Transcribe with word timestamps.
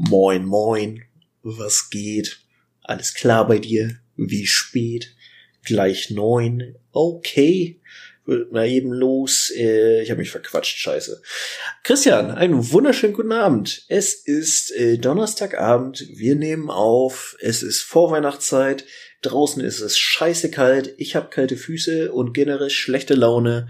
Moin, 0.00 0.44
moin. 0.44 1.02
Was 1.42 1.90
geht? 1.90 2.38
Alles 2.82 3.14
klar 3.14 3.48
bei 3.48 3.58
dir? 3.58 3.98
Wie 4.16 4.46
spät? 4.46 5.16
Gleich 5.64 6.10
neun. 6.10 6.76
Okay. 6.92 7.80
Wird 8.24 8.52
mal 8.52 8.68
eben 8.68 8.92
los. 8.92 9.50
Äh, 9.56 10.02
ich 10.02 10.10
habe 10.10 10.20
mich 10.20 10.30
verquatscht, 10.30 10.78
scheiße. 10.78 11.20
Christian, 11.82 12.30
einen 12.30 12.70
wunderschönen 12.70 13.12
guten 13.12 13.32
Abend. 13.32 13.86
Es 13.88 14.14
ist 14.14 14.70
äh, 14.70 14.98
Donnerstagabend. 14.98 16.06
Wir 16.14 16.36
nehmen 16.36 16.70
auf. 16.70 17.36
Es 17.40 17.64
ist 17.64 17.82
Vorweihnachtszeit. 17.82 18.84
Draußen 19.22 19.64
ist 19.64 19.80
es 19.80 19.98
scheiße 19.98 20.52
kalt. 20.52 20.94
Ich 20.98 21.16
habe 21.16 21.28
kalte 21.28 21.56
Füße 21.56 22.12
und 22.12 22.34
generell 22.34 22.70
schlechte 22.70 23.14
Laune. 23.14 23.68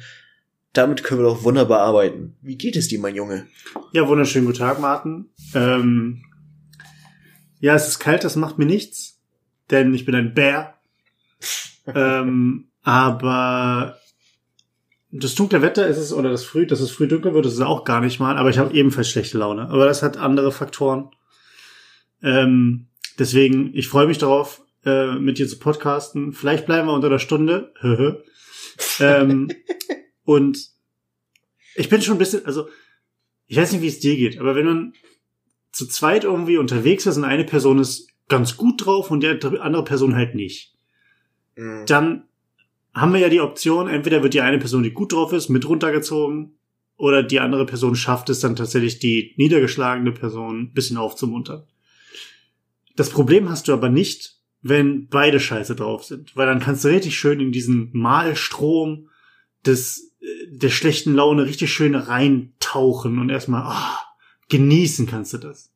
Damit 0.73 1.03
können 1.03 1.21
wir 1.21 1.29
doch 1.29 1.45
wunderbar 1.45 1.81
arbeiten. 1.81 2.37
Wie 2.43 2.57
geht 2.57 2.77
es 2.77 2.89
dir, 2.89 3.01
mein 3.01 3.15
Junge? 3.15 3.47
Ja, 3.93 4.07
wunderschönen 4.07 4.47
guten 4.47 4.59
Tag, 4.59 4.81
Martin. 4.81 5.31
Ähm, 5.55 6.23
ja, 7.61 7.75
es 7.75 7.89
ist 7.89 7.99
kalt, 7.99 8.23
das 8.25 8.37
macht 8.37 8.59
mir 8.59 8.67
nichts, 8.67 9.21
denn 9.71 9.95
ich 9.95 10.05
bin 10.05 10.15
ein 10.15 10.35
Bär. 10.35 10.75
ähm, 11.87 12.69
aber 12.83 13.99
das 15.11 15.35
dunkle 15.35 15.63
Wetter 15.63 15.87
ist 15.87 15.97
es, 15.97 16.13
oder 16.13 16.31
das 16.31 16.45
früh, 16.45 16.67
dass 16.67 16.81
es 16.81 16.91
früh 16.91 17.09
dunkel 17.09 17.33
wird, 17.35 17.47
das 17.47 17.55
ist 17.55 17.61
auch 17.61 17.85
gar 17.85 18.01
nicht 18.01 18.21
mal, 18.21 18.37
aber 18.37 18.51
ich 18.51 18.59
habe 18.59 18.75
ebenfalls 18.75 19.09
schlechte 19.09 19.39
Laune. 19.39 19.69
Aber 19.69 19.87
das 19.87 20.03
hat 20.03 20.19
andere 20.19 20.53
Faktoren. 20.53 21.11
Ähm, 22.23 22.89
deswegen, 23.19 23.75
ich 23.75 23.89
freue 23.89 24.07
mich 24.07 24.19
darauf, 24.19 24.63
äh, 24.85 25.13
mit 25.15 25.39
dir 25.39 25.49
zu 25.49 25.59
podcasten. 25.59 26.33
Vielleicht 26.33 26.67
bleiben 26.67 26.89
wir 26.89 26.93
unter 26.93 27.09
der 27.09 27.19
Stunde. 27.19 27.73
ähm, 29.01 29.51
und 30.29 30.73
ich 31.75 31.89
bin 31.89 32.03
schon 32.03 32.17
ein 32.17 32.19
bisschen, 32.19 32.45
also 32.45 32.69
ich 33.47 33.57
weiß 33.57 33.73
nicht, 33.73 33.81
wie 33.81 33.89
es 33.89 33.99
dir 33.99 34.15
geht, 34.15 34.39
aber 34.39 34.55
wenn 34.55 34.67
man 34.67 34.93
zu 35.73 35.87
zweit 35.87 36.25
irgendwie 36.25 36.59
unterwegs 36.59 37.07
ist 37.07 37.17
und 37.17 37.25
eine 37.25 37.45
Person 37.45 37.79
ist 37.79 38.11
ganz 38.29 38.59
gut 38.59 38.85
drauf 38.85 39.11
und 39.11 39.23
die 39.23 39.29
andere 39.29 39.85
Person 39.85 40.15
halt 40.15 40.35
nicht, 40.35 40.75
mhm. 41.57 41.87
dann 41.87 42.25
haben 42.93 43.15
wir 43.15 43.21
ja 43.21 43.31
die 43.31 43.41
Option, 43.41 43.89
entweder 43.89 44.23
wird 44.23 44.35
die 44.35 44.43
eine 44.43 44.59
Person, 44.59 44.83
die 44.83 44.91
gut 44.91 45.15
drauf 45.15 45.33
ist, 45.33 45.49
mit 45.49 45.67
runtergezogen 45.67 46.59
oder 46.99 47.23
die 47.23 47.41
andere 47.41 47.65
Person 47.65 47.97
schafft 47.97 48.29
es 48.29 48.41
dann 48.41 48.55
tatsächlich, 48.55 48.99
die 48.99 49.33
niedergeschlagene 49.39 50.13
Person 50.13 50.61
ein 50.61 50.73
bisschen 50.75 50.99
aufzumuntern. 50.99 51.63
Das 52.97 53.09
Problem 53.09 53.49
hast 53.49 53.67
du 53.67 53.73
aber 53.73 53.89
nicht, 53.89 54.43
wenn 54.61 55.09
beide 55.09 55.41
scheiße 55.41 55.75
drauf 55.75 56.05
sind, 56.05 56.37
weil 56.37 56.47
dann 56.47 56.61
kannst 56.61 56.85
du 56.85 56.89
richtig 56.89 57.17
schön 57.17 57.41
in 57.41 57.51
diesen 57.51 57.89
Malstrom 57.95 59.09
des 59.65 60.08
der 60.51 60.71
schlechten 60.71 61.15
Laune 61.15 61.45
richtig 61.45 61.73
schön 61.73 61.95
reintauchen 61.95 63.19
und 63.19 63.31
erstmal 63.31 63.65
oh, 63.67 63.99
genießen 64.49 65.07
kannst 65.07 65.33
du 65.35 65.39
das. 65.39 65.71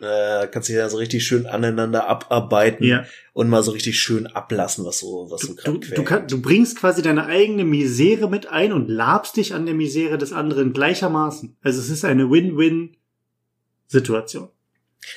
Äh, 0.00 0.48
kannst 0.48 0.68
dich 0.68 0.76
da 0.76 0.90
so 0.90 0.96
richtig 0.96 1.24
schön 1.24 1.46
aneinander 1.46 2.08
abarbeiten 2.08 2.84
ja. 2.84 3.04
und 3.34 3.48
mal 3.48 3.62
so 3.62 3.70
richtig 3.70 4.00
schön 4.00 4.26
ablassen, 4.26 4.84
was 4.84 4.98
so, 4.98 5.28
was 5.30 5.42
du, 5.42 5.46
so 5.46 5.54
du, 5.54 5.78
du, 5.78 6.02
kann, 6.02 6.26
du 6.26 6.42
bringst 6.42 6.76
quasi 6.76 7.02
deine 7.02 7.26
eigene 7.26 7.64
Misere 7.64 8.28
mit 8.28 8.48
ein 8.48 8.72
und 8.72 8.88
labst 8.88 9.36
dich 9.36 9.54
an 9.54 9.64
der 9.64 9.76
Misere 9.76 10.18
des 10.18 10.32
anderen 10.32 10.72
gleichermaßen. 10.72 11.56
Also 11.62 11.80
es 11.80 11.88
ist 11.88 12.04
eine 12.04 12.28
Win-Win-Situation. 12.28 14.48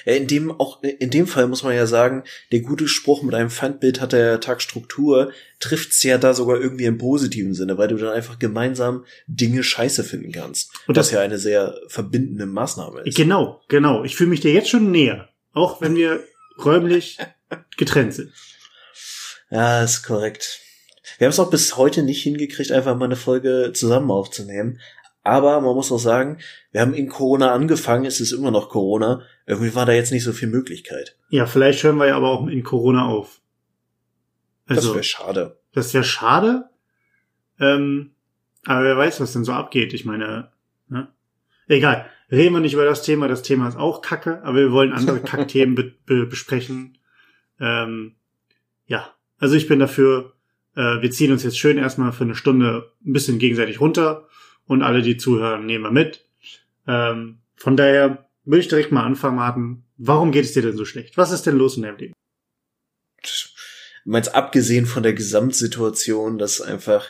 In 0.06 0.28
dem, 0.28 0.52
auch, 0.52 0.82
in 0.82 1.10
dem 1.10 1.28
Fall 1.28 1.48
muss 1.48 1.64
man 1.64 1.76
ja 1.76 1.86
sagen, 1.86 2.24
der 2.52 2.62
gute 2.62 2.88
Spruch 2.88 3.22
mit 3.24 3.36
einem 3.36 3.50
Feindbild 3.50 4.02
hat 4.02 4.14
der 4.14 4.40
Tag 4.40 4.62
Struktur, 4.62 5.32
trifft's 5.60 6.02
ja 6.04 6.18
da 6.18 6.34
sogar 6.34 6.60
irgendwie 6.60 6.86
im 6.86 6.98
positiven 6.98 7.54
Sinne, 7.54 7.78
weil 7.78 7.88
du 7.88 7.98
dann 7.98 8.14
einfach 8.14 8.40
gemeinsam 8.40 9.06
Dinge 9.28 9.64
scheiße 9.64 10.04
finden 10.04 10.32
kannst. 10.32 10.72
Und 10.88 10.98
das, 10.98 11.08
das 11.08 11.14
ja 11.14 11.22
eine 11.22 11.38
sehr 11.38 11.78
verbindende 11.88 12.46
Maßnahme 12.46 13.02
ist. 13.02 13.16
Genau, 13.16 13.62
genau. 13.68 14.04
Ich 14.04 14.16
fühle 14.16 14.32
mich 14.32 14.42
dir 14.42 14.54
jetzt 14.54 14.70
schon 14.70 14.92
näher. 14.92 15.30
Auch 15.54 15.82
wenn 15.82 15.96
wir 15.96 16.24
räumlich 16.64 17.18
getrennt 17.78 18.14
sind. 18.14 18.32
Ja, 19.50 19.84
ist 19.84 20.04
korrekt. 20.04 20.60
Wir 21.18 21.26
haben 21.26 21.32
es 21.32 21.40
auch 21.40 21.50
bis 21.50 21.78
heute 21.78 22.04
nicht 22.04 22.24
hingekriegt, 22.24 22.72
einfach 22.72 22.98
mal 22.98 23.06
eine 23.06 23.16
Folge 23.16 23.72
zusammen 23.74 24.12
aufzunehmen. 24.12 24.80
Aber 25.26 25.60
man 25.60 25.74
muss 25.74 25.92
auch 25.92 25.98
sagen, 25.98 26.38
wir 26.72 26.82
haben 26.82 26.94
in 26.94 27.10
Corona 27.10 27.52
angefangen, 27.52 28.06
es 28.06 28.22
ist 28.22 28.32
immer 28.32 28.52
noch 28.52 28.70
Corona. 28.70 29.24
Irgendwie 29.48 29.74
war 29.74 29.88
da 29.88 29.92
jetzt 29.92 30.12
nicht 30.12 30.24
so 30.24 30.34
viel 30.34 30.48
Möglichkeit. 30.48 31.18
Ja, 31.30 31.48
vielleicht 31.48 31.84
hören 31.84 31.98
wir 31.98 32.06
ja 32.06 32.16
aber 32.16 32.30
auch 32.30 32.48
in 32.48 32.62
Corona 32.62 33.08
auf. 33.08 33.42
Also, 34.68 34.90
das 34.90 34.94
wäre 34.94 35.04
schade. 35.04 35.60
Das 35.74 35.94
wäre 35.96 36.04
schade. 36.04 36.70
Ähm, 37.60 38.12
aber 38.66 38.84
wer 38.84 38.98
weiß, 38.98 39.20
was 39.20 39.34
denn 39.34 39.44
so 39.44 39.54
abgeht. 39.54 39.96
Ich 39.96 40.06
meine, 40.06 40.52
ne? 40.90 41.08
egal. 41.68 42.06
Reden 42.32 42.54
wir 42.54 42.62
nicht 42.62 42.74
über 42.74 42.86
das 42.86 43.02
Thema. 43.02 43.28
Das 43.28 43.42
Thema 43.42 43.68
ist 43.68 43.78
auch 43.78 44.04
Kacke, 44.04 44.44
aber 44.44 44.60
wir 44.60 44.72
wollen 44.72 44.94
andere 44.94 45.20
Kackthemen 45.24 45.74
be 45.74 45.92
be 46.06 46.28
besprechen. 46.28 47.00
Ähm, 47.60 48.16
ja, 48.86 49.10
also 49.40 49.56
ich 49.56 49.68
bin 49.68 49.80
dafür. 49.80 50.34
Äh, 50.76 51.02
wir 51.02 51.10
ziehen 51.10 51.32
uns 51.32 51.42
jetzt 51.42 51.58
schön 51.58 51.80
erstmal 51.80 52.12
für 52.12 52.26
eine 52.26 52.36
Stunde 52.36 52.92
ein 53.04 53.14
bisschen 53.14 53.40
gegenseitig 53.40 53.82
runter 53.82 54.28
und 54.68 54.82
alle, 54.82 55.02
die 55.02 55.18
zuhören, 55.18 55.66
nehmen 55.66 55.84
wir 55.84 55.92
mit. 55.92 56.26
Ähm, 56.88 57.40
von 57.56 57.78
daher 57.78 58.30
will 58.44 58.60
ich 58.60 58.68
direkt 58.68 58.92
mal 58.92 59.04
anfangen, 59.04 59.38
Martin. 59.38 59.84
Warum 59.98 60.32
geht 60.32 60.46
es 60.46 60.54
dir 60.54 60.62
denn 60.62 60.78
so 60.78 60.86
schlecht? 60.86 61.18
Was 61.18 61.32
ist 61.32 61.46
denn 61.46 61.58
los 61.58 61.78
in 61.78 61.84
deinem 61.84 61.98
Leben? 61.98 62.14
Du 63.22 64.12
meinst 64.12 64.36
abgesehen 64.36 64.86
von 64.86 65.04
der 65.04 65.14
Gesamtsituation, 65.14 66.38
dass 66.38 66.62
einfach 66.62 67.10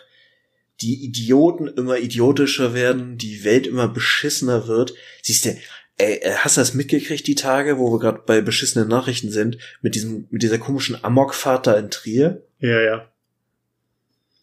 die 0.82 1.04
Idioten 1.06 1.68
immer 1.68 1.98
idiotischer 1.98 2.74
werden, 2.74 3.18
die 3.18 3.44
Welt 3.44 3.68
immer 3.68 3.88
beschissener 3.88 4.68
wird. 4.68 4.94
Siehst 5.22 5.46
du, 5.46 5.58
ey, 5.98 6.16
äh, 6.22 6.34
hast 6.36 6.58
du 6.58 6.62
das 6.62 6.74
mitgekriegt, 6.74 7.28
die 7.28 7.36
Tage, 7.36 7.78
wo 7.78 7.92
wir 7.92 8.00
gerade 8.00 8.24
bei 8.26 8.42
beschissenen 8.42 8.88
Nachrichten 8.88 9.32
sind, 9.32 9.58
mit 9.82 9.96
diesem, 9.96 10.28
mit 10.30 10.44
dieser 10.44 10.58
komischen 10.58 11.02
Amokfahrt 11.04 11.68
da 11.68 11.76
in 11.78 11.90
Trier? 11.90 12.44
Ja, 12.60 12.82
ja. 12.82 13.12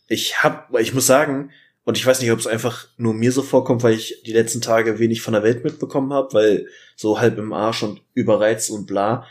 Ich 0.08 0.42
hab, 0.42 0.78
ich 0.78 0.94
muss 0.94 1.06
sagen, 1.06 1.50
und 1.84 1.98
ich 1.98 2.06
weiß 2.06 2.20
nicht, 2.20 2.30
ob 2.30 2.38
es 2.38 2.46
einfach 2.46 2.86
nur 2.96 3.12
mir 3.12 3.32
so 3.32 3.42
vorkommt, 3.42 3.82
weil 3.82 3.94
ich 3.94 4.22
die 4.24 4.32
letzten 4.32 4.60
Tage 4.60 4.98
wenig 4.98 5.20
von 5.20 5.32
der 5.32 5.42
Welt 5.42 5.64
mitbekommen 5.64 6.12
habe, 6.12 6.32
weil 6.32 6.66
so 6.96 7.20
halb 7.20 7.38
im 7.38 7.52
Arsch 7.52 7.82
und 7.82 8.02
überreizt 8.14 8.70
und 8.70 8.86
bla. 8.86 9.26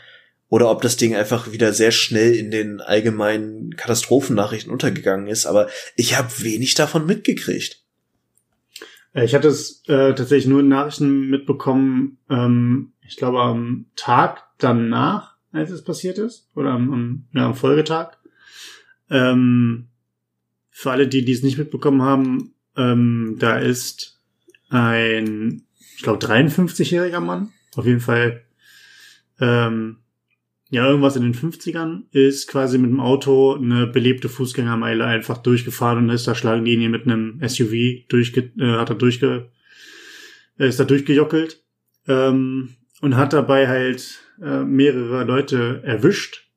Oder 0.48 0.70
ob 0.70 0.82
das 0.82 0.98
Ding 0.98 1.16
einfach 1.16 1.50
wieder 1.52 1.72
sehr 1.72 1.92
schnell 1.92 2.34
in 2.34 2.50
den 2.50 2.82
allgemeinen 2.82 3.74
Katastrophennachrichten 3.74 4.70
untergegangen 4.70 5.28
ist. 5.28 5.46
Aber 5.46 5.68
ich 5.96 6.18
habe 6.18 6.28
wenig 6.40 6.74
davon 6.74 7.06
mitgekriegt. 7.06 7.82
Äh, 9.14 9.24
ich 9.24 9.34
hatte 9.34 9.48
es 9.48 9.82
äh, 9.86 10.12
tatsächlich 10.14 10.46
nur 10.46 10.60
in 10.60 10.68
Nachrichten 10.68 11.30
mitbekommen, 11.30 12.18
ähm, 12.28 12.92
ich 13.00 13.16
glaube 13.16 13.40
am 13.40 13.86
Tag 13.96 14.44
danach, 14.58 15.36
als 15.52 15.70
es 15.70 15.84
passiert 15.84 16.18
ist. 16.18 16.50
Oder 16.54 16.72
am, 16.72 16.92
am, 16.92 17.24
ja, 17.32 17.46
am 17.46 17.54
Folgetag. 17.54 18.18
Ähm, 19.10 19.88
für 20.72 20.90
alle, 20.90 21.06
die 21.06 21.24
dies 21.24 21.42
nicht 21.42 21.58
mitbekommen 21.58 22.02
haben, 22.02 22.54
ähm, 22.76 23.36
da 23.38 23.58
ist 23.58 24.18
ein, 24.70 25.62
ich 25.96 26.02
glaube, 26.02 26.24
53-jähriger 26.24 27.20
Mann, 27.20 27.52
auf 27.76 27.86
jeden 27.86 28.00
Fall, 28.00 28.42
ähm, 29.38 29.98
ja, 30.70 30.86
irgendwas 30.88 31.16
in 31.16 31.22
den 31.22 31.34
50ern, 31.34 32.04
ist 32.12 32.48
quasi 32.48 32.78
mit 32.78 32.90
dem 32.90 33.00
Auto 33.00 33.54
eine 33.54 33.86
belebte 33.86 34.30
Fußgängermeile 34.30 35.04
einfach 35.04 35.36
durchgefahren 35.38 35.98
und 35.98 36.10
ist 36.10 36.26
da 36.26 36.34
Schlaglinie 36.34 36.88
mit 36.88 37.04
einem 37.04 37.40
SUV 37.46 38.06
durchge, 38.08 38.50
äh, 38.58 38.78
hat 38.78 38.88
er 38.88 38.96
durchge, 38.96 39.50
äh, 40.58 40.68
ist 40.68 40.80
da 40.80 40.84
durchgejockelt, 40.84 41.62
ähm, 42.08 42.76
und 43.02 43.16
hat 43.16 43.34
dabei 43.34 43.68
halt 43.68 44.20
äh, 44.40 44.64
mehrere 44.64 45.24
Leute 45.24 45.82
erwischt, 45.84 46.48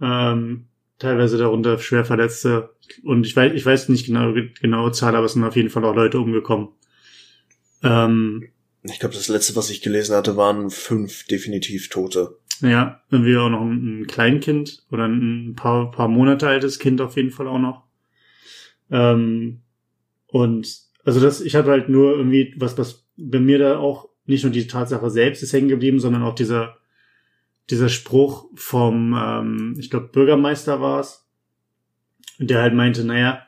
ähm, 0.00 0.66
teilweise 0.98 1.38
darunter 1.38 1.78
schwer 1.78 2.04
Verletzte, 2.04 2.70
und 3.04 3.26
ich 3.26 3.36
weiß, 3.36 3.52
ich 3.54 3.64
weiß 3.64 3.88
nicht 3.88 4.06
genau 4.06 4.34
genaue 4.60 4.92
Zahl, 4.92 5.16
aber 5.16 5.26
es 5.26 5.34
sind 5.34 5.44
auf 5.44 5.56
jeden 5.56 5.70
Fall 5.70 5.84
auch 5.84 5.94
Leute 5.94 6.20
umgekommen. 6.20 6.68
Ähm, 7.82 8.48
ich 8.82 8.98
glaube, 8.98 9.14
das 9.14 9.28
letzte, 9.28 9.56
was 9.56 9.70
ich 9.70 9.82
gelesen 9.82 10.16
hatte, 10.16 10.36
waren 10.36 10.70
fünf 10.70 11.26
definitiv 11.26 11.88
Tote. 11.88 12.38
Ja, 12.60 13.02
wir 13.10 13.42
auch 13.42 13.50
noch 13.50 13.62
ein, 13.62 14.00
ein 14.00 14.06
Kleinkind 14.06 14.84
oder 14.90 15.06
ein 15.06 15.54
paar, 15.56 15.90
paar 15.90 16.08
Monate 16.08 16.48
altes 16.48 16.78
Kind 16.78 17.00
auf 17.00 17.16
jeden 17.16 17.30
Fall 17.30 17.48
auch 17.48 17.58
noch. 17.58 17.84
Ähm, 18.90 19.60
und 20.26 20.78
also 21.04 21.20
das, 21.20 21.40
ich 21.40 21.54
hatte 21.54 21.70
halt 21.70 21.88
nur 21.88 22.16
irgendwie 22.16 22.54
was, 22.56 22.76
was 22.76 23.06
bei 23.16 23.40
mir 23.40 23.58
da 23.58 23.78
auch 23.78 24.08
nicht 24.26 24.44
nur 24.44 24.52
die 24.52 24.66
Tatsache 24.66 25.10
selbst 25.10 25.42
ist 25.42 25.52
hängen 25.52 25.68
geblieben, 25.68 26.00
sondern 26.00 26.22
auch 26.22 26.34
dieser 26.34 26.76
dieser 27.70 27.88
Spruch 27.88 28.48
vom, 28.54 29.14
ähm, 29.16 29.76
ich 29.78 29.90
glaube 29.90 30.08
Bürgermeister 30.08 30.80
war 30.80 31.00
es, 32.40 32.46
der 32.46 32.62
halt 32.62 32.74
meinte, 32.74 33.04
naja, 33.04 33.46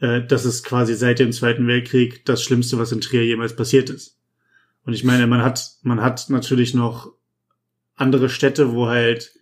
äh, 0.00 0.22
das 0.22 0.44
ist 0.44 0.64
quasi 0.64 0.94
seit 0.94 1.18
dem 1.18 1.32
Zweiten 1.32 1.66
Weltkrieg 1.66 2.24
das 2.24 2.42
Schlimmste, 2.42 2.78
was 2.78 2.92
in 2.92 3.00
Trier 3.00 3.24
jemals 3.24 3.56
passiert 3.56 3.90
ist. 3.90 4.18
Und 4.84 4.94
ich 4.94 5.04
meine, 5.04 5.26
man 5.26 5.42
hat, 5.42 5.76
man 5.82 6.00
hat 6.00 6.30
natürlich 6.30 6.74
noch 6.74 7.12
andere 7.96 8.28
Städte, 8.28 8.72
wo 8.72 8.86
halt 8.86 9.32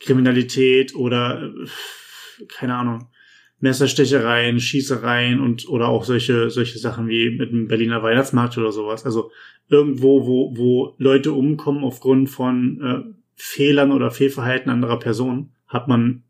Kriminalität 0.00 0.94
oder 0.94 1.42
äh, 1.42 1.66
keine 2.48 2.76
Ahnung, 2.76 3.08
Messerstechereien, 3.60 4.60
Schießereien 4.60 5.40
und 5.40 5.68
oder 5.68 5.88
auch 5.88 6.04
solche 6.04 6.50
solche 6.50 6.78
Sachen 6.78 7.08
wie 7.08 7.30
mit 7.30 7.50
dem 7.50 7.66
Berliner 7.68 8.02
Weihnachtsmarkt 8.02 8.58
oder 8.58 8.72
sowas. 8.72 9.06
Also 9.06 9.30
irgendwo, 9.68 10.26
wo 10.26 10.56
wo 10.56 10.94
Leute 10.98 11.32
umkommen 11.32 11.82
aufgrund 11.82 12.28
von 12.28 12.82
äh, 12.82 13.14
Fehlern 13.36 13.92
oder 13.92 14.10
Fehlverhalten 14.10 14.70
anderer 14.70 14.98
Personen, 14.98 15.54
hat 15.66 15.88
man 15.88 16.23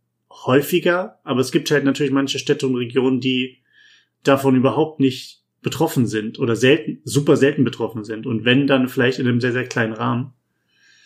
häufiger. 0.47 1.21
Aber 1.25 1.41
es 1.41 1.53
gibt 1.53 1.71
halt 1.71 1.85
natürlich 1.85 2.13
manche 2.13 2.39
Städte 2.39 2.67
und 2.67 2.77
Regionen, 2.77 3.21
die 3.21 3.59
davon 4.23 4.57
überhaupt 4.57 5.01
nicht 5.01 5.43
betroffen 5.63 6.07
sind 6.07 6.39
oder 6.39 6.57
selten, 6.57 7.01
super 7.05 7.37
selten 7.37 7.65
betroffen 7.65 8.05
sind. 8.05 8.27
Und 8.27 8.45
wenn, 8.45 8.67
dann 8.67 8.89
vielleicht 8.89 9.19
in 9.19 9.27
einem 9.27 9.41
sehr, 9.41 9.53
sehr 9.53 9.67
kleinen 9.67 9.95
Rahmen. 9.95 10.33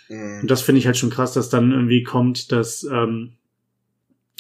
Mhm. 0.09 0.41
Und 0.43 0.51
das 0.51 0.63
finde 0.63 0.81
ich 0.81 0.87
halt 0.87 0.97
schon 0.97 1.11
krass, 1.11 1.33
dass 1.33 1.49
dann 1.49 1.73
irgendwie 1.73 2.03
kommt, 2.03 2.53
dass 2.53 2.85
ähm, 2.85 3.35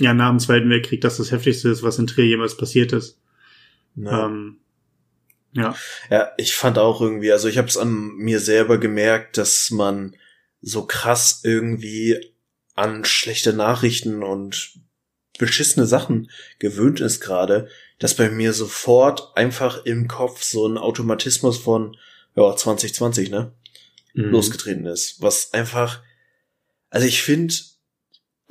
ja 0.00 0.14
nach 0.14 0.30
dem 0.30 0.38
Zweiten 0.38 0.70
Weltkrieg 0.70 1.00
das 1.00 1.16
das 1.18 1.30
heftigste 1.30 1.68
ist, 1.68 1.82
was 1.82 1.98
in 1.98 2.06
Trier 2.06 2.26
jemals 2.26 2.56
passiert 2.56 2.92
ist. 2.92 3.20
Ja. 3.94 4.26
Ähm, 4.26 4.58
ja. 5.52 5.74
Ja, 6.10 6.28
ich 6.36 6.54
fand 6.54 6.78
auch 6.78 7.00
irgendwie, 7.00 7.32
also 7.32 7.48
ich 7.48 7.58
habe 7.58 7.68
es 7.68 7.76
an 7.76 8.14
mir 8.16 8.40
selber 8.40 8.78
gemerkt, 8.78 9.38
dass 9.38 9.70
man 9.70 10.14
so 10.60 10.86
krass 10.86 11.40
irgendwie 11.44 12.16
an 12.78 13.04
schlechte 13.04 13.52
Nachrichten 13.52 14.22
und 14.22 14.78
beschissene 15.38 15.86
Sachen 15.86 16.30
gewöhnt 16.58 17.00
ist 17.00 17.20
gerade, 17.20 17.68
dass 17.98 18.14
bei 18.14 18.30
mir 18.30 18.52
sofort 18.52 19.36
einfach 19.36 19.84
im 19.84 20.06
Kopf 20.06 20.42
so 20.42 20.66
ein 20.66 20.78
Automatismus 20.78 21.58
von 21.58 21.96
ja 22.36 22.54
2020 22.54 23.30
ne 23.30 23.52
mhm. 24.14 24.30
losgetreten 24.30 24.86
ist, 24.86 25.20
was 25.20 25.52
einfach 25.52 26.02
also 26.90 27.06
ich 27.06 27.22
finde 27.22 27.54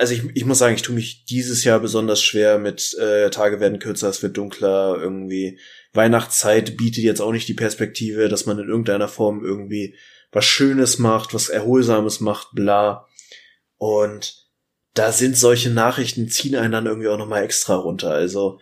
also 0.00 0.14
ich, 0.14 0.22
ich 0.34 0.44
muss 0.44 0.58
sagen, 0.58 0.76
ich 0.76 0.82
tue 0.82 0.94
mich 0.94 1.24
dieses 1.24 1.64
Jahr 1.64 1.80
besonders 1.80 2.22
schwer 2.22 2.58
mit 2.58 2.96
äh, 2.98 3.30
Tage 3.30 3.58
werden 3.58 3.80
kürzer, 3.80 4.08
es 4.08 4.22
wird 4.22 4.36
dunkler, 4.36 4.96
irgendwie 5.00 5.58
Weihnachtszeit 5.92 6.76
bietet 6.76 7.02
jetzt 7.02 7.20
auch 7.20 7.32
nicht 7.32 7.48
die 7.48 7.54
Perspektive, 7.54 8.28
dass 8.28 8.46
man 8.46 8.60
in 8.60 8.68
irgendeiner 8.68 9.08
Form 9.08 9.44
irgendwie 9.44 9.96
was 10.30 10.44
Schönes 10.44 10.98
macht, 10.98 11.34
was 11.34 11.48
Erholsames 11.48 12.20
macht, 12.20 12.48
bla. 12.52 13.07
Und 13.78 14.46
da 14.94 15.12
sind 15.12 15.36
solche 15.36 15.70
Nachrichten, 15.70 16.28
ziehen 16.28 16.56
einen 16.56 16.72
dann 16.72 16.86
irgendwie 16.86 17.08
auch 17.08 17.18
nochmal 17.18 17.44
extra 17.44 17.76
runter. 17.76 18.10
Also 18.10 18.60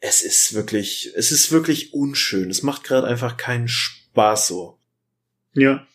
es 0.00 0.22
ist 0.22 0.54
wirklich, 0.54 1.12
es 1.14 1.32
ist 1.32 1.52
wirklich 1.52 1.94
unschön. 1.94 2.50
Es 2.50 2.62
macht 2.62 2.84
gerade 2.84 3.06
einfach 3.06 3.36
keinen 3.36 3.68
Spaß 3.68 4.48
so. 4.48 4.78
Ja. 5.54 5.86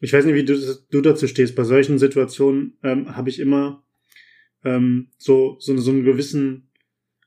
Ich 0.00 0.12
weiß 0.12 0.24
nicht, 0.24 0.34
wie 0.34 0.44
du, 0.44 0.56
du 0.90 1.00
dazu 1.00 1.26
stehst. 1.26 1.54
Bei 1.54 1.64
solchen 1.64 1.98
Situationen 1.98 2.78
ähm, 2.82 3.16
habe 3.16 3.30
ich 3.30 3.38
immer 3.38 3.82
ähm, 4.64 5.08
so, 5.18 5.56
so, 5.60 5.76
so 5.76 5.90
einen 5.90 6.04
gewissen 6.04 6.68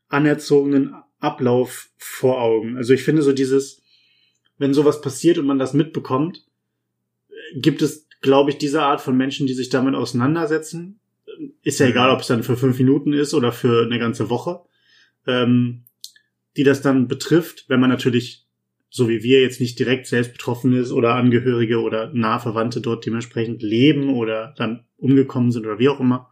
anerzogenen 0.08 0.96
Ablauf 1.20 1.90
vor 1.98 2.42
Augen. 2.42 2.78
Also 2.78 2.94
ich 2.94 3.04
finde 3.04 3.22
so 3.22 3.34
dieses, 3.34 3.82
wenn 4.58 4.74
sowas 4.74 5.02
passiert 5.02 5.38
und 5.38 5.46
man 5.46 5.60
das 5.60 5.74
mitbekommt, 5.74 6.46
gibt 7.56 7.82
es, 7.82 8.08
glaube 8.22 8.52
ich, 8.52 8.58
diese 8.58 8.84
Art 8.84 9.02
von 9.02 9.18
Menschen, 9.18 9.48
die 9.48 9.54
sich 9.54 9.70
damit 9.70 9.96
auseinandersetzen. 9.96 11.00
Ist 11.64 11.80
ja 11.80 11.88
mhm. 11.88 11.92
egal, 11.92 12.10
ob 12.12 12.22
es 12.22 12.28
dann 12.28 12.44
für 12.44 12.58
fünf 12.58 12.78
Minuten 12.78 13.14
ist 13.14 13.34
oder 13.34 13.52
für 13.52 13.84
eine 13.84 14.00
ganze 14.00 14.30
Woche. 14.30 14.62
Ähm, 15.28 15.84
die 16.58 16.64
das 16.64 16.82
dann 16.82 17.08
betrifft, 17.08 17.66
wenn 17.68 17.80
man 17.80 17.90
natürlich, 17.90 18.46
so 18.90 19.08
wie 19.08 19.24
wir 19.24 19.42
jetzt 19.42 19.62
nicht 19.62 19.80
direkt 19.80 20.08
selbst 20.08 20.34
betroffen 20.34 20.74
ist 20.74 20.92
oder 20.92 21.16
Angehörige 21.16 21.80
oder 21.82 22.12
Nahverwandte 22.14 22.82
dort 22.82 23.06
dementsprechend 23.06 23.62
leben 23.62 24.10
oder 24.10 24.54
dann 24.58 24.86
umgekommen 24.98 25.52
sind 25.52 25.66
oder 25.66 25.80
wie 25.80 25.90
auch 25.90 26.00
immer, 26.00 26.30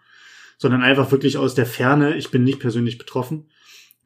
sondern 0.58 0.82
einfach 0.82 1.12
wirklich 1.12 1.38
aus 1.38 1.56
der 1.56 1.66
Ferne, 1.66 2.18
ich 2.18 2.32
bin 2.32 2.44
nicht 2.44 2.60
persönlich 2.60 2.98
betroffen, 2.98 3.50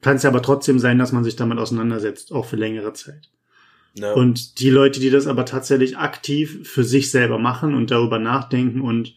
kann 0.00 0.16
es 0.16 0.22
ja 0.22 0.30
aber 0.30 0.42
trotzdem 0.42 0.78
sein, 0.78 0.98
dass 0.98 1.12
man 1.12 1.24
sich 1.24 1.34
damit 1.34 1.58
auseinandersetzt, 1.58 2.32
auch 2.32 2.44
für 2.44 2.56
längere 2.56 2.92
Zeit. 2.92 3.30
No. 3.96 4.12
Und 4.14 4.58
die 4.58 4.70
Leute, 4.70 4.98
die 4.98 5.10
das 5.10 5.28
aber 5.28 5.44
tatsächlich 5.46 5.96
aktiv 5.96 6.68
für 6.68 6.82
sich 6.82 7.10
selber 7.10 7.38
machen 7.38 7.74
und 7.74 7.92
darüber 7.92 8.18
nachdenken 8.18 8.80
und 8.80 9.14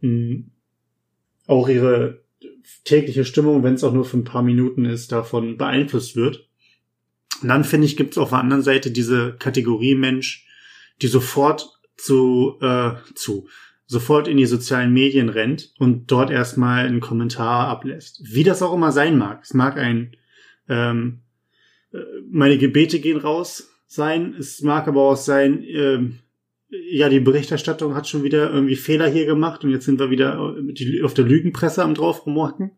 mh, 0.00 0.08
hm, 0.08 0.50
auch 1.46 1.68
ihre 1.68 2.22
tägliche 2.84 3.24
Stimmung, 3.24 3.62
wenn 3.62 3.74
es 3.74 3.84
auch 3.84 3.92
nur 3.92 4.04
für 4.04 4.16
ein 4.16 4.24
paar 4.24 4.42
Minuten 4.42 4.84
ist, 4.84 5.12
davon 5.12 5.58
beeinflusst 5.58 6.16
wird. 6.16 6.48
Und 7.42 7.48
dann 7.48 7.64
finde 7.64 7.86
ich, 7.86 7.96
gibt 7.96 8.12
es 8.12 8.18
auf 8.18 8.30
der 8.30 8.38
anderen 8.38 8.62
Seite 8.62 8.90
diese 8.90 9.34
Kategorie 9.38 9.94
Mensch, 9.94 10.46
die 11.02 11.08
sofort 11.08 11.80
zu, 11.96 12.56
äh, 12.60 12.92
zu, 13.14 13.48
sofort 13.86 14.28
in 14.28 14.36
die 14.36 14.46
sozialen 14.46 14.92
Medien 14.92 15.28
rennt 15.28 15.74
und 15.78 16.10
dort 16.10 16.30
erstmal 16.30 16.86
einen 16.86 17.00
Kommentar 17.00 17.68
ablässt. 17.68 18.22
Wie 18.24 18.44
das 18.44 18.62
auch 18.62 18.72
immer 18.72 18.92
sein 18.92 19.18
mag. 19.18 19.40
Es 19.42 19.54
mag 19.54 19.76
ein, 19.76 20.16
ähm, 20.68 21.20
äh, 21.92 21.98
meine 22.30 22.58
Gebete 22.58 23.00
gehen 23.00 23.18
raus 23.18 23.73
sein. 23.94 24.34
Es 24.38 24.62
mag 24.62 24.88
aber 24.88 25.02
auch 25.02 25.16
sein, 25.16 25.64
ähm, 25.66 26.18
ja, 26.68 27.08
die 27.08 27.20
Berichterstattung 27.20 27.94
hat 27.94 28.08
schon 28.08 28.22
wieder 28.22 28.50
irgendwie 28.50 28.76
Fehler 28.76 29.08
hier 29.08 29.26
gemacht 29.26 29.64
und 29.64 29.70
jetzt 29.70 29.84
sind 29.84 30.00
wir 30.00 30.10
wieder 30.10 30.54
auf 31.02 31.14
der 31.14 31.24
Lügenpresse 31.24 31.82
am 31.82 31.94
drauf 31.94 32.26
rumorken. 32.26 32.72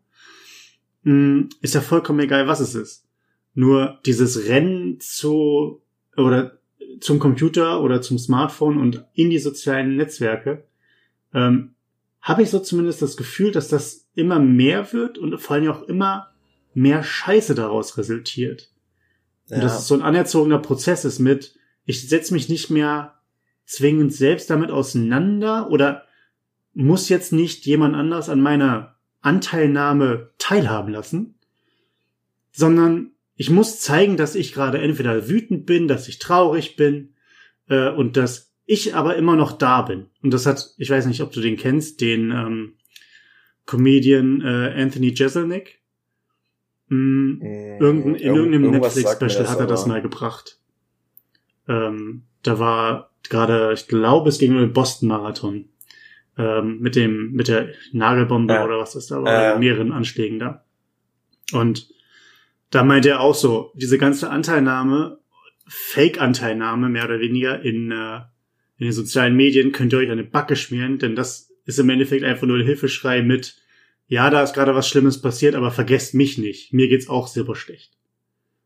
Hm, 1.03 1.49
ist 1.61 1.75
ja 1.75 1.81
vollkommen 1.81 2.19
egal, 2.19 2.47
was 2.47 2.59
es 2.59 2.75
ist. 2.75 3.05
Nur 3.53 3.99
dieses 4.05 4.47
Rennen 4.47 4.99
zu 4.99 5.81
oder 6.15 6.59
zum 6.99 7.19
Computer 7.19 7.81
oder 7.81 8.01
zum 8.01 8.17
Smartphone 8.17 8.77
und 8.77 9.05
in 9.13 9.29
die 9.29 9.39
sozialen 9.39 9.95
Netzwerke, 9.95 10.63
ähm, 11.33 11.73
habe 12.21 12.41
ich 12.43 12.49
so 12.49 12.59
zumindest 12.59 13.01
das 13.01 13.17
Gefühl, 13.17 13.51
dass 13.51 13.67
das 13.67 14.07
immer 14.15 14.39
mehr 14.39 14.91
wird 14.93 15.17
und 15.17 15.39
vor 15.39 15.55
allem 15.55 15.69
auch 15.69 15.83
immer 15.83 16.31
mehr 16.73 17.03
Scheiße 17.03 17.55
daraus 17.55 17.97
resultiert. 17.97 18.69
Ja. 19.47 19.57
Und 19.57 19.63
dass 19.63 19.79
es 19.79 19.87
so 19.87 19.95
ein 19.95 20.01
anerzogener 20.01 20.59
Prozess 20.59 21.05
ist 21.05 21.19
mit, 21.19 21.57
ich 21.85 22.07
setze 22.07 22.33
mich 22.33 22.49
nicht 22.49 22.69
mehr 22.69 23.15
zwingend 23.65 24.13
selbst 24.13 24.49
damit 24.49 24.71
auseinander 24.71 25.69
oder 25.69 26.03
muss 26.73 27.09
jetzt 27.09 27.33
nicht 27.33 27.65
jemand 27.65 27.95
anders 27.95 28.29
an 28.29 28.41
meiner 28.41 28.95
Anteilnahme 29.21 30.29
teilhaben 30.37 30.93
lassen, 30.93 31.35
sondern 32.51 33.11
ich 33.35 33.49
muss 33.49 33.79
zeigen, 33.79 34.17
dass 34.17 34.35
ich 34.35 34.53
gerade 34.53 34.79
entweder 34.79 35.27
wütend 35.27 35.65
bin, 35.65 35.87
dass 35.87 36.07
ich 36.07 36.19
traurig 36.19 36.75
bin 36.75 37.13
äh, 37.67 37.89
und 37.89 38.17
dass 38.17 38.53
ich 38.65 38.95
aber 38.95 39.15
immer 39.15 39.35
noch 39.35 39.53
da 39.53 39.81
bin. 39.81 40.07
Und 40.21 40.33
das 40.33 40.45
hat, 40.45 40.73
ich 40.77 40.89
weiß 40.89 41.05
nicht, 41.05 41.21
ob 41.21 41.31
du 41.31 41.41
den 41.41 41.57
kennst, 41.57 42.01
den 42.01 42.31
ähm, 42.31 42.73
Comedian 43.65 44.41
äh, 44.41 44.73
Anthony 44.81 45.13
Jeselnik. 45.15 45.76
Mm, 46.89 47.41
irgendein, 47.79 48.15
in 48.15 48.35
irgendeinem 48.35 48.71
Netflix-Special 48.71 49.49
hat 49.49 49.59
er 49.59 49.67
das 49.67 49.85
mal 49.85 50.01
gebracht. 50.01 50.59
Ähm, 51.67 52.23
da 52.43 52.59
war 52.59 53.11
gerade, 53.29 53.73
ich 53.73 53.87
glaube, 53.87 54.29
es 54.29 54.39
ging 54.39 54.53
um 54.53 54.59
den 54.59 54.73
Boston-Marathon. 54.73 55.69
Ähm, 56.37 56.79
mit 56.79 56.95
dem, 56.95 57.31
mit 57.31 57.47
der 57.47 57.69
Nagelbombe 57.93 58.53
ja. 58.53 58.63
oder 58.63 58.77
was 58.77 58.93
das 58.93 59.07
da 59.07 59.23
war, 59.23 59.55
äh. 59.55 59.59
mehreren 59.59 59.91
Anschlägen 59.91 60.37
da. 60.37 60.63
Und 61.51 61.89
da 62.69 62.83
meinte 62.83 63.09
er 63.09 63.21
auch 63.21 63.33
so, 63.33 63.71
diese 63.73 63.97
ganze 63.97 64.29
Anteilnahme, 64.29 65.19
Fake-Anteilnahme 65.67 66.89
mehr 66.89 67.05
oder 67.05 67.19
weniger 67.19 67.61
in, 67.61 67.91
äh, 67.91 68.17
in 68.77 68.85
den 68.85 68.91
sozialen 68.91 69.35
Medien 69.35 69.71
könnt 69.71 69.93
ihr 69.93 69.99
euch 69.99 70.11
eine 70.11 70.23
Backe 70.23 70.55
schmieren, 70.55 70.99
denn 70.99 71.15
das 71.15 71.51
ist 71.65 71.79
im 71.79 71.89
Endeffekt 71.89 72.23
einfach 72.23 72.47
nur 72.47 72.57
ein 72.57 72.65
Hilfeschrei 72.65 73.23
mit, 73.23 73.57
ja, 74.07 74.29
da 74.29 74.41
ist 74.41 74.53
gerade 74.53 74.73
was 74.73 74.87
Schlimmes 74.87 75.21
passiert, 75.21 75.55
aber 75.55 75.71
vergesst 75.71 76.13
mich 76.13 76.37
nicht. 76.37 76.73
Mir 76.73 76.87
geht's 76.87 77.09
auch 77.09 77.27
super 77.27 77.55
schlecht. 77.55 77.91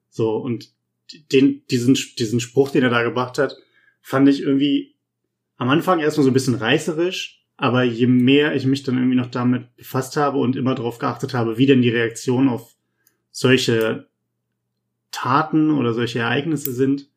So, 0.10 0.38
und 0.38 0.69
den, 1.31 1.65
diesen, 1.69 1.98
diesen 2.17 2.39
Spruch, 2.39 2.71
den 2.71 2.83
er 2.83 2.89
da 2.89 3.03
gebracht 3.03 3.38
hat, 3.38 3.55
fand 4.01 4.29
ich 4.29 4.41
irgendwie 4.41 4.95
am 5.57 5.69
Anfang 5.69 6.00
erstmal 6.00 6.24
so 6.24 6.29
ein 6.29 6.33
bisschen 6.33 6.55
reißerisch, 6.55 7.43
aber 7.57 7.83
je 7.83 8.07
mehr 8.07 8.55
ich 8.55 8.65
mich 8.65 8.83
dann 8.83 8.98
irgendwie 8.98 9.17
noch 9.17 9.29
damit 9.29 9.75
befasst 9.75 10.17
habe 10.17 10.38
und 10.38 10.55
immer 10.55 10.75
darauf 10.75 11.00
geachtet 11.00 11.33
habe, 11.33 11.57
wie 11.57 11.65
denn 11.65 11.81
die 11.81 11.89
Reaktion 11.89 12.50
auf 12.50 12.75
solche 13.31 14.07
Taten 15.12 15.71
oder 15.71 15.93
solche 15.93 16.19
Ereignisse 16.19 16.74
sind, 16.74 17.10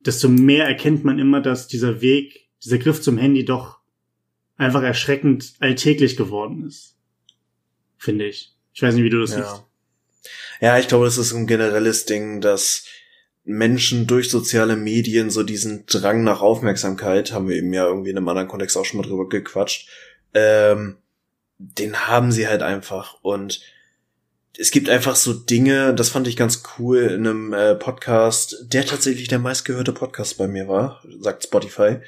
desto 0.00 0.28
mehr 0.28 0.66
erkennt 0.66 1.04
man 1.04 1.18
immer, 1.18 1.40
dass 1.40 1.68
dieser 1.68 2.00
Weg, 2.00 2.48
dieser 2.62 2.78
Griff 2.78 3.00
zum 3.00 3.18
Handy 3.18 3.44
doch 3.44 3.80
einfach 4.56 4.82
erschreckend 4.82 5.54
alltäglich 5.60 6.16
geworden 6.16 6.64
ist. 6.66 6.93
Finde 8.04 8.26
ich. 8.26 8.52
Ich 8.74 8.82
weiß 8.82 8.94
nicht, 8.94 9.04
wie 9.04 9.10
du 9.10 9.22
das 9.22 9.30
ja. 9.30 9.38
siehst. 9.38 9.62
Ja, 10.60 10.78
ich 10.78 10.88
glaube, 10.88 11.06
das 11.06 11.16
ist 11.16 11.32
ein 11.32 11.46
generelles 11.46 12.04
Ding, 12.04 12.42
dass 12.42 12.84
Menschen 13.44 14.06
durch 14.06 14.28
soziale 14.28 14.76
Medien 14.76 15.30
so 15.30 15.42
diesen 15.42 15.86
Drang 15.86 16.22
nach 16.22 16.42
Aufmerksamkeit, 16.42 17.32
haben 17.32 17.48
wir 17.48 17.56
eben 17.56 17.72
ja 17.72 17.86
irgendwie 17.86 18.10
in 18.10 18.18
einem 18.18 18.28
anderen 18.28 18.48
Kontext 18.48 18.76
auch 18.76 18.84
schon 18.84 19.00
mal 19.00 19.06
drüber 19.06 19.26
gequatscht, 19.28 19.88
ähm, 20.34 20.98
den 21.56 22.06
haben 22.06 22.30
sie 22.30 22.46
halt 22.46 22.62
einfach. 22.62 23.16
Und 23.22 23.62
es 24.58 24.70
gibt 24.70 24.90
einfach 24.90 25.16
so 25.16 25.32
Dinge, 25.32 25.94
das 25.94 26.10
fand 26.10 26.28
ich 26.28 26.36
ganz 26.36 26.62
cool 26.78 26.98
in 26.98 27.26
einem 27.26 27.52
äh, 27.54 27.74
Podcast, 27.74 28.66
der 28.68 28.84
tatsächlich 28.84 29.28
der 29.28 29.38
meistgehörte 29.38 29.94
Podcast 29.94 30.36
bei 30.36 30.46
mir 30.46 30.68
war, 30.68 31.02
sagt 31.20 31.44
Spotify. 31.44 32.00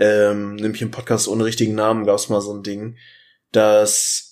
Ähm, 0.00 0.56
nämlich 0.56 0.82
im 0.82 0.90
Podcast 0.90 1.28
ohne 1.28 1.44
richtigen 1.44 1.76
Namen 1.76 2.04
gab 2.04 2.16
es 2.16 2.28
mal 2.28 2.40
so 2.40 2.52
ein 2.52 2.64
Ding, 2.64 2.96
dass 3.52 4.25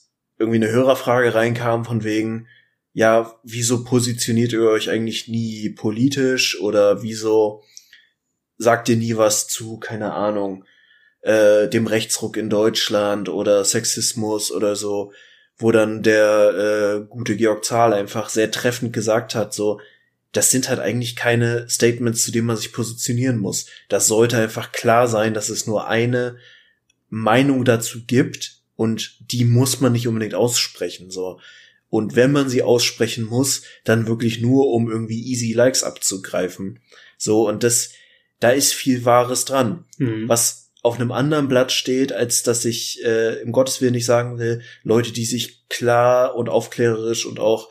irgendwie 0.45 0.65
eine 0.65 0.73
Hörerfrage 0.73 1.35
reinkam 1.35 1.85
von 1.85 2.05
wegen, 2.05 2.47
ja, 2.93 3.35
wieso 3.43 3.85
positioniert 3.85 4.53
ihr 4.53 4.63
euch 4.63 4.89
eigentlich 4.89 5.29
nie 5.29 5.71
politisch 5.71 6.61
oder 6.61 7.03
wieso 7.03 7.63
sagt 8.57 8.89
ihr 8.89 8.97
nie 8.97 9.17
was 9.17 9.49
zu, 9.49 9.79
keine 9.79 10.13
Ahnung, 10.13 10.65
äh, 11.23 11.69
dem 11.69 11.87
Rechtsruck 11.87 12.37
in 12.37 12.51
Deutschland 12.51 13.29
oder 13.29 13.65
Sexismus 13.65 14.53
oder 14.53 14.77
so, 14.77 15.13
wo 15.57 15.73
dann 15.73 16.03
der 16.03 17.01
äh, 17.03 17.07
gute 17.09 17.37
Georg 17.37 17.65
Zahl 17.65 17.93
einfach 17.93 18.29
sehr 18.29 18.51
treffend 18.51 18.93
gesagt 18.93 19.35
hat, 19.35 19.55
so, 19.55 19.81
das 20.33 20.51
sind 20.51 20.69
halt 20.69 20.81
eigentlich 20.81 21.17
keine 21.17 21.69
Statements, 21.69 22.25
zu 22.25 22.33
denen 22.33 22.47
man 22.47 22.57
sich 22.57 22.73
positionieren 22.73 23.39
muss. 23.39 23.67
Das 23.89 24.07
sollte 24.07 24.37
einfach 24.37 24.73
klar 24.73 25.09
sein, 25.09 25.33
dass 25.33 25.49
es 25.49 25.67
nur 25.67 25.89
eine 25.89 26.37
Meinung 27.09 27.65
dazu 27.65 28.05
gibt 28.05 28.54
und 28.77 29.19
die 29.31 29.45
muss 29.45 29.81
man 29.81 29.93
nicht 29.93 30.09
unbedingt 30.09 30.35
aussprechen, 30.35 31.11
so. 31.11 31.41
Und 31.91 32.17
wenn 32.17 32.33
man 32.33 32.49
sie 32.49 32.63
aussprechen 32.63 33.25
muss, 33.25 33.63
dann 33.85 34.09
wirklich 34.09 34.41
nur, 34.41 34.67
um 34.69 34.91
irgendwie 34.91 35.23
easy 35.23 35.53
Likes 35.53 35.85
abzugreifen. 35.85 36.81
So, 37.19 37.49
und 37.49 37.63
das, 37.63 37.91
da 38.41 38.51
ist 38.51 38.75
viel 38.75 39.05
Wahres 39.05 39.45
dran. 39.45 39.85
Mhm. 39.99 40.29
Was 40.29 40.73
auf 40.83 40.97
einem 40.97 41.13
anderen 41.13 41.47
Blatt 41.47 41.73
steht, 41.73 42.13
als 42.13 42.43
dass 42.43 42.65
ich 42.65 43.03
äh, 43.05 43.41
im 43.41 43.53
Gottes 43.53 43.81
Willen 43.81 43.93
nicht 43.95 44.07
sagen 44.07 44.39
will, 44.39 44.63
Leute, 44.83 45.13
die 45.13 45.25
sich 45.25 45.69
klar 45.69 46.35
und 46.35 46.49
aufklärerisch 46.49 47.27
und 47.27 47.39
auch 47.39 47.71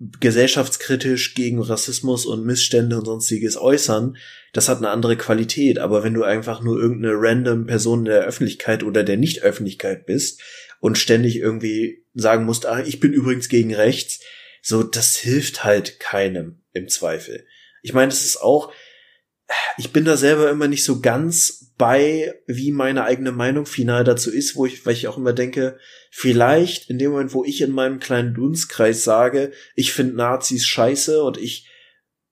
gesellschaftskritisch 0.00 1.34
gegen 1.34 1.60
Rassismus 1.60 2.24
und 2.24 2.44
Missstände 2.44 2.96
und 2.96 3.04
sonstiges 3.04 3.56
äußern, 3.58 4.16
das 4.52 4.68
hat 4.68 4.78
eine 4.78 4.88
andere 4.88 5.16
Qualität. 5.16 5.78
Aber 5.78 6.02
wenn 6.02 6.14
du 6.14 6.24
einfach 6.24 6.62
nur 6.62 6.80
irgendeine 6.80 7.14
random 7.16 7.66
Person 7.66 8.06
der 8.06 8.24
Öffentlichkeit 8.24 8.82
oder 8.82 9.04
der 9.04 9.18
Nicht-Öffentlichkeit 9.18 10.06
bist 10.06 10.40
und 10.80 10.96
ständig 10.96 11.36
irgendwie 11.36 12.04
sagen 12.14 12.44
musst, 12.44 12.66
ah, 12.66 12.82
ich 12.84 12.98
bin 12.98 13.12
übrigens 13.12 13.48
gegen 13.48 13.74
rechts, 13.74 14.20
so, 14.62 14.82
das 14.82 15.16
hilft 15.16 15.64
halt 15.64 16.00
keinem 16.00 16.60
im 16.72 16.88
Zweifel. 16.88 17.46
Ich 17.82 17.92
meine, 17.92 18.08
das 18.08 18.24
ist 18.24 18.40
auch, 18.40 18.72
ich 19.76 19.92
bin 19.92 20.04
da 20.04 20.16
selber 20.16 20.50
immer 20.50 20.68
nicht 20.68 20.84
so 20.84 21.00
ganz 21.00 21.72
bei, 21.76 22.34
wie 22.46 22.70
meine 22.72 23.04
eigene 23.04 23.32
Meinung 23.32 23.66
final 23.66 24.04
dazu 24.04 24.30
ist, 24.30 24.54
wo 24.54 24.66
ich, 24.66 24.84
weil 24.84 24.92
ich 24.92 25.08
auch 25.08 25.16
immer 25.16 25.32
denke, 25.32 25.78
vielleicht 26.10 26.90
in 26.90 26.98
dem 26.98 27.12
Moment, 27.12 27.32
wo 27.32 27.42
ich 27.44 27.62
in 27.62 27.72
meinem 27.72 28.00
kleinen 28.00 28.34
Dunstkreis 28.34 29.02
sage, 29.02 29.52
ich 29.74 29.92
finde 29.92 30.16
Nazis 30.16 30.66
scheiße 30.66 31.22
und 31.22 31.38
ich 31.38 31.68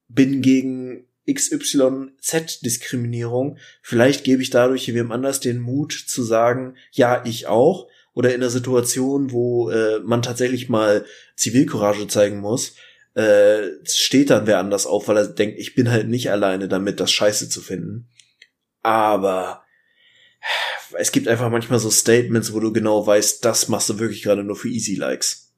bin 0.08 0.42
gegen 0.42 1.06
XYZ-Diskriminierung, 1.30 3.58
vielleicht 3.82 4.24
gebe 4.24 4.42
ich 4.42 4.50
dadurch 4.50 4.92
wem 4.92 5.12
anders 5.12 5.38
den 5.40 5.60
Mut 5.60 5.92
zu 5.92 6.22
sagen, 6.22 6.76
ja, 6.92 7.22
ich 7.24 7.46
auch. 7.46 7.88
Oder 8.14 8.34
in 8.34 8.42
einer 8.42 8.50
Situation, 8.50 9.30
wo 9.30 9.70
äh, 9.70 10.00
man 10.00 10.22
tatsächlich 10.22 10.68
mal 10.68 11.04
Zivilcourage 11.36 12.08
zeigen 12.08 12.40
muss, 12.40 12.74
äh, 13.14 13.68
steht 13.84 14.30
dann 14.30 14.46
wer 14.46 14.58
anders 14.58 14.86
auf, 14.86 15.08
weil 15.08 15.16
er 15.16 15.26
denkt, 15.26 15.58
ich 15.58 15.74
bin 15.74 15.90
halt 15.90 16.08
nicht 16.08 16.30
alleine 16.30 16.68
damit, 16.68 17.00
das 17.00 17.10
scheiße 17.12 17.48
zu 17.48 17.60
finden. 17.60 18.08
Aber 18.82 19.62
es 20.96 21.12
gibt 21.12 21.28
einfach 21.28 21.50
manchmal 21.50 21.78
so 21.78 21.90
Statements, 21.90 22.52
wo 22.52 22.60
du 22.60 22.72
genau 22.72 23.06
weißt, 23.06 23.44
das 23.44 23.68
machst 23.68 23.88
du 23.90 23.98
wirklich 23.98 24.22
gerade 24.22 24.44
nur 24.44 24.56
für 24.56 24.68
Easy 24.68 24.94
Likes. 24.94 25.52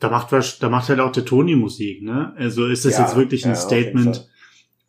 Da 0.00 0.10
macht 0.10 0.30
was, 0.32 0.58
da 0.58 0.68
macht 0.68 0.88
halt 0.88 1.00
auch 1.00 1.12
der 1.12 1.24
Toni 1.24 1.56
Musik, 1.56 2.02
ne? 2.02 2.32
Also 2.36 2.66
ist 2.66 2.84
das 2.84 2.94
ja, 2.94 3.04
jetzt 3.04 3.16
wirklich 3.16 3.44
ein 3.44 3.52
ja, 3.52 3.56
Statement, 3.56 4.28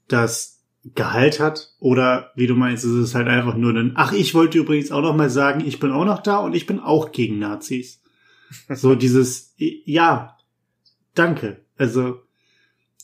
das 0.07 0.59
Gehalt 0.95 1.39
hat? 1.39 1.73
Oder 1.79 2.31
wie 2.35 2.47
du 2.47 2.55
meinst, 2.55 2.85
ist 2.85 2.91
es 2.91 3.15
halt 3.15 3.27
einfach 3.27 3.55
nur 3.55 3.73
ein, 3.73 3.93
ach, 3.95 4.13
ich 4.13 4.35
wollte 4.35 4.59
übrigens 4.59 4.91
auch 4.91 5.01
noch 5.01 5.15
mal 5.15 5.29
sagen, 5.29 5.63
ich 5.65 5.79
bin 5.79 5.91
auch 5.91 6.05
noch 6.05 6.21
da 6.21 6.37
und 6.37 6.55
ich 6.55 6.65
bin 6.65 6.79
auch 6.79 7.11
gegen 7.11 7.39
Nazis. 7.39 8.01
so 8.69 8.95
dieses, 8.95 9.53
ja, 9.57 10.37
danke. 11.15 11.65
Also 11.79 12.21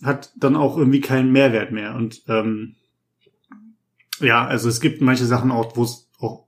hat 0.03 0.31
dann 0.35 0.55
auch 0.55 0.77
irgendwie 0.77 1.01
keinen 1.01 1.31
Mehrwert 1.31 1.71
mehr. 1.71 1.95
Und 1.95 2.21
ähm, 2.27 2.75
ja, 4.19 4.45
also 4.45 4.69
es 4.69 4.81
gibt 4.81 5.01
manche 5.01 5.25
Sachen 5.25 5.51
auch, 5.51 5.75
wo 5.75 5.83
es 5.83 6.11
auch 6.19 6.47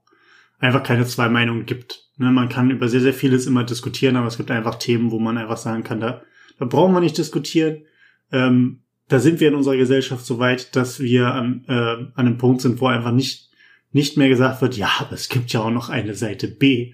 einfach 0.58 0.82
keine 0.82 1.06
zwei 1.06 1.28
Meinungen 1.28 1.66
gibt. 1.66 2.08
Ne, 2.16 2.30
man 2.30 2.48
kann 2.48 2.70
über 2.70 2.88
sehr, 2.88 3.00
sehr 3.00 3.14
vieles 3.14 3.46
immer 3.46 3.64
diskutieren, 3.64 4.16
aber 4.16 4.26
es 4.26 4.36
gibt 4.36 4.50
einfach 4.50 4.76
Themen, 4.76 5.10
wo 5.10 5.18
man 5.18 5.38
einfach 5.38 5.56
sagen 5.56 5.84
kann, 5.84 6.00
da, 6.00 6.22
da 6.58 6.64
brauchen 6.64 6.92
wir 6.92 7.00
nicht 7.00 7.18
diskutieren. 7.18 7.84
Ähm, 8.32 8.82
da 9.08 9.18
sind 9.20 9.40
wir 9.40 9.48
in 9.48 9.54
unserer 9.54 9.76
Gesellschaft 9.76 10.26
so 10.26 10.38
weit, 10.38 10.76
dass 10.76 11.00
wir 11.00 11.32
an, 11.32 11.64
äh, 11.66 11.72
an 11.72 12.12
einem 12.14 12.38
Punkt 12.38 12.60
sind, 12.60 12.80
wo 12.80 12.86
einfach 12.86 13.12
nicht, 13.12 13.48
nicht 13.92 14.18
mehr 14.18 14.28
gesagt 14.28 14.60
wird, 14.60 14.76
ja, 14.76 14.90
aber 14.98 15.12
es 15.12 15.30
gibt 15.30 15.50
ja 15.52 15.60
auch 15.60 15.70
noch 15.70 15.88
eine 15.88 16.14
Seite 16.14 16.48
B. 16.48 16.92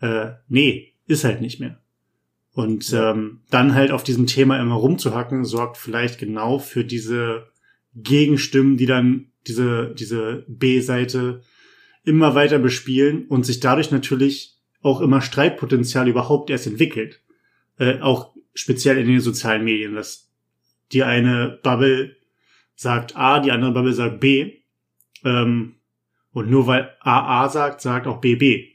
Äh, 0.00 0.32
nee, 0.48 0.94
ist 1.06 1.24
halt 1.24 1.40
nicht 1.40 1.58
mehr. 1.58 1.80
Und 2.52 2.92
ähm, 2.92 3.40
dann 3.50 3.74
halt 3.74 3.92
auf 3.92 4.02
diesem 4.02 4.26
Thema 4.26 4.60
immer 4.60 4.74
rumzuhacken, 4.74 5.44
sorgt 5.44 5.76
vielleicht 5.76 6.18
genau 6.18 6.58
für 6.58 6.84
diese 6.84 7.46
Gegenstimmen, 7.94 8.76
die 8.76 8.86
dann 8.86 9.26
diese, 9.46 9.94
diese 9.94 10.44
B-Seite 10.48 11.42
immer 12.04 12.34
weiter 12.34 12.58
bespielen 12.58 13.26
und 13.26 13.46
sich 13.46 13.60
dadurch 13.60 13.90
natürlich 13.90 14.56
auch 14.82 15.00
immer 15.00 15.20
Streitpotenzial 15.20 16.08
überhaupt 16.08 16.50
erst 16.50 16.66
entwickelt. 16.66 17.20
Äh, 17.78 18.00
auch 18.00 18.34
speziell 18.54 18.98
in 18.98 19.06
den 19.06 19.20
sozialen 19.20 19.64
Medien, 19.64 19.94
dass 19.94 20.30
die 20.92 21.04
eine 21.04 21.60
Bubble 21.62 22.16
sagt 22.74 23.16
A, 23.16 23.40
die 23.40 23.52
andere 23.52 23.72
Bubble 23.72 23.92
sagt 23.92 24.20
B. 24.20 24.58
Ähm, 25.24 25.76
und 26.32 26.50
nur 26.50 26.66
weil 26.66 26.96
AA 27.00 27.48
sagt, 27.48 27.80
sagt 27.80 28.06
auch 28.06 28.20
BB. 28.20 28.68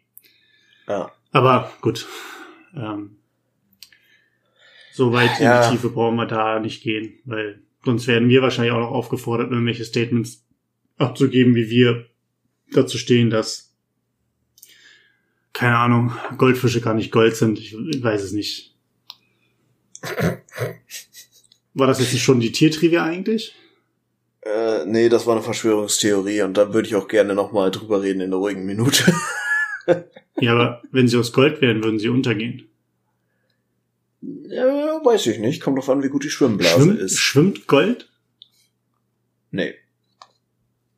Ja. 0.88 1.12
Aber 1.32 1.72
gut. 1.82 2.08
Ähm, 2.75 3.14
so 4.95 5.11
weit 5.11 5.39
ja. 5.41 5.65
in 5.65 5.71
die 5.71 5.75
Tiefe 5.75 5.89
brauchen 5.89 6.15
wir 6.15 6.25
da 6.25 6.59
nicht 6.59 6.81
gehen, 6.81 7.19
weil 7.25 7.61
sonst 7.83 8.07
werden 8.07 8.29
wir 8.29 8.41
wahrscheinlich 8.41 8.73
auch 8.73 8.79
noch 8.79 8.91
aufgefordert, 8.91 9.51
irgendwelche 9.51 9.83
Statements 9.83 10.45
abzugeben, 10.97 11.53
wie 11.53 11.69
wir 11.69 12.05
dazu 12.71 12.97
stehen, 12.97 13.29
dass, 13.29 13.75
keine 15.51 15.77
Ahnung, 15.77 16.13
Goldfische 16.37 16.79
gar 16.79 16.93
nicht 16.93 17.11
Gold 17.11 17.35
sind. 17.35 17.59
Ich 17.59 17.75
weiß 17.75 18.23
es 18.23 18.31
nicht. 18.31 18.73
War 21.73 21.87
das 21.87 21.99
jetzt 21.99 22.13
nicht 22.13 22.23
schon 22.23 22.39
die 22.39 22.53
Tiertrivia 22.53 23.03
eigentlich? 23.03 23.53
Äh, 24.41 24.85
nee, 24.85 25.09
das 25.09 25.27
war 25.27 25.35
eine 25.35 25.43
Verschwörungstheorie 25.43 26.43
und 26.43 26.55
da 26.55 26.73
würde 26.73 26.87
ich 26.87 26.95
auch 26.95 27.09
gerne 27.09 27.35
nochmal 27.35 27.69
drüber 27.69 28.01
reden 28.01 28.21
in 28.21 28.29
der 28.29 28.39
ruhigen 28.39 28.65
Minute. 28.65 29.13
ja, 30.39 30.53
aber 30.53 30.81
wenn 30.91 31.09
sie 31.09 31.17
aus 31.17 31.33
Gold 31.33 31.59
wären, 31.61 31.83
würden 31.83 31.99
sie 31.99 32.07
untergehen. 32.07 32.69
Ja, 34.55 35.01
weiß 35.03 35.27
ich 35.27 35.39
nicht. 35.39 35.62
Kommt 35.62 35.77
drauf 35.77 35.89
an, 35.89 36.01
wie 36.01 36.07
gut 36.07 36.24
die 36.24 36.29
Schwimmblase 36.29 36.81
Schwimm, 36.81 36.97
ist. 36.97 37.19
Schwimmt 37.19 37.67
Gold? 37.67 38.09
Nee. 39.51 39.74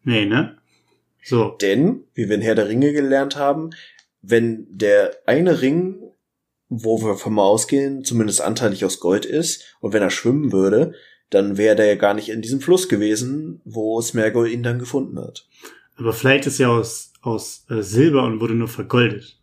Nee, 0.04 0.26
ne? 0.28 0.58
So. 1.24 1.58
Denn, 1.60 2.04
wie 2.14 2.30
wir 2.30 2.36
in 2.36 2.44
Herr 2.44 2.54
der 2.54 2.70
Ringe 2.70 2.94
gelernt 2.94 3.36
haben, 3.36 3.72
wenn 4.22 4.68
der 4.70 5.18
eine 5.26 5.62
Ring, 5.62 6.04
wo 6.70 7.02
wir 7.02 7.16
von 7.16 7.34
mal 7.34 7.46
ausgehen, 7.46 8.04
zumindest 8.04 8.42
anteilig 8.42 8.86
aus 8.86 9.00
Gold 9.00 9.26
ist, 9.26 9.76
und 9.80 9.92
wenn 9.92 10.04
er 10.04 10.12
schwimmen 10.12 10.52
würde, 10.52 10.94
dann 11.32 11.58
wäre 11.58 11.76
der 11.76 11.88
ja 11.88 11.96
gar 11.96 12.14
nicht 12.14 12.30
in 12.30 12.44
diesem 12.44 12.62
Fluss 12.62 12.88
gewesen, 12.88 13.62
wo 13.66 14.00
Smergol 14.02 14.50
ihn 14.50 14.62
dann 14.62 14.78
gefunden 14.78 15.18
hat. 15.18 15.48
Aber 15.96 16.14
vielleicht 16.14 16.46
ist 16.46 16.60
er 16.60 16.70
aus, 16.70 17.12
aus 17.22 17.66
äh, 17.72 17.82
Silber 17.82 18.24
und 18.24 18.40
wurde 18.40 18.54
nur 18.54 18.68
vergoldet. 18.68 19.37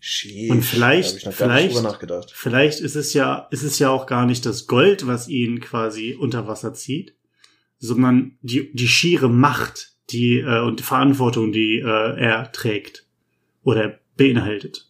Sheesh, 0.00 0.50
und 0.50 0.62
vielleicht, 0.62 1.26
vielleicht, 1.32 2.30
vielleicht 2.30 2.80
ist 2.80 2.94
es 2.94 3.14
ja, 3.14 3.48
ist 3.50 3.64
es 3.64 3.78
ja 3.78 3.90
auch 3.90 4.06
gar 4.06 4.26
nicht 4.26 4.46
das 4.46 4.66
Gold, 4.66 5.06
was 5.06 5.28
ihn 5.28 5.60
quasi 5.60 6.16
unter 6.18 6.46
Wasser 6.46 6.72
zieht, 6.72 7.14
sondern 7.78 8.38
die, 8.40 8.72
die 8.72 8.88
schiere 8.88 9.28
Macht, 9.28 9.92
die 10.10 10.38
äh, 10.38 10.60
und 10.60 10.80
die 10.80 10.84
Verantwortung, 10.84 11.52
die 11.52 11.78
äh, 11.78 12.20
er 12.20 12.52
trägt 12.52 13.06
oder 13.62 13.98
beinhaltet. 14.16 14.88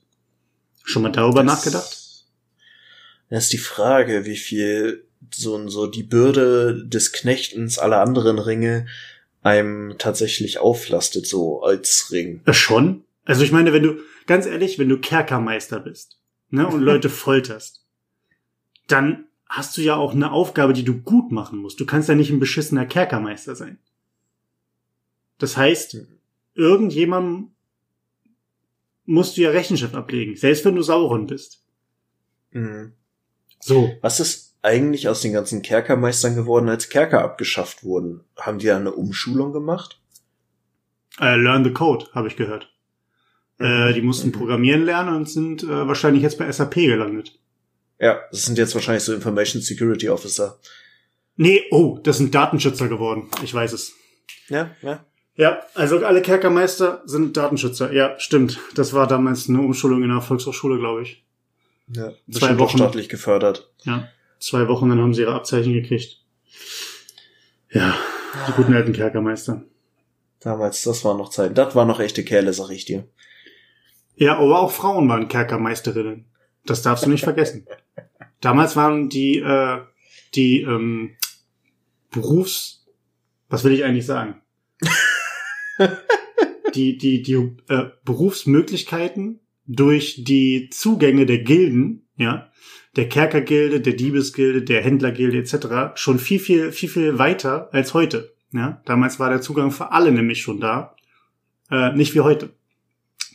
Schon 0.84 1.02
mal 1.02 1.12
darüber 1.12 1.42
das, 1.42 1.64
nachgedacht? 1.64 2.24
Das 3.30 3.44
ist 3.44 3.52
die 3.52 3.58
Frage, 3.58 4.26
wie 4.26 4.36
viel 4.36 5.06
so, 5.34 5.68
so 5.68 5.86
die 5.86 6.02
Bürde 6.02 6.86
des 6.86 7.12
Knechtens 7.12 7.78
aller 7.78 8.00
anderen 8.00 8.38
Ringe 8.38 8.86
einem 9.42 9.96
tatsächlich 9.98 10.58
auflastet, 10.58 11.26
so 11.26 11.62
als 11.62 12.08
Ring. 12.10 12.42
Ja, 12.46 12.52
schon. 12.52 13.04
Also 13.28 13.44
ich 13.44 13.52
meine, 13.52 13.74
wenn 13.74 13.82
du, 13.82 14.00
ganz 14.26 14.46
ehrlich, 14.46 14.78
wenn 14.78 14.88
du 14.88 14.98
Kerkermeister 14.98 15.80
bist, 15.80 16.18
ne, 16.48 16.66
und 16.66 16.80
Leute 16.90 17.10
folterst, 17.10 17.84
dann 18.86 19.26
hast 19.46 19.76
du 19.76 19.82
ja 19.82 19.96
auch 19.96 20.14
eine 20.14 20.32
Aufgabe, 20.32 20.72
die 20.72 20.82
du 20.82 21.02
gut 21.02 21.30
machen 21.30 21.58
musst. 21.58 21.78
Du 21.78 21.84
kannst 21.84 22.08
ja 22.08 22.14
nicht 22.14 22.30
ein 22.30 22.40
beschissener 22.40 22.86
Kerkermeister 22.86 23.54
sein. 23.54 23.78
Das 25.36 25.58
heißt, 25.58 25.98
irgendjemandem 26.54 27.50
musst 29.04 29.36
du 29.36 29.42
ja 29.42 29.50
Rechenschaft 29.50 29.94
ablegen, 29.94 30.34
selbst 30.34 30.64
wenn 30.64 30.74
du 30.74 30.82
Sauron 30.82 31.26
bist. 31.26 31.62
Mhm. 32.52 32.94
So. 33.60 33.92
Was 34.00 34.20
ist 34.20 34.56
eigentlich 34.62 35.06
aus 35.06 35.20
den 35.20 35.34
ganzen 35.34 35.60
Kerkermeistern 35.60 36.34
geworden, 36.34 36.70
als 36.70 36.88
Kerker 36.88 37.22
abgeschafft 37.22 37.84
wurden? 37.84 38.24
Haben 38.38 38.58
die 38.58 38.66
da 38.66 38.76
eine 38.76 38.92
Umschulung 38.92 39.52
gemacht? 39.52 40.00
Uh, 41.20 41.36
learn 41.36 41.64
the 41.64 41.72
Code, 41.72 42.06
habe 42.14 42.28
ich 42.28 42.36
gehört. 42.36 42.72
Mhm. 43.58 43.66
Äh, 43.66 43.92
die 43.92 44.02
mussten 44.02 44.28
mhm. 44.28 44.32
programmieren 44.32 44.84
lernen 44.84 45.14
und 45.14 45.28
sind 45.28 45.62
äh, 45.62 45.86
wahrscheinlich 45.86 46.22
jetzt 46.22 46.38
bei 46.38 46.50
SAP 46.50 46.74
gelandet. 46.74 47.38
Ja, 48.00 48.20
das 48.30 48.44
sind 48.44 48.58
jetzt 48.58 48.74
wahrscheinlich 48.74 49.02
so 49.02 49.12
Information 49.12 49.60
Security 49.60 50.08
Officer. 50.08 50.58
Nee, 51.36 51.64
oh, 51.70 51.98
das 52.02 52.18
sind 52.18 52.34
Datenschützer 52.34 52.88
geworden. 52.88 53.28
Ich 53.42 53.52
weiß 53.54 53.72
es. 53.72 53.94
Ja, 54.48 54.70
ja. 54.82 55.04
Ja, 55.34 55.60
also 55.74 56.04
alle 56.04 56.20
Kerkermeister 56.20 57.02
sind 57.04 57.36
Datenschützer. 57.36 57.92
Ja, 57.92 58.18
stimmt. 58.18 58.58
Das 58.74 58.92
war 58.92 59.06
damals 59.06 59.48
eine 59.48 59.60
Umschulung 59.60 60.02
in 60.02 60.08
der 60.08 60.20
Volkshochschule, 60.20 60.78
glaube 60.78 61.02
ich. 61.02 61.24
Ja, 61.94 62.12
Zwei 62.30 62.58
Wochen. 62.58 62.76
staatlich 62.76 63.08
gefördert. 63.08 63.70
Ja, 63.84 64.08
zwei 64.40 64.66
Wochen, 64.66 64.88
dann 64.88 65.00
haben 65.00 65.14
sie 65.14 65.22
ihre 65.22 65.34
Abzeichen 65.34 65.72
gekriegt. 65.72 66.20
Ja, 67.70 67.96
die 68.48 68.52
guten 68.52 68.74
alten 68.74 68.92
Kerkermeister. 68.92 69.62
Damals, 70.40 70.82
das 70.82 71.04
waren 71.04 71.18
noch 71.18 71.30
Zeiten. 71.30 71.54
Das 71.54 71.74
waren 71.76 71.86
noch 71.88 72.00
echte 72.00 72.24
Kerle, 72.24 72.52
sag 72.52 72.70
ich 72.70 72.84
dir. 72.84 73.04
Ja, 74.18 74.36
aber 74.38 74.58
auch 74.58 74.72
Frauen 74.72 75.08
waren 75.08 75.28
Kerkermeisterinnen. 75.28 76.24
Das 76.66 76.82
darfst 76.82 77.06
du 77.06 77.10
nicht 77.10 77.22
vergessen. 77.22 77.66
Damals 78.40 78.74
waren 78.74 79.08
die, 79.08 79.38
äh, 79.38 79.78
die 80.34 80.62
ähm, 80.62 81.16
Berufs... 82.10 82.86
Was 83.48 83.64
will 83.64 83.72
ich 83.72 83.84
eigentlich 83.84 84.04
sagen? 84.04 84.42
die 86.74 86.98
die, 86.98 87.22
die 87.22 87.34
äh, 87.68 87.90
Berufsmöglichkeiten 88.04 89.40
durch 89.66 90.24
die 90.24 90.68
Zugänge 90.70 91.24
der 91.24 91.38
Gilden, 91.38 92.08
ja, 92.16 92.50
der 92.96 93.08
Kerkergilde, 93.08 93.80
der 93.80 93.92
Diebesgilde, 93.92 94.62
der 94.62 94.82
Händlergilde 94.82 95.38
etc. 95.38 95.94
schon 95.94 96.18
viel, 96.18 96.40
viel, 96.40 96.72
viel, 96.72 96.88
viel 96.88 97.18
weiter 97.18 97.72
als 97.72 97.94
heute. 97.94 98.34
Ja, 98.52 98.82
damals 98.84 99.20
war 99.20 99.30
der 99.30 99.40
Zugang 99.40 99.70
für 99.70 99.92
alle 99.92 100.10
nämlich 100.10 100.42
schon 100.42 100.60
da. 100.60 100.96
Äh, 101.70 101.92
nicht 101.92 102.14
wie 102.14 102.20
heute. 102.20 102.50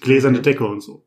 Gläserne 0.04 0.42
Decke 0.42 0.66
und 0.66 0.82
so. 0.82 1.06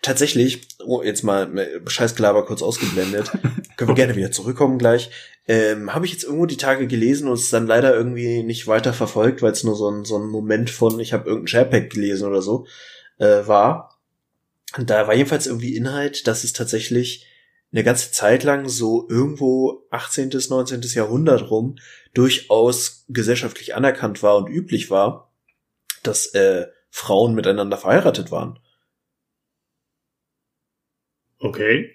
Tatsächlich, 0.00 0.68
oh, 0.84 1.02
jetzt 1.02 1.22
mal 1.22 1.58
äh, 1.58 1.80
Scheißgelaber 1.86 2.46
kurz 2.46 2.62
ausgeblendet, 2.62 3.30
können 3.76 3.90
wir 3.90 3.94
gerne 3.94 4.16
wieder 4.16 4.30
zurückkommen 4.30 4.78
gleich. 4.78 5.10
Ähm, 5.46 5.94
Habe 5.94 6.06
ich 6.06 6.12
jetzt 6.12 6.24
irgendwo 6.24 6.46
die 6.46 6.56
Tage 6.56 6.86
gelesen 6.86 7.28
und 7.28 7.34
es 7.34 7.50
dann 7.50 7.66
leider 7.66 7.94
irgendwie 7.94 8.42
nicht 8.42 8.66
weiter 8.66 8.92
verfolgt, 8.92 9.42
weil 9.42 9.52
es 9.52 9.64
nur 9.64 9.76
so 9.76 9.90
ein, 9.90 10.04
so 10.04 10.18
ein 10.18 10.28
Moment 10.28 10.70
von, 10.70 10.98
ich 10.98 11.12
habe 11.12 11.28
irgendein 11.28 11.48
Sharepack 11.48 11.90
gelesen 11.90 12.26
oder 12.28 12.40
so, 12.40 12.66
äh, 13.18 13.46
war. 13.46 13.98
Und 14.76 14.90
da 14.90 15.06
war 15.06 15.14
jedenfalls 15.14 15.46
irgendwie 15.46 15.76
Inhalt, 15.76 16.26
dass 16.26 16.44
es 16.44 16.52
tatsächlich 16.52 17.26
eine 17.72 17.84
ganze 17.84 18.12
Zeit 18.12 18.44
lang 18.44 18.68
so 18.68 19.06
irgendwo 19.08 19.86
18. 19.90 20.30
bis 20.30 20.48
19. 20.48 20.80
Jahrhundert 20.94 21.50
rum 21.50 21.76
durchaus 22.14 23.04
gesellschaftlich 23.08 23.74
anerkannt 23.74 24.22
war 24.22 24.36
und 24.36 24.48
üblich 24.48 24.90
war, 24.90 25.32
dass 26.02 26.26
äh, 26.28 26.66
Frauen 26.96 27.34
miteinander 27.34 27.76
verheiratet 27.76 28.30
waren. 28.30 28.58
Okay. 31.38 31.94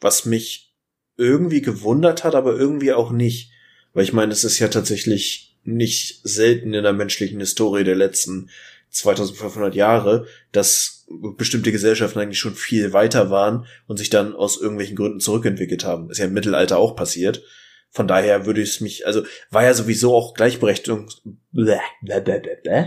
was 0.00 0.24
mich 0.24 0.74
irgendwie 1.18 1.60
gewundert 1.60 2.24
hat, 2.24 2.34
aber 2.34 2.56
irgendwie 2.56 2.94
auch 2.94 3.10
nicht. 3.10 3.52
Weil 3.92 4.04
ich 4.04 4.14
meine, 4.14 4.32
es 4.32 4.42
ist 4.42 4.58
ja 4.58 4.68
tatsächlich 4.68 5.58
nicht 5.64 6.20
selten 6.24 6.72
in 6.72 6.82
der 6.82 6.94
menschlichen 6.94 7.38
Historie 7.40 7.84
der 7.84 7.96
letzten 7.96 8.48
2500 8.88 9.74
Jahre, 9.74 10.26
dass 10.52 11.06
bestimmte 11.36 11.70
Gesellschaften 11.70 12.20
eigentlich 12.20 12.38
schon 12.38 12.54
viel 12.54 12.94
weiter 12.94 13.30
waren 13.30 13.66
und 13.86 13.98
sich 13.98 14.08
dann 14.08 14.34
aus 14.34 14.58
irgendwelchen 14.58 14.96
Gründen 14.96 15.20
zurückentwickelt 15.20 15.84
haben. 15.84 16.10
Ist 16.10 16.18
ja 16.18 16.24
im 16.24 16.32
Mittelalter 16.32 16.78
auch 16.78 16.96
passiert. 16.96 17.42
Von 17.90 18.06
daher 18.06 18.46
würde 18.46 18.62
ich 18.62 18.70
es 18.70 18.80
mich, 18.80 19.06
also 19.06 19.24
war 19.50 19.64
ja 19.64 19.74
sowieso 19.74 20.14
auch 20.14 20.34
Gleichberechtigungs, 20.34 21.22
bläh, 21.52 21.80
bläh, 22.02 22.20
bläh, 22.20 22.38
bläh, 22.38 22.56
bläh, 22.62 22.86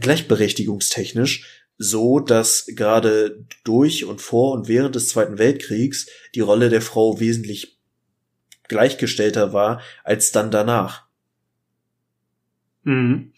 gleichberechtigungstechnisch 0.00 1.62
so, 1.78 2.20
dass 2.20 2.66
gerade 2.66 3.44
durch 3.64 4.04
und 4.04 4.20
vor 4.20 4.52
und 4.52 4.68
während 4.68 4.94
des 4.94 5.08
Zweiten 5.08 5.38
Weltkriegs 5.38 6.08
die 6.34 6.40
Rolle 6.40 6.68
der 6.68 6.82
Frau 6.82 7.18
wesentlich 7.20 7.78
gleichgestellter 8.68 9.52
war 9.52 9.80
als 10.04 10.32
dann 10.32 10.50
danach. 10.50 11.06
Mhm. 12.84 13.32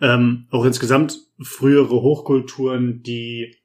Ähm, 0.00 0.46
auch 0.50 0.64
insgesamt 0.64 1.20
frühere 1.40 2.02
Hochkulturen, 2.02 3.02
die 3.02 3.56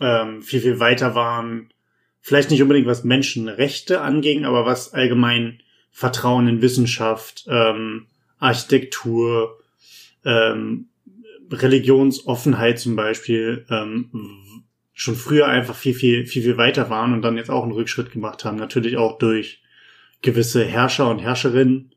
ähm, 0.00 0.42
viel, 0.42 0.60
viel 0.60 0.80
weiter 0.80 1.14
waren, 1.14 1.72
vielleicht 2.20 2.50
nicht 2.50 2.62
unbedingt 2.62 2.86
was 2.86 3.04
Menschenrechte 3.04 4.00
anging, 4.00 4.44
aber 4.44 4.66
was 4.66 4.92
allgemein 4.92 5.60
Vertrauen 5.90 6.48
in 6.48 6.62
Wissenschaft, 6.62 7.44
ähm, 7.48 8.06
Architektur, 8.38 9.58
ähm, 10.24 10.88
Religionsoffenheit 11.50 12.78
zum 12.78 12.96
Beispiel, 12.96 13.66
ähm, 13.70 14.10
schon 14.92 15.14
früher 15.14 15.46
einfach 15.46 15.74
viel, 15.74 15.94
viel, 15.94 16.26
viel, 16.26 16.42
viel 16.42 16.56
weiter 16.56 16.90
waren 16.90 17.12
und 17.12 17.22
dann 17.22 17.36
jetzt 17.36 17.50
auch 17.50 17.62
einen 17.62 17.72
Rückschritt 17.72 18.12
gemacht 18.12 18.44
haben. 18.44 18.56
Natürlich 18.56 18.96
auch 18.96 19.18
durch 19.18 19.62
gewisse 20.22 20.64
Herrscher 20.64 21.08
und 21.08 21.20
Herrscherinnen, 21.20 21.94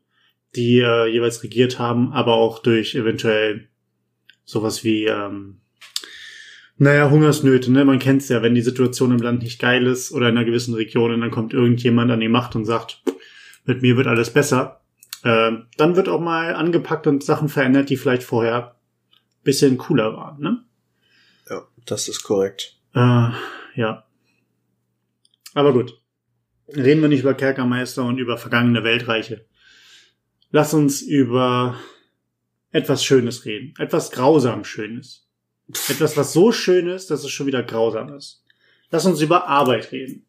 die 0.54 0.80
äh, 0.80 1.06
jeweils 1.06 1.42
regiert 1.42 1.78
haben, 1.78 2.12
aber 2.12 2.34
auch 2.34 2.60
durch 2.60 2.94
eventuell 2.94 3.68
sowas 4.44 4.84
wie, 4.84 5.06
ähm, 5.06 5.61
naja, 6.78 7.10
Hungersnöte, 7.10 7.70
ne? 7.70 7.84
Man 7.84 7.98
kennt's 7.98 8.28
ja, 8.28 8.42
wenn 8.42 8.54
die 8.54 8.62
Situation 8.62 9.12
im 9.12 9.18
Land 9.18 9.42
nicht 9.42 9.60
geil 9.60 9.86
ist 9.86 10.12
oder 10.12 10.28
in 10.28 10.36
einer 10.36 10.46
gewissen 10.46 10.74
Region 10.74 11.12
und 11.12 11.20
dann 11.20 11.30
kommt 11.30 11.52
irgendjemand 11.52 12.10
an 12.10 12.20
die 12.20 12.28
Macht 12.28 12.56
und 12.56 12.64
sagt, 12.64 13.02
mit 13.64 13.82
mir 13.82 13.96
wird 13.96 14.06
alles 14.06 14.30
besser. 14.30 14.80
Äh, 15.22 15.52
dann 15.76 15.96
wird 15.96 16.08
auch 16.08 16.20
mal 16.20 16.54
angepackt 16.54 17.06
und 17.06 17.22
Sachen 17.22 17.48
verändert, 17.48 17.90
die 17.90 17.96
vielleicht 17.96 18.24
vorher 18.24 18.76
bisschen 19.44 19.78
cooler 19.78 20.16
waren, 20.16 20.40
ne? 20.40 20.64
Ja, 21.48 21.66
das 21.86 22.08
ist 22.08 22.22
korrekt. 22.22 22.78
Äh, 22.94 23.30
ja. 23.74 24.04
Aber 25.54 25.72
gut. 25.72 26.00
Reden 26.68 27.02
wir 27.02 27.08
nicht 27.08 27.20
über 27.20 27.34
Kerkermeister 27.34 28.04
und 28.04 28.18
über 28.18 28.38
vergangene 28.38 28.84
Weltreiche. 28.84 29.44
Lass 30.50 30.74
uns 30.74 31.02
über 31.02 31.76
etwas 32.70 33.04
Schönes 33.04 33.44
reden. 33.44 33.74
Etwas 33.78 34.10
grausam 34.10 34.64
Schönes. 34.64 35.21
Etwas, 35.88 36.16
was 36.16 36.32
so 36.32 36.52
schön 36.52 36.88
ist, 36.88 37.10
dass 37.10 37.24
es 37.24 37.30
schon 37.30 37.46
wieder 37.46 37.62
grausam 37.62 38.14
ist. 38.14 38.44
Lass 38.90 39.06
uns 39.06 39.20
über 39.20 39.46
Arbeit 39.48 39.92
reden. 39.92 40.26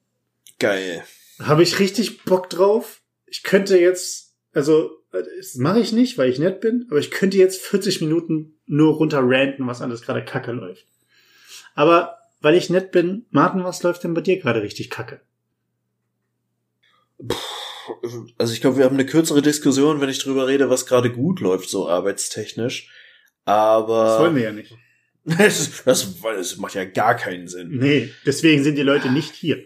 Geil. 0.59 1.03
Habe 1.39 1.63
ich 1.63 1.79
richtig 1.79 2.23
Bock 2.23 2.49
drauf? 2.49 3.01
Ich 3.25 3.43
könnte 3.43 3.77
jetzt, 3.77 4.35
also, 4.53 4.91
das 5.11 5.55
mache 5.55 5.79
ich 5.79 5.91
nicht, 5.91 6.17
weil 6.17 6.29
ich 6.29 6.39
nett 6.39 6.61
bin, 6.61 6.87
aber 6.89 6.99
ich 6.99 7.11
könnte 7.11 7.37
jetzt 7.37 7.61
40 7.61 8.01
Minuten 8.01 8.59
nur 8.65 8.93
runter 8.95 9.21
ranten, 9.21 9.67
was 9.67 9.81
alles 9.81 10.01
gerade 10.01 10.23
kacke 10.23 10.51
läuft. 10.51 10.85
Aber 11.75 12.17
weil 12.41 12.55
ich 12.55 12.69
nett 12.69 12.91
bin, 12.91 13.25
Martin, 13.31 13.63
was 13.63 13.83
läuft 13.83 14.03
denn 14.03 14.13
bei 14.13 14.21
dir 14.21 14.39
gerade 14.39 14.61
richtig 14.61 14.89
kacke? 14.89 15.21
Also 18.37 18.53
ich 18.53 18.61
glaube, 18.61 18.77
wir 18.77 18.85
haben 18.85 18.95
eine 18.95 19.05
kürzere 19.05 19.41
Diskussion, 19.41 20.01
wenn 20.01 20.09
ich 20.09 20.19
drüber 20.19 20.47
rede, 20.47 20.69
was 20.69 20.85
gerade 20.85 21.11
gut 21.11 21.39
läuft, 21.39 21.69
so 21.69 21.89
arbeitstechnisch. 21.89 22.89
Aber 23.45 24.05
Das 24.05 24.19
wollen 24.19 24.35
wir 24.35 24.43
ja 24.43 24.51
nicht. 24.51 24.73
das, 25.37 25.83
das, 25.85 26.07
das 26.21 26.57
macht 26.57 26.75
ja 26.75 26.85
gar 26.85 27.15
keinen 27.15 27.47
Sinn. 27.47 27.77
Nee, 27.77 28.11
deswegen 28.25 28.63
sind 28.63 28.75
die 28.75 28.83
Leute 28.83 29.09
nicht 29.09 29.33
hier. 29.33 29.57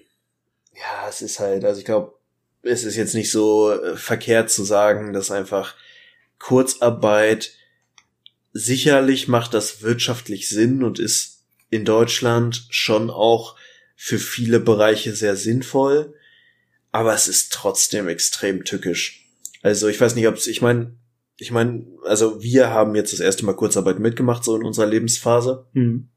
Ja, 0.75 1.09
es 1.09 1.21
ist 1.21 1.39
halt, 1.39 1.65
also 1.65 1.79
ich 1.79 1.85
glaube, 1.85 2.13
es 2.61 2.83
ist 2.83 2.95
jetzt 2.95 3.15
nicht 3.15 3.31
so 3.31 3.71
äh, 3.71 3.97
verkehrt 3.97 4.51
zu 4.51 4.63
sagen, 4.63 5.13
dass 5.13 5.31
einfach 5.31 5.75
Kurzarbeit 6.37 7.53
sicherlich 8.53 9.27
macht 9.27 9.53
das 9.53 9.81
wirtschaftlich 9.81 10.49
Sinn 10.49 10.83
und 10.83 10.99
ist 10.99 11.43
in 11.69 11.85
Deutschland 11.85 12.67
schon 12.69 13.09
auch 13.09 13.55
für 13.95 14.19
viele 14.19 14.59
Bereiche 14.59 15.15
sehr 15.15 15.35
sinnvoll, 15.35 16.13
aber 16.91 17.13
es 17.13 17.27
ist 17.27 17.51
trotzdem 17.51 18.07
extrem 18.07 18.63
tückisch. 18.63 19.25
Also 19.63 19.87
ich 19.87 19.99
weiß 19.99 20.15
nicht, 20.15 20.27
ob 20.27 20.35
es, 20.35 20.47
ich 20.47 20.61
meine, 20.61 20.95
ich 21.37 21.51
meine, 21.51 21.85
also 22.03 22.41
wir 22.41 22.69
haben 22.69 22.95
jetzt 22.95 23.13
das 23.13 23.19
erste 23.19 23.45
Mal 23.45 23.55
Kurzarbeit 23.55 23.99
mitgemacht, 23.99 24.43
so 24.43 24.55
in 24.55 24.63
unserer 24.65 24.87
Lebensphase 24.87 25.65
Hm. 25.73 26.09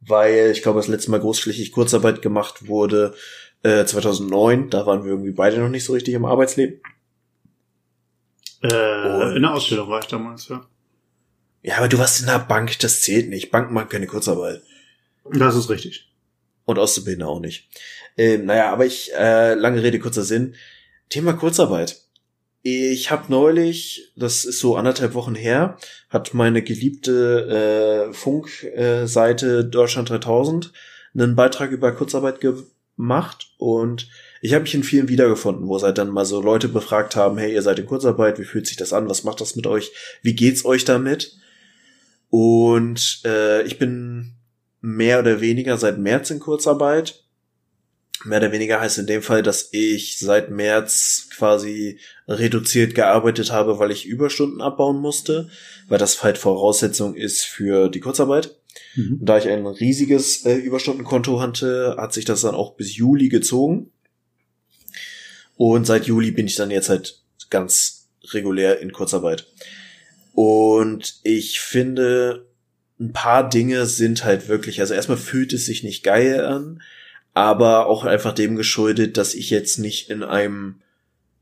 weil 0.00 0.50
ich 0.52 0.62
glaube, 0.62 0.78
das 0.78 0.88
letzte 0.88 1.10
Mal 1.10 1.20
großflächig 1.20 1.72
Kurzarbeit 1.72 2.22
gemacht 2.22 2.68
wurde 2.68 3.14
äh, 3.62 3.84
2009. 3.84 4.70
Da 4.70 4.86
waren 4.86 5.04
wir 5.04 5.10
irgendwie 5.10 5.32
beide 5.32 5.58
noch 5.58 5.68
nicht 5.68 5.84
so 5.84 5.92
richtig 5.92 6.14
im 6.14 6.24
Arbeitsleben. 6.24 6.80
Äh, 8.62 9.36
in 9.36 9.42
der 9.42 9.52
Ausbildung 9.52 9.88
war 9.88 10.00
ich 10.00 10.06
damals, 10.06 10.48
ja. 10.48 10.66
Ja, 11.62 11.78
aber 11.78 11.88
du 11.88 11.98
warst 11.98 12.20
in 12.20 12.26
der 12.26 12.38
Bank, 12.38 12.78
das 12.78 13.00
zählt 13.00 13.28
nicht. 13.28 13.50
Banken 13.50 13.74
machen 13.74 13.88
keine 13.88 14.06
Kurzarbeit. 14.06 14.62
Das 15.32 15.56
ist 15.56 15.68
richtig. 15.68 16.08
Und 16.64 16.78
Auszubildende 16.78 17.26
auch 17.26 17.40
nicht. 17.40 17.68
Ähm, 18.16 18.46
naja, 18.46 18.72
aber 18.72 18.86
ich, 18.86 19.12
äh, 19.14 19.54
lange 19.54 19.82
Rede, 19.82 19.98
kurzer 19.98 20.22
Sinn. 20.22 20.54
Thema 21.08 21.32
Kurzarbeit. 21.32 22.05
Ich 22.68 23.12
habe 23.12 23.26
neulich, 23.28 24.10
das 24.16 24.44
ist 24.44 24.58
so 24.58 24.74
anderthalb 24.74 25.14
Wochen 25.14 25.36
her, 25.36 25.78
hat 26.10 26.34
meine 26.34 26.62
geliebte 26.62 28.08
äh, 28.10 28.12
Funkseite 28.12 29.64
Deutschland 29.64 30.10
3000 30.10 30.72
einen 31.14 31.36
Beitrag 31.36 31.70
über 31.70 31.92
Kurzarbeit 31.92 32.40
gemacht 32.40 33.52
und 33.58 34.08
ich 34.40 34.52
habe 34.52 34.62
mich 34.62 34.74
in 34.74 34.82
vielen 34.82 35.08
wiedergefunden, 35.08 35.68
wo 35.68 35.76
es 35.76 35.94
dann 35.94 36.10
mal 36.10 36.24
so 36.24 36.42
Leute 36.42 36.66
befragt 36.66 37.14
haben, 37.14 37.38
hey, 37.38 37.52
ihr 37.52 37.62
seid 37.62 37.78
in 37.78 37.86
Kurzarbeit, 37.86 38.40
wie 38.40 38.44
fühlt 38.44 38.66
sich 38.66 38.76
das 38.76 38.92
an, 38.92 39.08
was 39.08 39.22
macht 39.22 39.40
das 39.40 39.54
mit 39.54 39.68
euch, 39.68 39.92
wie 40.22 40.34
geht's 40.34 40.64
euch 40.64 40.84
damit? 40.84 41.36
Und 42.30 43.20
äh, 43.24 43.62
ich 43.62 43.78
bin 43.78 44.32
mehr 44.80 45.20
oder 45.20 45.40
weniger 45.40 45.78
seit 45.78 45.98
März 45.98 46.30
in 46.30 46.40
Kurzarbeit 46.40 47.25
Mehr 48.24 48.38
oder 48.38 48.52
weniger 48.52 48.80
heißt 48.80 48.98
in 48.98 49.06
dem 49.06 49.22
Fall, 49.22 49.42
dass 49.42 49.68
ich 49.72 50.18
seit 50.18 50.50
März 50.50 51.28
quasi 51.36 52.00
reduziert 52.26 52.94
gearbeitet 52.94 53.52
habe, 53.52 53.78
weil 53.78 53.90
ich 53.90 54.06
Überstunden 54.06 54.60
abbauen 54.60 55.00
musste, 55.00 55.48
weil 55.88 55.98
das 55.98 56.22
halt 56.22 56.38
Voraussetzung 56.38 57.14
ist 57.14 57.44
für 57.44 57.88
die 57.88 58.00
Kurzarbeit. 58.00 58.56
Mhm. 58.94 59.18
Da 59.20 59.38
ich 59.38 59.48
ein 59.48 59.66
riesiges 59.66 60.44
äh, 60.46 60.54
Überstundenkonto 60.54 61.40
hatte, 61.40 61.96
hat 61.98 62.12
sich 62.12 62.24
das 62.24 62.40
dann 62.40 62.54
auch 62.54 62.74
bis 62.74 62.96
Juli 62.96 63.28
gezogen. 63.28 63.90
Und 65.56 65.86
seit 65.86 66.06
Juli 66.06 66.30
bin 66.30 66.46
ich 66.46 66.56
dann 66.56 66.70
jetzt 66.70 66.88
halt 66.88 67.22
ganz 67.50 68.08
regulär 68.32 68.80
in 68.80 68.92
Kurzarbeit. 68.92 69.46
Und 70.34 71.20
ich 71.22 71.60
finde, 71.60 72.46
ein 73.00 73.12
paar 73.12 73.48
Dinge 73.48 73.86
sind 73.86 74.24
halt 74.24 74.48
wirklich, 74.48 74.80
also 74.80 74.94
erstmal 74.94 75.18
fühlt 75.18 75.52
es 75.52 75.66
sich 75.66 75.82
nicht 75.82 76.02
geil 76.02 76.44
an, 76.44 76.82
aber 77.36 77.86
auch 77.86 78.06
einfach 78.06 78.32
dem 78.32 78.56
geschuldet, 78.56 79.18
dass 79.18 79.34
ich 79.34 79.50
jetzt 79.50 79.78
nicht 79.78 80.08
in 80.08 80.22
einem, 80.22 80.76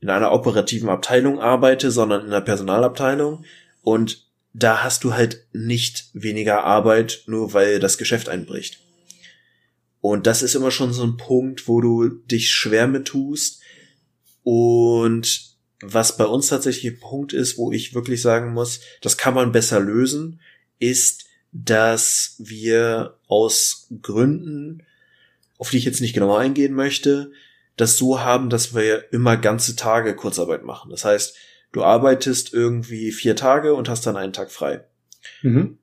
in 0.01 0.09
einer 0.09 0.33
operativen 0.33 0.89
Abteilung 0.89 1.39
arbeite, 1.39 1.89
sondern 1.89 2.25
in 2.25 2.27
einer 2.27 2.41
Personalabteilung. 2.41 3.45
Und 3.81 4.27
da 4.51 4.83
hast 4.83 5.05
du 5.05 5.13
halt 5.13 5.45
nicht 5.53 6.09
weniger 6.11 6.65
Arbeit, 6.65 7.23
nur 7.27 7.53
weil 7.53 7.79
das 7.79 7.97
Geschäft 7.97 8.27
einbricht. 8.27 8.81
Und 10.01 10.27
das 10.27 10.43
ist 10.43 10.53
immer 10.53 10.69
schon 10.69 10.91
so 10.91 11.03
ein 11.03 11.15
Punkt, 11.15 11.69
wo 11.69 11.79
du 11.79 12.09
dich 12.09 12.51
schwer 12.51 12.87
mit 12.87 13.05
tust. 13.05 13.61
Und 14.43 15.55
was 15.81 16.17
bei 16.17 16.25
uns 16.25 16.47
tatsächlich 16.47 16.91
ein 16.91 16.99
Punkt 16.99 17.31
ist, 17.31 17.57
wo 17.57 17.71
ich 17.71 17.95
wirklich 17.95 18.21
sagen 18.21 18.51
muss, 18.51 18.81
das 19.01 19.15
kann 19.15 19.33
man 19.33 19.53
besser 19.53 19.79
lösen, 19.79 20.41
ist, 20.77 21.23
dass 21.53 22.35
wir 22.37 23.17
aus 23.29 23.87
Gründen 24.01 24.84
auf 25.57 25.69
die 25.69 25.77
ich 25.77 25.85
jetzt 25.85 26.01
nicht 26.01 26.13
genau 26.13 26.35
eingehen 26.35 26.73
möchte, 26.73 27.31
das 27.77 27.97
so 27.97 28.21
haben, 28.21 28.49
dass 28.49 28.73
wir 28.73 29.11
immer 29.11 29.37
ganze 29.37 29.75
Tage 29.75 30.15
Kurzarbeit 30.15 30.63
machen. 30.63 30.91
Das 30.91 31.05
heißt, 31.05 31.35
du 31.71 31.83
arbeitest 31.83 32.53
irgendwie 32.53 33.11
vier 33.11 33.35
Tage 33.35 33.73
und 33.73 33.89
hast 33.89 34.05
dann 34.05 34.17
einen 34.17 34.33
Tag 34.33 34.51
frei. 34.51 34.85
Mhm. 35.41 35.77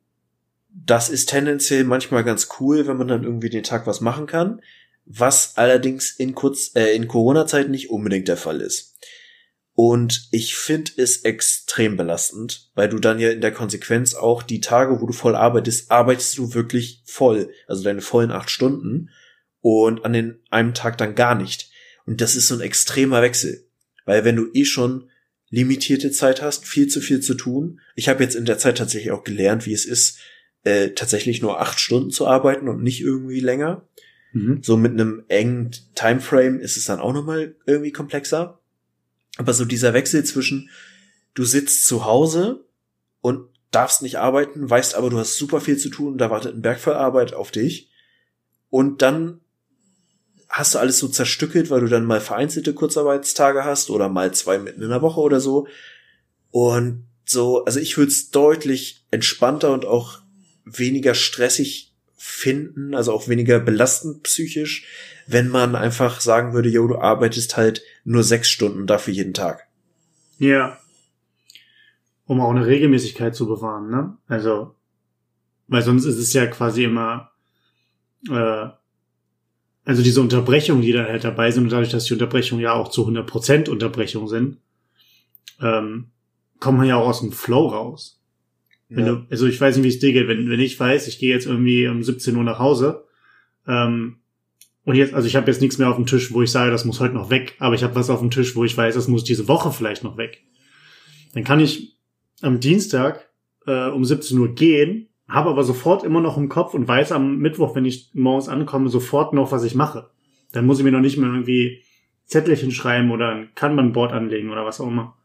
Das 0.71 1.11
ist 1.11 1.29
tendenziell 1.29 1.85
manchmal 1.85 2.25
ganz 2.25 2.49
cool, 2.59 2.87
wenn 2.87 2.97
man 2.97 3.09
dann 3.09 3.25
irgendwie 3.25 3.51
den 3.51 3.63
Tag 3.63 3.87
was 3.87 4.01
machen 4.01 4.27
kann, 4.27 4.63
was 5.05 5.57
allerdings 5.57 6.13
in 6.13 6.35
kurz 6.35 6.75
äh, 6.75 6.95
in 6.95 7.09
Corona-Zeit 7.09 7.69
nicht 7.69 7.91
unbedingt 7.91 8.29
der 8.29 8.39
Fall 8.39 8.63
ist. 8.63 8.97
Und 9.75 10.29
ich 10.33 10.55
finde 10.55 10.93
es 10.97 11.25
extrem 11.25 11.97
belastend, 11.97 12.71
weil 12.75 12.89
du 12.89 12.99
dann 12.99 13.19
ja 13.19 13.31
in 13.31 13.41
der 13.41 13.53
Konsequenz 13.53 14.15
auch 14.15 14.43
die 14.43 14.61
Tage, 14.61 15.01
wo 15.01 15.07
du 15.07 15.13
voll 15.13 15.35
arbeitest, 15.35 15.91
arbeitest 15.91 16.39
du 16.39 16.55
wirklich 16.55 17.03
voll, 17.05 17.51
also 17.67 17.83
deine 17.83 18.03
vollen 18.03 18.31
acht 18.31 18.51
Stunden 18.51 19.11
und 19.63 20.05
an 20.05 20.13
den 20.13 20.39
einem 20.51 20.75
Tag 20.75 20.99
dann 20.99 21.15
gar 21.15 21.35
nicht. 21.35 21.71
Und 22.05 22.21
das 22.21 22.37
ist 22.37 22.49
so 22.49 22.57
ein 22.57 22.61
extremer 22.61 23.23
Wechsel. 23.23 23.65
Weil 24.05 24.25
wenn 24.25 24.37
du 24.37 24.49
eh 24.53 24.65
schon 24.65 25.09
limitierte 25.53 26.11
Zeit 26.11 26.43
hast, 26.43 26.67
viel 26.67 26.89
zu 26.89 27.01
viel 27.01 27.21
zu 27.21 27.35
tun. 27.35 27.81
Ich 27.95 28.09
habe 28.09 28.23
jetzt 28.23 28.35
in 28.35 28.47
der 28.47 28.59
Zeit 28.59 28.79
tatsächlich 28.79 29.13
auch 29.13 29.23
gelernt, 29.23 29.67
wie 29.67 29.75
es 29.75 29.85
ist, 29.85 30.19
äh, 30.65 30.91
tatsächlich 30.91 31.43
nur 31.43 31.61
acht 31.61 31.79
Stunden 31.79 32.11
zu 32.11 32.27
arbeiten 32.27 32.69
und 32.69 32.83
nicht 32.83 33.03
irgendwie 33.03 33.41
länger. 33.41 33.87
Mhm. 34.33 34.61
So 34.63 34.79
mit 34.79 34.93
einem 34.93 35.25
engen 35.29 35.71
Timeframe 35.95 36.59
ist 36.59 36.79
es 36.79 36.87
dann 36.87 37.01
auch 37.01 37.13
nochmal 37.13 37.55
irgendwie 37.67 37.93
komplexer. 37.93 38.61
Aber 39.37 39.53
so 39.53 39.67
dieser 39.67 39.93
Wechsel 39.93 40.25
zwischen, 40.25 40.71
du 41.35 41.45
sitzt 41.45 41.87
zu 41.87 42.07
Hause 42.07 42.65
und 43.21 43.47
darfst 43.71 44.01
nicht 44.01 44.19
arbeiten, 44.19 44.69
weißt 44.69 44.95
aber, 44.95 45.11
du 45.11 45.19
hast 45.19 45.37
super 45.37 45.61
viel 45.61 45.77
zu 45.77 45.91
tun, 45.91 46.17
da 46.17 46.31
wartet 46.31 46.55
ein 46.55 46.63
Berg 46.63 46.81
voll 46.81 46.95
Arbeit 46.95 47.35
auf 47.35 47.51
dich. 47.51 47.91
Und 48.71 49.03
dann 49.03 49.42
hast 50.53 50.75
du 50.75 50.79
alles 50.79 50.99
so 50.99 51.09
zerstückelt, 51.09 51.71
weil 51.71 51.81
du 51.81 51.89
dann 51.89 52.05
mal 52.05 52.21
vereinzelte 52.21 52.75
Kurzarbeitstage 52.75 53.65
hast 53.65 53.89
oder 53.89 54.11
mal 54.11 54.33
zwei 54.35 54.59
mitten 54.59 54.83
in 54.83 54.91
der 54.91 55.01
Woche 55.01 55.21
oder 55.21 55.41
so. 55.41 55.67
Und 56.51 57.07
so, 57.25 57.65
also 57.65 57.81
ich 57.81 57.97
würde 57.97 58.13
es 58.13 58.31
deutlich 58.31 59.07
entspannter 59.11 59.73
und 59.73 59.87
auch 59.87 60.19
weniger 60.67 61.15
stressig 61.15 61.95
finden, 62.17 62.95
also 62.95 63.13
auch 63.13 63.29
weniger 63.29 63.61
belastend 63.61 64.25
psychisch, 64.25 64.87
wenn 65.27 65.49
man 65.49 65.75
einfach 65.75 66.21
sagen 66.21 66.53
würde, 66.53 66.69
yo, 66.69 66.87
du 66.87 66.99
arbeitest 66.99 67.57
halt 67.57 67.83
nur 68.05 68.23
sechs 68.23 68.51
Stunden 68.51 68.87
dafür 68.87 69.15
jeden 69.15 69.33
Tag. 69.33 69.67
Ja. 70.39 70.79
Um 72.27 72.41
auch 72.41 72.51
eine 72.51 72.67
Regelmäßigkeit 72.67 73.35
zu 73.35 73.49
bewahren, 73.49 73.91
ne? 73.91 74.19
Also, 74.29 74.75
weil 75.67 75.83
sonst 75.83 76.05
ist 76.05 76.19
es 76.19 76.33
ja 76.35 76.47
quasi 76.47 76.85
immer, 76.85 77.31
äh, 78.29 78.69
also 79.85 80.03
diese 80.03 80.21
Unterbrechungen, 80.21 80.83
die 80.83 80.93
da 80.93 81.05
halt 81.05 81.25
dabei 81.25 81.51
sind, 81.51 81.65
und 81.65 81.73
dadurch, 81.73 81.91
dass 81.91 82.05
die 82.05 82.13
Unterbrechungen 82.13 82.63
ja 82.63 82.73
auch 82.73 82.89
zu 82.89 83.07
100% 83.07 83.69
Unterbrechung 83.69 84.29
sind, 84.29 84.59
ähm, 85.61 86.07
kommt 86.61 86.79
man 86.79 86.87
ja 86.87 86.97
auch 86.97 87.09
aus 87.09 87.21
dem 87.21 87.33
Flow 87.33 87.69
raus. 87.69 88.21
Wenn 88.89 89.07
ja. 89.07 89.13
du, 89.15 89.27
also 89.31 89.47
ich 89.47 89.61
weiß 89.61 89.77
nicht, 89.77 89.85
wie 89.85 89.89
es 89.89 89.99
dir 89.99 90.13
geht, 90.13 90.29
wenn, 90.29 90.49
wenn 90.51 90.61
ich 90.61 90.79
weiß, 90.79 91.09
ich 91.09 91.19
gehe 91.19 91.35
jetzt 91.35 91.47
irgendwie 91.47 91.89
um 91.89 92.03
17 92.03 92.37
Uhr 92.37 92.45
nach 92.45 92.59
Hause, 92.59 93.05
ähm, 93.67 94.19
und 94.85 94.97
jetzt, 94.97 95.15
also 95.15 95.29
ich 95.29 95.37
habe 95.37 95.47
jetzt 95.47 95.61
nichts 95.61 95.79
mehr 95.79 95.89
auf 95.89 95.97
dem 95.97 96.07
Tisch, 96.07 96.33
wo 96.33 96.43
ich 96.43 96.51
sage, 96.51 96.73
das 96.73 96.85
muss 96.85 96.99
heute 96.99 97.15
noch 97.15 97.31
weg, 97.31 97.55
aber 97.59 97.75
ich 97.75 97.85
habe 97.85 97.95
was 97.95 98.11
auf 98.11 98.19
dem 98.19 98.31
Tisch, 98.31 98.57
wo 98.57 98.65
ich 98.65 98.77
weiß, 98.77 98.95
das 98.95 99.07
muss 99.07 99.23
diese 99.23 99.47
Woche 99.47 99.71
vielleicht 99.71 100.03
noch 100.03 100.17
weg. 100.17 100.43
Dann 101.35 101.45
kann 101.45 101.61
ich 101.61 101.97
am 102.41 102.59
Dienstag 102.59 103.31
äh, 103.67 103.89
um 103.89 104.05
17 104.05 104.37
Uhr 104.39 104.55
gehen 104.55 105.09
habe 105.29 105.51
aber 105.51 105.65
sofort 105.65 106.05
immer 106.05 106.21
noch 106.21 106.37
im 106.37 106.49
Kopf 106.49 106.75
und 106.75 106.87
weiß 106.87 107.13
am 107.13 107.39
Mittwoch, 107.39 107.75
wenn 107.75 107.85
ich 107.85 108.11
morgens 108.13 108.49
ankomme, 108.49 108.89
sofort 108.89 109.33
noch, 109.33 109.53
was 109.53 109.65
ich 109.65 109.75
mache. 109.75 110.11
Dann 110.53 110.67
muss 110.67 110.79
ich 110.79 110.85
mir 110.85 110.93
noch 110.93 111.01
nicht 111.01 111.17
mehr 111.17 111.31
irgendwie 111.31 111.83
Zettelchen 112.27 112.71
schreiben 112.71 113.11
oder 113.11 113.31
ein 113.31 113.55
Kanban-Board 113.55 114.13
anlegen 114.13 114.51
oder 114.51 114.65
was 114.65 114.81
auch 114.81 114.89
immer. 114.89 115.17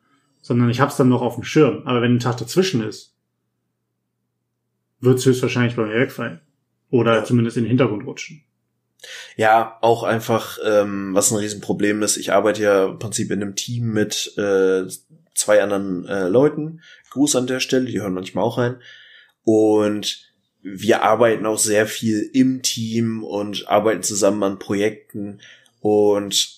Sondern 0.41 0.69
ich 0.69 0.79
hab's 0.79 0.97
dann 0.97 1.10
noch 1.10 1.21
auf 1.21 1.36
dem 1.36 1.43
Schirm. 1.43 1.81
Aber 1.86 2.01
wenn 2.01 2.15
ein 2.15 2.19
Tag 2.19 2.38
dazwischen 2.38 2.81
ist, 2.81 3.15
wird's 4.99 5.25
höchstwahrscheinlich 5.25 5.75
bei 5.75 5.86
mir 5.86 5.99
wegfallen. 5.99 6.41
Oder 6.89 7.17
ja. 7.17 7.23
zumindest 7.23 7.57
in 7.57 7.63
den 7.63 7.69
Hintergrund 7.69 8.05
rutschen. 8.05 8.43
Ja, 9.36 9.77
auch 9.81 10.03
einfach, 10.03 10.57
ähm, 10.65 11.13
was 11.13 11.31
ein 11.31 11.38
Riesenproblem 11.38 12.01
ist. 12.01 12.17
Ich 12.17 12.31
arbeite 12.31 12.63
ja 12.63 12.86
im 12.86 12.99
Prinzip 12.99 13.29
in 13.31 13.41
einem 13.41 13.55
Team 13.55 13.91
mit 13.91 14.33
äh, 14.38 14.88
zwei 15.36 15.62
anderen 15.62 16.05
äh, 16.05 16.27
Leuten. 16.27 16.81
Gruß 17.12 17.36
an 17.36 17.47
der 17.47 17.60
Stelle, 17.60 17.86
die 17.86 18.01
hören 18.01 18.13
manchmal 18.13 18.43
auch 18.43 18.57
rein. 18.57 18.77
Und 19.49 20.27
wir 20.62 21.03
arbeiten 21.03 21.45
auch 21.45 21.57
sehr 21.57 21.88
viel 21.88 22.29
im 22.33 22.63
Team 22.63 23.23
und 23.23 23.69
arbeiten 23.69 24.03
zusammen 24.03 24.43
an 24.43 24.60
Projekten. 24.60 25.39
Und 25.79 26.57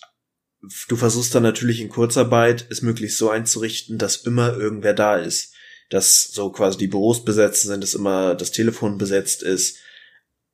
du 0.88 0.96
versuchst 0.96 1.36
dann 1.36 1.44
natürlich 1.44 1.82
in 1.82 1.90
Kurzarbeit 1.90 2.66
es 2.72 2.82
möglichst 2.82 3.20
so 3.20 3.30
einzurichten, 3.30 4.00
dass 4.00 4.26
immer 4.26 4.58
irgendwer 4.58 4.96
da 4.96 5.18
ist. 5.18 5.54
Dass 5.92 6.24
so 6.24 6.52
quasi 6.52 6.80
die 6.80 6.88
Büros 6.88 7.24
besetzt 7.24 7.62
sind, 7.62 7.84
dass 7.84 7.94
immer 7.94 8.34
das 8.34 8.50
Telefon 8.50 8.98
besetzt 8.98 9.44
ist. 9.44 9.78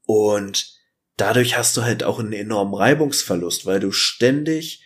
Und 0.06 0.74
dadurch 1.16 1.58
hast 1.58 1.78
du 1.78 1.84
halt 1.84 2.04
auch 2.04 2.20
einen 2.20 2.34
enormen 2.34 2.74
Reibungsverlust, 2.74 3.66
weil 3.66 3.80
du 3.80 3.94
ständig 3.94 4.84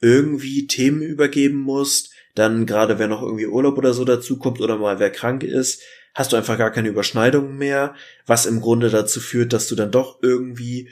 irgendwie 0.00 0.66
Themen 0.66 1.02
übergeben 1.02 1.58
musst, 1.58 2.10
dann 2.34 2.66
gerade 2.66 2.98
wenn 2.98 3.10
noch 3.10 3.22
irgendwie 3.22 3.46
Urlaub 3.46 3.78
oder 3.78 3.94
so 3.94 4.04
dazu 4.04 4.36
kommt 4.36 4.60
oder 4.60 4.78
mal 4.78 4.98
wer 4.98 5.10
krank 5.10 5.44
ist, 5.44 5.80
hast 6.18 6.32
du 6.32 6.36
einfach 6.36 6.58
gar 6.58 6.72
keine 6.72 6.88
Überschneidungen 6.88 7.56
mehr, 7.56 7.94
was 8.26 8.44
im 8.44 8.60
Grunde 8.60 8.90
dazu 8.90 9.20
führt, 9.20 9.52
dass 9.52 9.68
du 9.68 9.76
dann 9.76 9.92
doch 9.92 10.18
irgendwie 10.20 10.90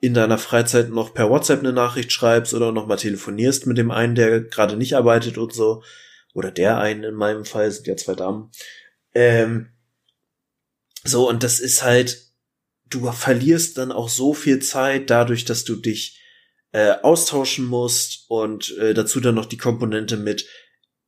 in 0.00 0.14
deiner 0.14 0.38
Freizeit 0.38 0.90
noch 0.90 1.12
per 1.12 1.28
WhatsApp 1.28 1.58
eine 1.58 1.72
Nachricht 1.72 2.12
schreibst 2.12 2.54
oder 2.54 2.70
noch 2.70 2.86
mal 2.86 2.96
telefonierst 2.96 3.66
mit 3.66 3.78
dem 3.78 3.90
einen, 3.90 4.14
der 4.14 4.42
gerade 4.42 4.76
nicht 4.76 4.94
arbeitet 4.94 5.38
und 5.38 5.52
so. 5.52 5.82
Oder 6.34 6.52
der 6.52 6.78
einen 6.78 7.02
in 7.02 7.14
meinem 7.14 7.44
Fall, 7.44 7.68
sind 7.72 7.88
ja 7.88 7.96
zwei 7.96 8.14
Damen. 8.14 8.52
Ähm, 9.12 9.70
so, 11.02 11.28
und 11.28 11.42
das 11.42 11.58
ist 11.58 11.82
halt, 11.82 12.30
du 12.88 13.10
verlierst 13.10 13.76
dann 13.76 13.90
auch 13.90 14.08
so 14.08 14.34
viel 14.34 14.60
Zeit 14.60 15.10
dadurch, 15.10 15.44
dass 15.46 15.64
du 15.64 15.74
dich 15.74 16.22
äh, 16.70 16.92
austauschen 17.02 17.64
musst 17.64 18.26
und 18.28 18.78
äh, 18.78 18.94
dazu 18.94 19.18
dann 19.18 19.34
noch 19.34 19.46
die 19.46 19.58
Komponente 19.58 20.16
mit, 20.16 20.46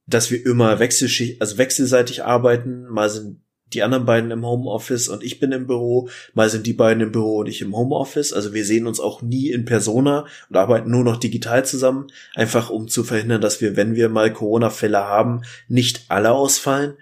dass 0.07 0.33
wir 0.33 0.45
immer 0.45 0.81
wechselschicht, 0.81 1.41
also 1.41 1.59
wechselseitig 1.59 2.25
arbeiten. 2.25 2.89
Mal 2.89 3.09
sind 3.09 3.43
die 3.75 3.83
anderen 3.83 4.05
beiden 4.05 4.31
im 4.31 4.45
Homeoffice 4.45 5.09
und 5.09 5.23
ich 5.23 5.41
bin 5.41 5.53
im 5.53 5.67
Büro. 5.67 6.09
Mal 6.35 6.51
sind 6.51 6.67
die 6.67 6.73
beiden 6.73 7.03
im 7.03 7.13
Büro 7.13 7.39
und 7.39 7.47
ich 7.47 7.61
im 7.61 7.77
Homeoffice. 7.77 8.33
Also 8.33 8.55
wir 8.55 8.65
sehen 8.65 8.87
uns 8.87 9.01
auch 9.01 9.23
nie 9.23 9.51
in 9.51 9.65
Persona 9.65 10.27
und 10.49 10.57
arbeiten 10.57 10.91
nur 10.91 11.05
noch 11.05 11.17
digital 11.17 11.65
zusammen, 11.65 12.09
einfach 12.35 12.71
um 12.71 12.89
zu 12.89 13.05
verhindern, 13.05 13.41
dass 13.41 13.61
wir, 13.61 13.77
wenn 13.77 13.95
wir 13.95 14.09
mal 14.09 14.33
Corona-Fälle 14.33 14.99
haben, 14.99 15.43
nicht 15.69 16.07
alle 16.09 16.33
ausfallen. 16.33 16.95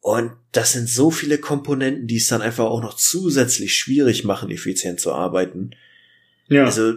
Und 0.00 0.32
das 0.50 0.72
sind 0.72 0.88
so 0.88 1.10
viele 1.10 1.38
Komponenten, 1.38 2.06
die 2.06 2.16
es 2.16 2.26
dann 2.26 2.42
einfach 2.42 2.64
auch 2.64 2.82
noch 2.82 2.94
zusätzlich 2.94 3.76
schwierig 3.76 4.24
machen, 4.24 4.50
effizient 4.50 5.00
zu 5.00 5.12
arbeiten. 5.12 5.70
Ja. 6.48 6.64
Also 6.64 6.94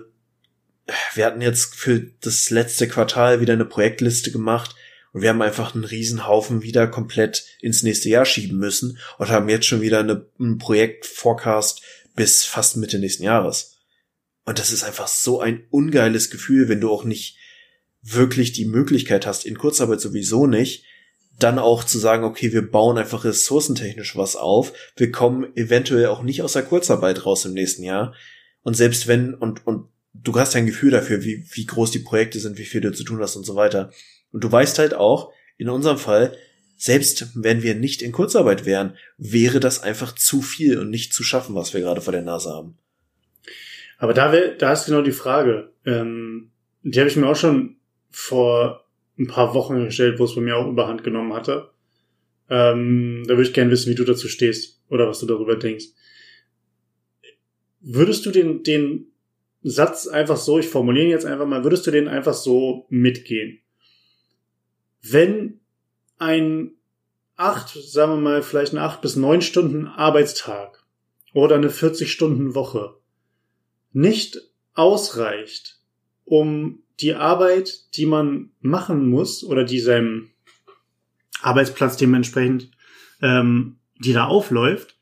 wir 1.13 1.25
hatten 1.25 1.41
jetzt 1.41 1.75
für 1.75 2.01
das 2.21 2.49
letzte 2.49 2.87
Quartal 2.87 3.41
wieder 3.41 3.53
eine 3.53 3.65
Projektliste 3.65 4.31
gemacht 4.31 4.75
und 5.15 5.21
wir 5.21 5.29
haben 5.29 5.41
einfach 5.41 5.73
einen 5.73 5.85
Riesenhaufen 5.85 6.61
wieder 6.61 6.87
komplett 6.87 7.45
ins 7.61 7.83
nächste 7.83 8.09
Jahr 8.09 8.25
schieben 8.25 8.57
müssen 8.57 8.97
und 9.17 9.29
haben 9.29 9.47
jetzt 9.47 9.65
schon 9.65 9.79
wieder 9.79 9.99
eine, 10.01 10.25
einen 10.37 10.57
Projekt-Forecast 10.57 11.81
bis 12.17 12.43
fast 12.43 12.75
Mitte 12.75 12.99
nächsten 12.99 13.23
Jahres. 13.23 13.77
Und 14.43 14.59
das 14.59 14.73
ist 14.73 14.83
einfach 14.83 15.07
so 15.07 15.39
ein 15.39 15.67
ungeiles 15.69 16.31
Gefühl, 16.31 16.67
wenn 16.67 16.81
du 16.81 16.91
auch 16.91 17.05
nicht 17.05 17.37
wirklich 18.01 18.51
die 18.51 18.65
Möglichkeit 18.65 19.25
hast, 19.25 19.45
in 19.45 19.57
Kurzarbeit 19.57 20.01
sowieso 20.01 20.47
nicht, 20.47 20.83
dann 21.39 21.59
auch 21.59 21.85
zu 21.85 21.97
sagen, 21.97 22.25
okay, 22.25 22.51
wir 22.51 22.69
bauen 22.69 22.97
einfach 22.97 23.23
ressourcentechnisch 23.23 24.17
was 24.17 24.35
auf, 24.35 24.73
wir 24.97 25.13
kommen 25.13 25.55
eventuell 25.55 26.07
auch 26.07 26.23
nicht 26.23 26.41
aus 26.41 26.51
der 26.51 26.63
Kurzarbeit 26.63 27.25
raus 27.25 27.45
im 27.45 27.53
nächsten 27.53 27.83
Jahr. 27.83 28.13
Und 28.63 28.75
selbst 28.75 29.07
wenn, 29.07 29.33
und, 29.33 29.65
und 29.65 29.87
du 30.13 30.37
hast 30.37 30.57
ein 30.57 30.65
Gefühl 30.65 30.91
dafür, 30.91 31.23
wie, 31.23 31.45
wie 31.53 31.65
groß 31.65 31.91
die 31.91 31.99
Projekte 31.99 32.41
sind, 32.41 32.57
wie 32.57 32.65
viel 32.65 32.81
du 32.81 32.91
zu 32.91 33.05
tun 33.05 33.21
hast 33.21 33.37
und 33.37 33.45
so 33.45 33.55
weiter. 33.55 33.93
Und 34.35 34.43
du 34.43 34.51
weißt 34.51 34.79
halt 34.79 34.93
auch, 34.93 35.31
in 35.55 35.69
unserem 35.69 35.97
Fall, 35.97 36.35
selbst 36.75 37.41
wenn 37.41 37.63
wir 37.63 37.73
nicht 37.73 38.01
in 38.01 38.11
Kurzarbeit 38.11 38.65
wären, 38.65 38.97
wäre 39.17 39.61
das 39.61 39.81
einfach 39.81 40.13
zu 40.13 40.41
viel 40.41 40.77
und 40.77 40.89
nicht 40.89 41.13
zu 41.13 41.23
schaffen, 41.23 41.55
was 41.55 41.73
wir 41.73 41.79
gerade 41.79 42.01
vor 42.01 42.11
der 42.11 42.21
Nase 42.21 42.49
haben. 42.49 42.77
Aber 43.97 44.13
da, 44.13 44.33
wär, 44.33 44.55
da 44.55 44.73
ist 44.73 44.87
genau 44.87 45.01
die 45.01 45.13
Frage. 45.13 45.71
Ähm, 45.85 46.51
die 46.83 46.99
habe 46.99 47.09
ich 47.09 47.15
mir 47.15 47.29
auch 47.29 47.37
schon 47.37 47.77
vor 48.11 48.85
ein 49.17 49.27
paar 49.27 49.53
Wochen 49.53 49.85
gestellt, 49.85 50.19
wo 50.19 50.25
es 50.25 50.35
bei 50.35 50.41
mir 50.41 50.57
auch 50.57 50.67
überhand 50.67 51.05
genommen 51.05 51.31
hatte. 51.31 51.69
Ähm, 52.49 53.23
da 53.27 53.37
würde 53.37 53.47
ich 53.47 53.53
gerne 53.53 53.71
wissen, 53.71 53.89
wie 53.89 53.95
du 53.95 54.03
dazu 54.03 54.27
stehst 54.27 54.81
oder 54.89 55.07
was 55.07 55.21
du 55.21 55.27
darüber 55.27 55.55
denkst. 55.55 55.85
Würdest 57.79 58.25
du 58.25 58.31
den, 58.31 58.63
den 58.63 59.13
Satz 59.63 60.07
einfach 60.07 60.35
so, 60.35 60.59
ich 60.59 60.67
formuliere 60.67 61.05
ihn 61.05 61.11
jetzt 61.11 61.25
einfach 61.25 61.47
mal, 61.47 61.63
würdest 61.63 61.87
du 61.87 61.91
den 61.91 62.09
einfach 62.09 62.33
so 62.33 62.85
mitgehen? 62.89 63.61
Wenn 65.07 65.59
ein 66.17 66.71
acht, 67.35 67.69
sagen 67.69 68.13
wir 68.13 68.21
mal, 68.21 68.41
vielleicht 68.43 68.73
ein 68.73 68.79
acht 68.79 69.01
bis 69.01 69.15
neun 69.15 69.41
Stunden 69.41 69.87
Arbeitstag 69.87 70.83
oder 71.33 71.55
eine 71.55 71.69
40 71.69 72.11
Stunden 72.11 72.55
Woche 72.55 72.95
nicht 73.91 74.41
ausreicht, 74.73 75.79
um 76.23 76.79
die 76.99 77.13
Arbeit, 77.13 77.95
die 77.95 78.05
man 78.05 78.51
machen 78.61 79.09
muss 79.09 79.43
oder 79.43 79.63
die 79.63 79.79
seinem 79.79 80.29
Arbeitsplatz 81.41 81.97
dementsprechend, 81.97 82.71
ähm, 83.21 83.77
die 83.99 84.13
da 84.13 84.25
aufläuft, 84.25 84.95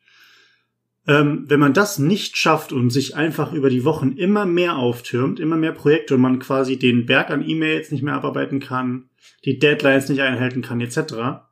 ähm, 1.07 1.45
wenn 1.47 1.59
man 1.59 1.73
das 1.73 1.97
nicht 1.97 2.37
schafft 2.37 2.73
und 2.73 2.89
sich 2.89 3.15
einfach 3.15 3.53
über 3.53 3.69
die 3.69 3.85
Wochen 3.85 4.13
immer 4.13 4.45
mehr 4.45 4.75
auftürmt, 4.75 5.39
immer 5.39 5.57
mehr 5.57 5.71
Projekte 5.71 6.15
und 6.15 6.21
man 6.21 6.39
quasi 6.39 6.77
den 6.77 7.05
Berg 7.05 7.29
an 7.29 7.47
E-Mails 7.47 7.91
nicht 7.91 8.03
mehr 8.03 8.15
abarbeiten 8.15 8.59
kann, 8.59 9.09
die 9.45 9.59
Deadlines 9.59 10.09
nicht 10.09 10.21
einhalten 10.21 10.61
kann, 10.61 10.81
etc., 10.81 11.45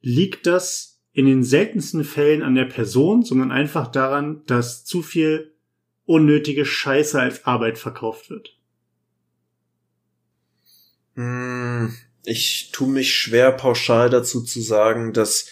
liegt 0.00 0.46
das 0.46 1.00
in 1.12 1.26
den 1.26 1.44
seltensten 1.44 2.04
Fällen 2.04 2.42
an 2.42 2.54
der 2.54 2.64
Person, 2.64 3.22
sondern 3.22 3.52
einfach 3.52 3.86
daran, 3.86 4.42
dass 4.46 4.84
zu 4.84 5.02
viel 5.02 5.54
unnötige 6.06 6.66
Scheiße 6.66 7.18
als 7.18 7.46
Arbeit 7.46 7.78
verkauft 7.78 8.30
wird. 8.30 8.58
Hm, 11.14 11.94
ich 12.24 12.70
tue 12.72 12.88
mich 12.88 13.14
schwer 13.14 13.52
pauschal 13.52 14.10
dazu 14.10 14.42
zu 14.42 14.60
sagen, 14.60 15.12
dass 15.12 15.46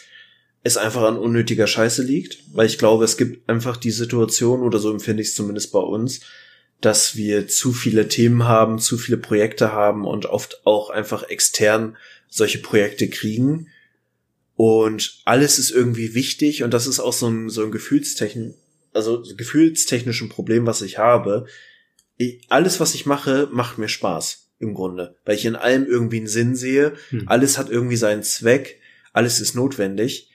es 0.65 0.77
einfach 0.77 1.03
an 1.03 1.19
unnötiger 1.19 1.67
Scheiße 1.67 2.03
liegt, 2.03 2.45
weil 2.53 2.67
ich 2.67 2.79
glaube, 2.79 3.05
es 3.05 3.17
gibt 3.17 3.49
einfach 3.49 3.77
die 3.77 3.91
Situation, 3.91 4.63
oder 4.63 4.79
so 4.79 4.91
empfinde 4.91 5.23
ich 5.23 5.29
es 5.29 5.35
zumindest 5.35 5.73
bei 5.73 5.81
uns, 5.81 6.21
dass 6.85 7.17
wir 7.17 7.49
zu 7.49 7.73
viele 7.73 8.09
Themen 8.09 8.45
haben, 8.45 8.79
zu 8.79 8.99
viele 8.99 9.19
Projekte 9.19 9.73
haben 9.73 10.05
und 10.05 10.27
oft 10.27 10.67
auch 10.67 10.91
einfach 10.91 11.25
extern 11.25 11.97
solche 12.29 12.59
Projekte 12.59 13.09
kriegen. 13.09 13.69
Und 14.55 15.21
alles 15.25 15.59
ist 15.59 15.71
irgendwie 15.71 16.15
wichtig 16.15 16.63
und 16.63 16.73
das 16.73 16.87
ist 16.87 17.01
auch 17.01 17.13
so 17.13 17.29
ein, 17.29 17.49
so 17.49 17.63
ein 17.65 17.73
Gefühlstechn, 17.73 18.55
also 18.93 19.23
gefühlstechnischen 19.37 20.29
Problem, 20.29 20.67
was 20.67 20.83
ich 20.83 20.99
habe. 20.99 21.47
Ich, 22.17 22.47
alles, 22.49 22.79
was 22.79 22.95
ich 22.95 23.07
mache, 23.07 23.49
macht 23.51 23.79
mir 23.79 23.89
Spaß 23.89 24.51
im 24.59 24.75
Grunde, 24.75 25.17
weil 25.25 25.37
ich 25.37 25.45
in 25.45 25.57
allem 25.57 25.87
irgendwie 25.87 26.19
einen 26.19 26.29
Sinn 26.29 26.55
sehe. 26.55 26.93
Hm. 27.09 27.29
Alles 27.29 27.59
hat 27.59 27.71
irgendwie 27.71 27.97
seinen 27.97 28.23
Zweck, 28.23 28.81
alles 29.13 29.41
ist 29.41 29.55
notwendig 29.55 30.29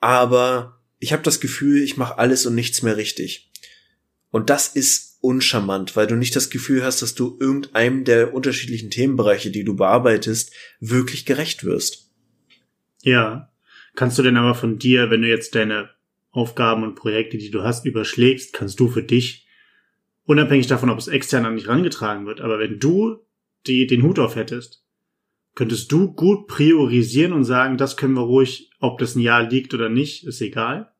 aber 0.00 0.80
ich 0.98 1.12
habe 1.12 1.22
das 1.22 1.40
Gefühl, 1.40 1.82
ich 1.82 1.96
mache 1.96 2.18
alles 2.18 2.46
und 2.46 2.54
nichts 2.54 2.82
mehr 2.82 2.96
richtig. 2.96 3.50
Und 4.30 4.50
das 4.50 4.68
ist 4.68 5.07
uncharmant, 5.20 5.96
weil 5.96 6.06
du 6.06 6.14
nicht 6.14 6.36
das 6.36 6.50
Gefühl 6.50 6.84
hast, 6.84 7.02
dass 7.02 7.14
du 7.14 7.36
irgendeinem 7.40 8.04
der 8.04 8.34
unterschiedlichen 8.34 8.90
Themenbereiche, 8.90 9.50
die 9.50 9.64
du 9.64 9.74
bearbeitest, 9.74 10.54
wirklich 10.80 11.26
gerecht 11.26 11.64
wirst. 11.64 12.10
Ja. 13.02 13.52
Kannst 13.94 14.18
du 14.18 14.22
denn 14.22 14.36
aber 14.36 14.54
von 14.54 14.78
dir, 14.78 15.10
wenn 15.10 15.22
du 15.22 15.28
jetzt 15.28 15.54
deine 15.54 15.90
Aufgaben 16.30 16.84
und 16.84 16.94
Projekte, 16.94 17.36
die 17.36 17.50
du 17.50 17.62
hast, 17.62 17.84
überschlägst, 17.84 18.52
kannst 18.52 18.78
du 18.78 18.88
für 18.88 19.02
dich, 19.02 19.46
unabhängig 20.24 20.68
davon, 20.68 20.90
ob 20.90 20.98
es 20.98 21.08
extern 21.08 21.46
an 21.46 21.56
dich 21.56 21.66
rangetragen 21.66 22.26
wird, 22.26 22.40
aber 22.40 22.60
wenn 22.60 22.78
du 22.78 23.24
die, 23.66 23.86
den 23.86 24.02
Hut 24.02 24.20
auf 24.20 24.36
hättest, 24.36 24.84
könntest 25.56 25.90
du 25.90 26.12
gut 26.12 26.46
priorisieren 26.46 27.32
und 27.32 27.44
sagen, 27.44 27.76
das 27.76 27.96
können 27.96 28.14
wir 28.14 28.22
ruhig 28.22 28.68
ob 28.80 28.98
das 28.98 29.16
ein 29.16 29.20
Jahr 29.20 29.42
liegt 29.42 29.74
oder 29.74 29.88
nicht, 29.88 30.24
ist 30.24 30.40
egal. 30.40 30.92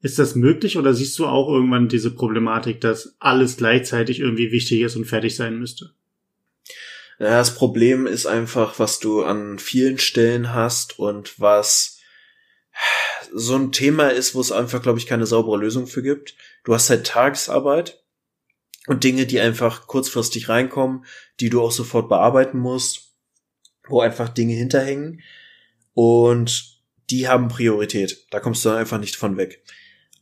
Ist 0.00 0.18
das 0.18 0.34
möglich 0.34 0.78
oder 0.78 0.94
siehst 0.94 1.18
du 1.18 1.26
auch 1.26 1.48
irgendwann 1.48 1.88
diese 1.88 2.14
Problematik, 2.14 2.80
dass 2.80 3.16
alles 3.18 3.56
gleichzeitig 3.56 4.20
irgendwie 4.20 4.52
wichtig 4.52 4.82
ist 4.82 4.96
und 4.96 5.06
fertig 5.06 5.34
sein 5.34 5.58
müsste? 5.58 5.92
Ja, 7.18 7.30
das 7.38 7.56
Problem 7.56 8.06
ist 8.06 8.26
einfach, 8.26 8.78
was 8.78 9.00
du 9.00 9.24
an 9.24 9.58
vielen 9.58 9.98
Stellen 9.98 10.54
hast 10.54 11.00
und 11.00 11.40
was 11.40 11.98
so 13.32 13.56
ein 13.56 13.72
Thema 13.72 14.08
ist, 14.08 14.36
wo 14.36 14.40
es 14.40 14.52
einfach, 14.52 14.80
glaube 14.80 14.98
ich, 15.00 15.06
keine 15.06 15.26
saubere 15.26 15.58
Lösung 15.58 15.88
für 15.88 16.02
gibt. 16.02 16.36
Du 16.62 16.74
hast 16.74 16.88
halt 16.90 17.06
Tagesarbeit 17.06 18.02
und 18.86 19.02
Dinge, 19.02 19.26
die 19.26 19.40
einfach 19.40 19.88
kurzfristig 19.88 20.48
reinkommen, 20.48 21.04
die 21.40 21.50
du 21.50 21.60
auch 21.60 21.72
sofort 21.72 22.08
bearbeiten 22.08 22.58
musst, 22.58 23.14
wo 23.88 24.00
einfach 24.00 24.28
Dinge 24.28 24.54
hinterhängen. 24.54 25.20
Und 25.94 26.78
die 27.10 27.26
haben 27.26 27.48
Priorität. 27.48 28.26
Da 28.30 28.38
kommst 28.38 28.64
du 28.64 28.70
einfach 28.70 28.98
nicht 28.98 29.16
von 29.16 29.36
weg. 29.36 29.64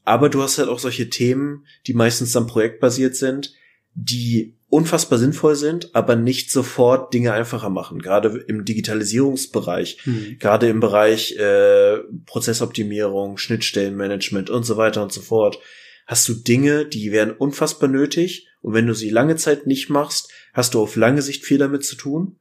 Aber 0.06 0.28
du 0.28 0.40
hast 0.40 0.56
halt 0.56 0.68
auch 0.68 0.78
solche 0.78 1.10
Themen, 1.10 1.66
die 1.88 1.92
meistens 1.92 2.30
dann 2.30 2.46
projektbasiert 2.46 3.16
sind, 3.16 3.52
die 3.92 4.56
unfassbar 4.68 5.18
sinnvoll 5.18 5.56
sind, 5.56 5.96
aber 5.96 6.14
nicht 6.14 6.52
sofort 6.52 7.12
Dinge 7.12 7.32
einfacher 7.32 7.70
machen. 7.70 8.00
Gerade 8.00 8.44
im 8.46 8.64
Digitalisierungsbereich, 8.64 9.98
mhm. 10.04 10.36
gerade 10.38 10.68
im 10.68 10.78
Bereich 10.78 11.36
äh, 11.36 11.98
Prozessoptimierung, 12.24 13.36
Schnittstellenmanagement 13.36 14.48
und 14.48 14.62
so 14.62 14.76
weiter 14.76 15.02
und 15.02 15.12
so 15.12 15.22
fort, 15.22 15.58
hast 16.06 16.28
du 16.28 16.34
Dinge, 16.34 16.86
die 16.86 17.10
wären 17.10 17.32
unfassbar 17.32 17.88
nötig 17.88 18.46
und 18.62 18.74
wenn 18.74 18.86
du 18.86 18.94
sie 18.94 19.10
lange 19.10 19.34
Zeit 19.34 19.66
nicht 19.66 19.90
machst, 19.90 20.30
hast 20.52 20.74
du 20.74 20.80
auf 20.80 20.94
lange 20.94 21.20
Sicht 21.20 21.44
viel 21.44 21.58
damit 21.58 21.84
zu 21.84 21.96
tun 21.96 22.38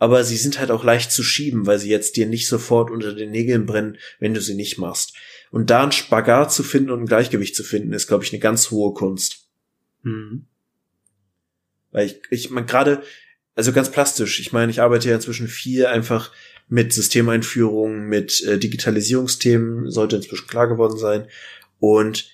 aber 0.00 0.24
sie 0.24 0.38
sind 0.38 0.58
halt 0.58 0.70
auch 0.70 0.82
leicht 0.82 1.12
zu 1.12 1.22
schieben, 1.22 1.66
weil 1.66 1.78
sie 1.78 1.90
jetzt 1.90 2.16
dir 2.16 2.26
nicht 2.26 2.48
sofort 2.48 2.90
unter 2.90 3.12
den 3.12 3.30
Nägeln 3.30 3.66
brennen, 3.66 3.98
wenn 4.18 4.32
du 4.32 4.40
sie 4.40 4.54
nicht 4.54 4.78
machst. 4.78 5.14
Und 5.50 5.70
da 5.70 5.82
ein 5.82 5.92
Spagat 5.92 6.52
zu 6.52 6.62
finden 6.62 6.90
und 6.90 7.00
ein 7.00 7.06
Gleichgewicht 7.06 7.56
zu 7.56 7.64
finden, 7.64 7.92
ist, 7.92 8.06
glaube 8.06 8.24
ich, 8.24 8.32
eine 8.32 8.40
ganz 8.40 8.70
hohe 8.70 8.94
Kunst. 8.94 9.48
Mhm. 10.02 10.46
Weil 11.90 12.06
ich, 12.06 12.20
ich 12.30 12.50
meine, 12.50 12.66
gerade, 12.66 13.02
also 13.54 13.72
ganz 13.72 13.90
plastisch, 13.90 14.38
ich 14.40 14.52
meine, 14.52 14.70
ich 14.70 14.80
arbeite 14.80 15.08
ja 15.08 15.16
inzwischen 15.16 15.48
viel 15.48 15.86
einfach 15.86 16.30
mit 16.68 16.92
Systemeinführungen, 16.92 18.06
mit 18.06 18.44
äh, 18.44 18.58
Digitalisierungsthemen, 18.58 19.90
sollte 19.90 20.16
inzwischen 20.16 20.46
klar 20.46 20.68
geworden 20.68 20.96
sein. 20.96 21.26
Und 21.80 22.30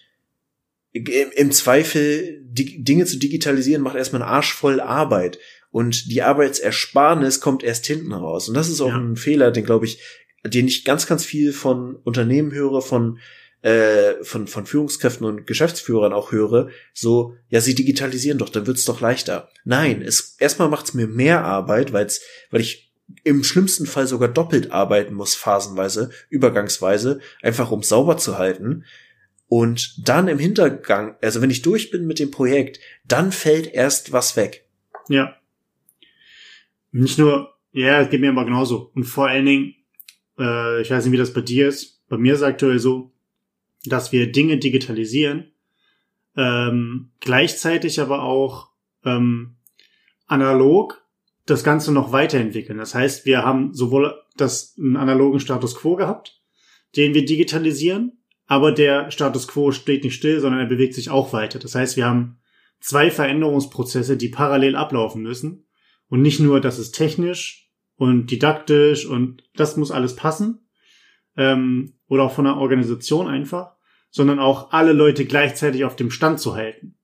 im 0.92 1.52
Zweifel 1.52 2.42
die 2.44 2.82
Dinge 2.82 3.04
zu 3.04 3.18
digitalisieren 3.18 3.82
macht 3.82 3.96
erstmal 3.96 4.22
einen 4.22 4.30
Arsch 4.30 4.52
voll 4.52 4.80
Arbeit. 4.80 5.38
Und 5.70 6.10
die 6.10 6.22
Arbeitsersparnis 6.22 7.40
kommt 7.40 7.62
erst 7.62 7.86
hinten 7.86 8.12
raus. 8.12 8.48
Und 8.48 8.54
das 8.54 8.68
ist 8.68 8.80
auch 8.80 8.88
ja. 8.88 8.98
ein 8.98 9.16
Fehler, 9.16 9.50
den 9.50 9.64
glaube 9.64 9.84
ich, 9.84 10.00
den 10.48 10.68
ich 10.68 10.84
ganz, 10.84 11.06
ganz 11.06 11.24
viel 11.24 11.52
von 11.52 11.96
Unternehmen 11.96 12.52
höre, 12.52 12.82
von 12.82 13.18
äh, 13.62 14.22
von, 14.22 14.46
von 14.46 14.64
Führungskräften 14.64 15.26
und 15.26 15.46
Geschäftsführern 15.46 16.12
auch 16.12 16.30
höre, 16.30 16.68
so, 16.92 17.34
ja, 17.48 17.60
sie 17.60 17.74
digitalisieren 17.74 18.38
doch, 18.38 18.48
dann 18.48 18.66
wird's 18.66 18.84
doch 18.84 19.00
leichter. 19.00 19.48
Nein, 19.64 20.02
es 20.02 20.36
erstmal 20.38 20.68
macht's 20.68 20.94
mir 20.94 21.08
mehr 21.08 21.44
Arbeit, 21.44 21.92
weil's, 21.92 22.20
weil 22.50 22.60
ich 22.60 22.92
im 23.24 23.44
schlimmsten 23.44 23.86
Fall 23.86 24.06
sogar 24.06 24.28
doppelt 24.28 24.72
arbeiten 24.72 25.14
muss, 25.14 25.34
phasenweise, 25.34 26.10
übergangsweise, 26.28 27.20
einfach 27.42 27.70
um 27.70 27.82
sauber 27.82 28.18
zu 28.18 28.38
halten. 28.38 28.84
Und 29.48 30.06
dann 30.06 30.28
im 30.28 30.38
Hintergang, 30.38 31.16
also 31.22 31.40
wenn 31.40 31.50
ich 31.50 31.62
durch 31.62 31.90
bin 31.90 32.06
mit 32.06 32.18
dem 32.18 32.32
Projekt, 32.32 32.80
dann 33.04 33.30
fällt 33.30 33.72
erst 33.72 34.12
was 34.12 34.36
weg. 34.36 34.66
Ja. 35.08 35.36
Nicht 36.90 37.18
nur, 37.18 37.54
ja, 37.72 38.00
es 38.00 38.10
geht 38.10 38.20
mir 38.20 38.30
aber 38.30 38.44
genauso. 38.44 38.90
Und 38.94 39.04
vor 39.04 39.28
allen 39.28 39.46
Dingen, 39.46 39.75
äh, 40.38 40.80
ich 40.82 40.90
weiß 40.90 41.04
nicht, 41.04 41.12
wie 41.12 41.18
das 41.18 41.32
bei 41.32 41.40
dir 41.40 41.68
ist. 41.68 42.06
Bei 42.08 42.16
mir 42.16 42.34
ist 42.34 42.42
aktuell 42.42 42.78
so, 42.78 43.12
dass 43.84 44.12
wir 44.12 44.30
Dinge 44.30 44.58
digitalisieren, 44.58 45.52
ähm, 46.36 47.10
gleichzeitig 47.20 48.00
aber 48.00 48.22
auch 48.22 48.70
ähm, 49.04 49.56
analog 50.26 51.02
das 51.46 51.62
Ganze 51.62 51.92
noch 51.92 52.12
weiterentwickeln. 52.12 52.78
Das 52.78 52.94
heißt, 52.94 53.24
wir 53.24 53.44
haben 53.44 53.72
sowohl 53.72 54.14
das 54.36 54.76
einen 54.78 54.96
analogen 54.96 55.40
Status 55.40 55.76
quo 55.76 55.96
gehabt, 55.96 56.40
den 56.96 57.14
wir 57.14 57.24
digitalisieren, 57.24 58.18
aber 58.46 58.72
der 58.72 59.10
Status 59.10 59.48
quo 59.48 59.72
steht 59.72 60.04
nicht 60.04 60.14
still, 60.14 60.40
sondern 60.40 60.60
er 60.60 60.66
bewegt 60.66 60.94
sich 60.94 61.10
auch 61.10 61.32
weiter. 61.32 61.58
Das 61.58 61.74
heißt, 61.74 61.96
wir 61.96 62.06
haben 62.06 62.38
zwei 62.80 63.10
Veränderungsprozesse, 63.10 64.16
die 64.16 64.28
parallel 64.28 64.76
ablaufen 64.76 65.22
müssen. 65.22 65.66
Und 66.08 66.22
nicht 66.22 66.38
nur, 66.38 66.60
das 66.60 66.78
ist 66.78 66.92
technisch 66.92 67.65
und 67.96 68.30
didaktisch 68.30 69.06
und 69.06 69.42
das 69.54 69.76
muss 69.76 69.90
alles 69.90 70.16
passen. 70.16 70.60
Ähm, 71.36 71.94
oder 72.08 72.24
auch 72.24 72.32
von 72.32 72.44
der 72.44 72.56
Organisation 72.56 73.26
einfach, 73.26 73.72
sondern 74.10 74.38
auch 74.38 74.72
alle 74.72 74.92
Leute 74.92 75.24
gleichzeitig 75.24 75.84
auf 75.84 75.96
dem 75.96 76.10
Stand 76.10 76.40
zu 76.40 76.54
halten. 76.54 76.94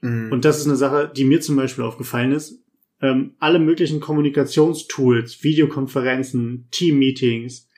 Mhm. 0.00 0.32
Und 0.32 0.44
das 0.44 0.58
ist 0.58 0.66
eine 0.66 0.76
Sache, 0.76 1.10
die 1.14 1.24
mir 1.24 1.40
zum 1.40 1.56
Beispiel 1.56 1.84
aufgefallen 1.84 2.32
ist. 2.32 2.62
Ähm, 3.00 3.34
alle 3.38 3.58
möglichen 3.58 4.00
Kommunikationstools, 4.00 5.42
Videokonferenzen, 5.42 6.68
Teammeetings, 6.70 7.68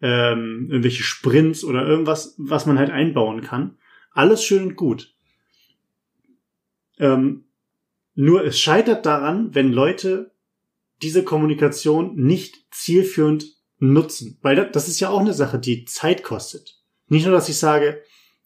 ähm, 0.00 0.68
irgendwelche 0.70 1.02
Sprints 1.02 1.64
oder 1.64 1.86
irgendwas, 1.86 2.34
was 2.38 2.66
man 2.66 2.78
halt 2.78 2.90
einbauen 2.90 3.40
kann. 3.40 3.78
Alles 4.12 4.44
schön 4.44 4.62
und 4.62 4.76
gut. 4.76 5.14
Ähm, 6.98 7.44
nur 8.14 8.44
es 8.44 8.58
scheitert 8.58 9.06
daran, 9.06 9.54
wenn 9.54 9.72
Leute 9.72 10.33
diese 11.02 11.24
Kommunikation 11.24 12.14
nicht 12.16 12.66
zielführend 12.70 13.46
nutzen. 13.78 14.38
Weil 14.42 14.70
das 14.70 14.88
ist 14.88 15.00
ja 15.00 15.10
auch 15.10 15.20
eine 15.20 15.34
Sache, 15.34 15.58
die 15.58 15.84
Zeit 15.84 16.22
kostet. 16.22 16.80
Nicht 17.08 17.24
nur, 17.24 17.34
dass 17.34 17.48
ich 17.48 17.58
sage, 17.58 18.02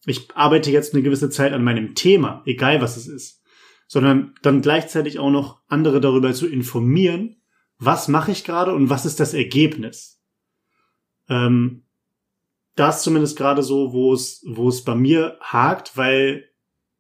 ich 0.07 0.29
arbeite 0.35 0.71
jetzt 0.71 0.95
eine 0.95 1.03
gewisse 1.03 1.31
Zeit 1.31 1.53
an 1.53 1.65
meinem 1.65 1.95
Thema, 1.95 2.43
egal 2.47 2.81
was 2.81 2.97
es 2.97 3.07
ist, 3.07 3.43
sondern 3.87 4.35
dann 4.43 4.63
gleichzeitig 4.63 5.19
auch 5.19 5.31
noch 5.31 5.61
andere 5.69 6.01
darüber 6.01 6.33
zu 6.33 6.47
informieren, 6.47 7.37
was 7.79 8.09
mache 8.09 8.33
ich 8.33 8.45
gerade 8.45 8.75
und 8.75 8.91
was 8.91 9.07
ist 9.07 9.21
das 9.21 9.35
Ergebnis. 9.35 10.21
Ähm, 11.29 11.85
da 12.75 12.91
ist 12.91 13.03
zumindest 13.03 13.37
gerade 13.37 13.63
so, 13.63 13.93
wo 13.93 14.13
es, 14.13 14.45
wo 14.47 14.69
es 14.69 14.85
bei 14.85 14.95
mir 14.95 15.39
hakt, 15.41 15.97
weil 15.97 16.49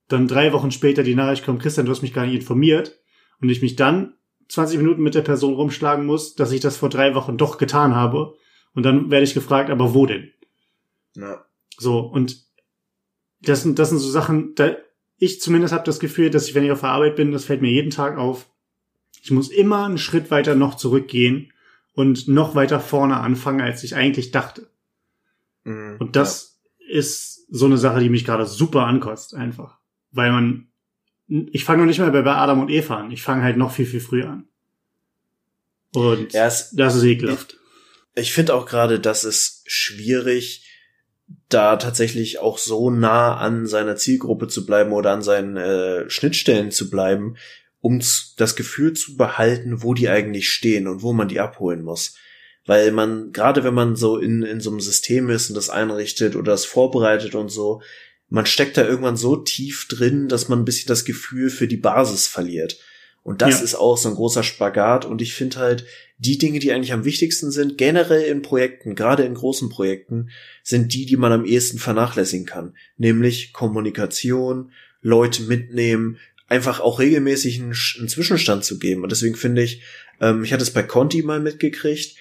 dann 0.08 0.26
drei 0.26 0.52
Wochen 0.52 0.70
später 0.70 1.02
die 1.02 1.14
Nachricht 1.14 1.44
kommt, 1.44 1.62
Christian, 1.62 1.86
du 1.86 1.92
hast 1.92 2.02
mich 2.02 2.14
gar 2.14 2.26
nicht 2.26 2.34
informiert 2.34 2.98
und 3.40 3.48
ich 3.48 3.62
mich 3.62 3.76
dann 3.76 4.14
20 4.48 4.78
Minuten 4.78 5.02
mit 5.02 5.14
der 5.14 5.22
Person 5.22 5.54
rumschlagen 5.54 6.06
muss, 6.06 6.34
dass 6.34 6.52
ich 6.52 6.60
das 6.60 6.76
vor 6.76 6.88
drei 6.88 7.14
Wochen 7.14 7.36
doch 7.36 7.58
getan 7.58 7.94
habe. 7.94 8.34
Und 8.74 8.82
dann 8.82 9.10
werde 9.10 9.24
ich 9.24 9.34
gefragt, 9.34 9.70
aber 9.70 9.94
wo 9.94 10.06
denn? 10.06 10.30
Ja. 11.14 11.44
So, 11.76 12.00
und 12.00 12.44
das 13.40 13.62
sind, 13.62 13.78
das 13.78 13.90
sind 13.90 13.98
so 13.98 14.10
Sachen, 14.10 14.54
da 14.54 14.76
ich 15.18 15.40
zumindest 15.40 15.74
habe 15.74 15.84
das 15.84 15.98
Gefühl, 15.98 16.30
dass 16.30 16.48
ich, 16.48 16.54
wenn 16.54 16.64
ich 16.64 16.70
auf 16.70 16.80
der 16.80 16.90
Arbeit 16.90 17.16
bin, 17.16 17.32
das 17.32 17.44
fällt 17.44 17.60
mir 17.60 17.70
jeden 17.70 17.90
Tag 17.90 18.16
auf. 18.16 18.46
Ich 19.20 19.30
muss 19.30 19.50
immer 19.50 19.84
einen 19.84 19.98
Schritt 19.98 20.30
weiter 20.30 20.54
noch 20.54 20.76
zurückgehen 20.76 21.52
und 21.92 22.28
noch 22.28 22.54
weiter 22.54 22.78
vorne 22.78 23.16
anfangen, 23.18 23.60
als 23.60 23.82
ich 23.82 23.96
eigentlich 23.96 24.30
dachte. 24.30 24.70
Mhm, 25.64 25.96
und 25.98 26.14
das 26.14 26.60
ja. 26.78 26.98
ist 26.98 27.46
so 27.50 27.66
eine 27.66 27.78
Sache, 27.78 28.00
die 28.00 28.10
mich 28.10 28.24
gerade 28.24 28.46
super 28.46 28.86
ankotzt, 28.86 29.34
einfach. 29.34 29.78
Weil 30.12 30.30
man, 30.30 30.67
ich 31.28 31.64
fange 31.64 31.80
noch 31.80 31.86
nicht 31.86 31.98
mal 31.98 32.10
bei 32.10 32.24
Adam 32.24 32.60
und 32.60 32.70
Eva 32.70 32.96
an. 32.96 33.10
Ich 33.10 33.22
fange 33.22 33.42
halt 33.42 33.56
noch 33.56 33.72
viel, 33.72 33.86
viel 33.86 34.00
früher 34.00 34.30
an. 34.30 34.48
Und 35.94 36.32
ja, 36.32 36.46
es, 36.46 36.70
das 36.72 36.96
ist 36.96 37.04
ekelhaft. 37.04 37.56
Ich, 38.14 38.22
ich 38.22 38.32
finde 38.32 38.54
auch 38.54 38.66
gerade, 38.66 38.98
das 38.98 39.24
ist 39.24 39.62
schwierig, 39.66 40.64
da 41.48 41.76
tatsächlich 41.76 42.38
auch 42.38 42.58
so 42.58 42.90
nah 42.90 43.36
an 43.36 43.66
seiner 43.66 43.96
Zielgruppe 43.96 44.48
zu 44.48 44.64
bleiben 44.64 44.92
oder 44.92 45.12
an 45.12 45.22
seinen 45.22 45.56
äh, 45.56 46.08
Schnittstellen 46.08 46.70
zu 46.70 46.88
bleiben, 46.88 47.36
um 47.80 48.00
das 48.36 48.56
Gefühl 48.56 48.94
zu 48.94 49.16
behalten, 49.16 49.82
wo 49.82 49.94
die 49.94 50.08
eigentlich 50.08 50.50
stehen 50.50 50.88
und 50.88 51.02
wo 51.02 51.12
man 51.12 51.28
die 51.28 51.40
abholen 51.40 51.82
muss. 51.82 52.14
Weil 52.66 52.92
man, 52.92 53.32
gerade 53.32 53.64
wenn 53.64 53.74
man 53.74 53.96
so 53.96 54.18
in, 54.18 54.42
in 54.42 54.60
so 54.60 54.70
einem 54.70 54.80
System 54.80 55.30
ist 55.30 55.48
und 55.48 55.54
das 55.54 55.70
einrichtet 55.70 56.36
oder 56.36 56.52
das 56.52 56.64
vorbereitet 56.64 57.34
und 57.34 57.50
so, 57.50 57.82
man 58.28 58.46
steckt 58.46 58.76
da 58.76 58.86
irgendwann 58.86 59.16
so 59.16 59.36
tief 59.36 59.86
drin, 59.88 60.28
dass 60.28 60.48
man 60.48 60.60
ein 60.60 60.64
bisschen 60.64 60.88
das 60.88 61.04
Gefühl 61.04 61.50
für 61.50 61.68
die 61.68 61.76
Basis 61.76 62.26
verliert. 62.26 62.78
Und 63.22 63.42
das 63.42 63.58
ja. 63.58 63.64
ist 63.64 63.74
auch 63.74 63.96
so 63.96 64.08
ein 64.08 64.14
großer 64.14 64.42
Spagat. 64.42 65.04
Und 65.04 65.20
ich 65.20 65.34
finde 65.34 65.58
halt, 65.58 65.84
die 66.18 66.38
Dinge, 66.38 66.58
die 66.58 66.72
eigentlich 66.72 66.92
am 66.92 67.04
wichtigsten 67.04 67.50
sind, 67.50 67.78
generell 67.78 68.22
in 68.22 68.42
Projekten, 68.42 68.94
gerade 68.94 69.24
in 69.24 69.34
großen 69.34 69.68
Projekten, 69.68 70.30
sind 70.62 70.94
die, 70.94 71.06
die 71.06 71.16
man 71.16 71.32
am 71.32 71.44
ehesten 71.44 71.78
vernachlässigen 71.78 72.46
kann. 72.46 72.74
Nämlich 72.96 73.52
Kommunikation, 73.52 74.72
Leute 75.00 75.42
mitnehmen, 75.42 76.18
einfach 76.48 76.80
auch 76.80 76.98
regelmäßig 76.98 77.60
einen, 77.60 77.74
einen 77.98 78.08
Zwischenstand 78.08 78.64
zu 78.64 78.78
geben. 78.78 79.02
Und 79.02 79.12
deswegen 79.12 79.36
finde 79.36 79.62
ich, 79.62 79.82
ähm, 80.20 80.42
ich 80.42 80.52
hatte 80.52 80.62
es 80.62 80.72
bei 80.72 80.82
Conti 80.82 81.22
mal 81.22 81.40
mitgekriegt, 81.40 82.16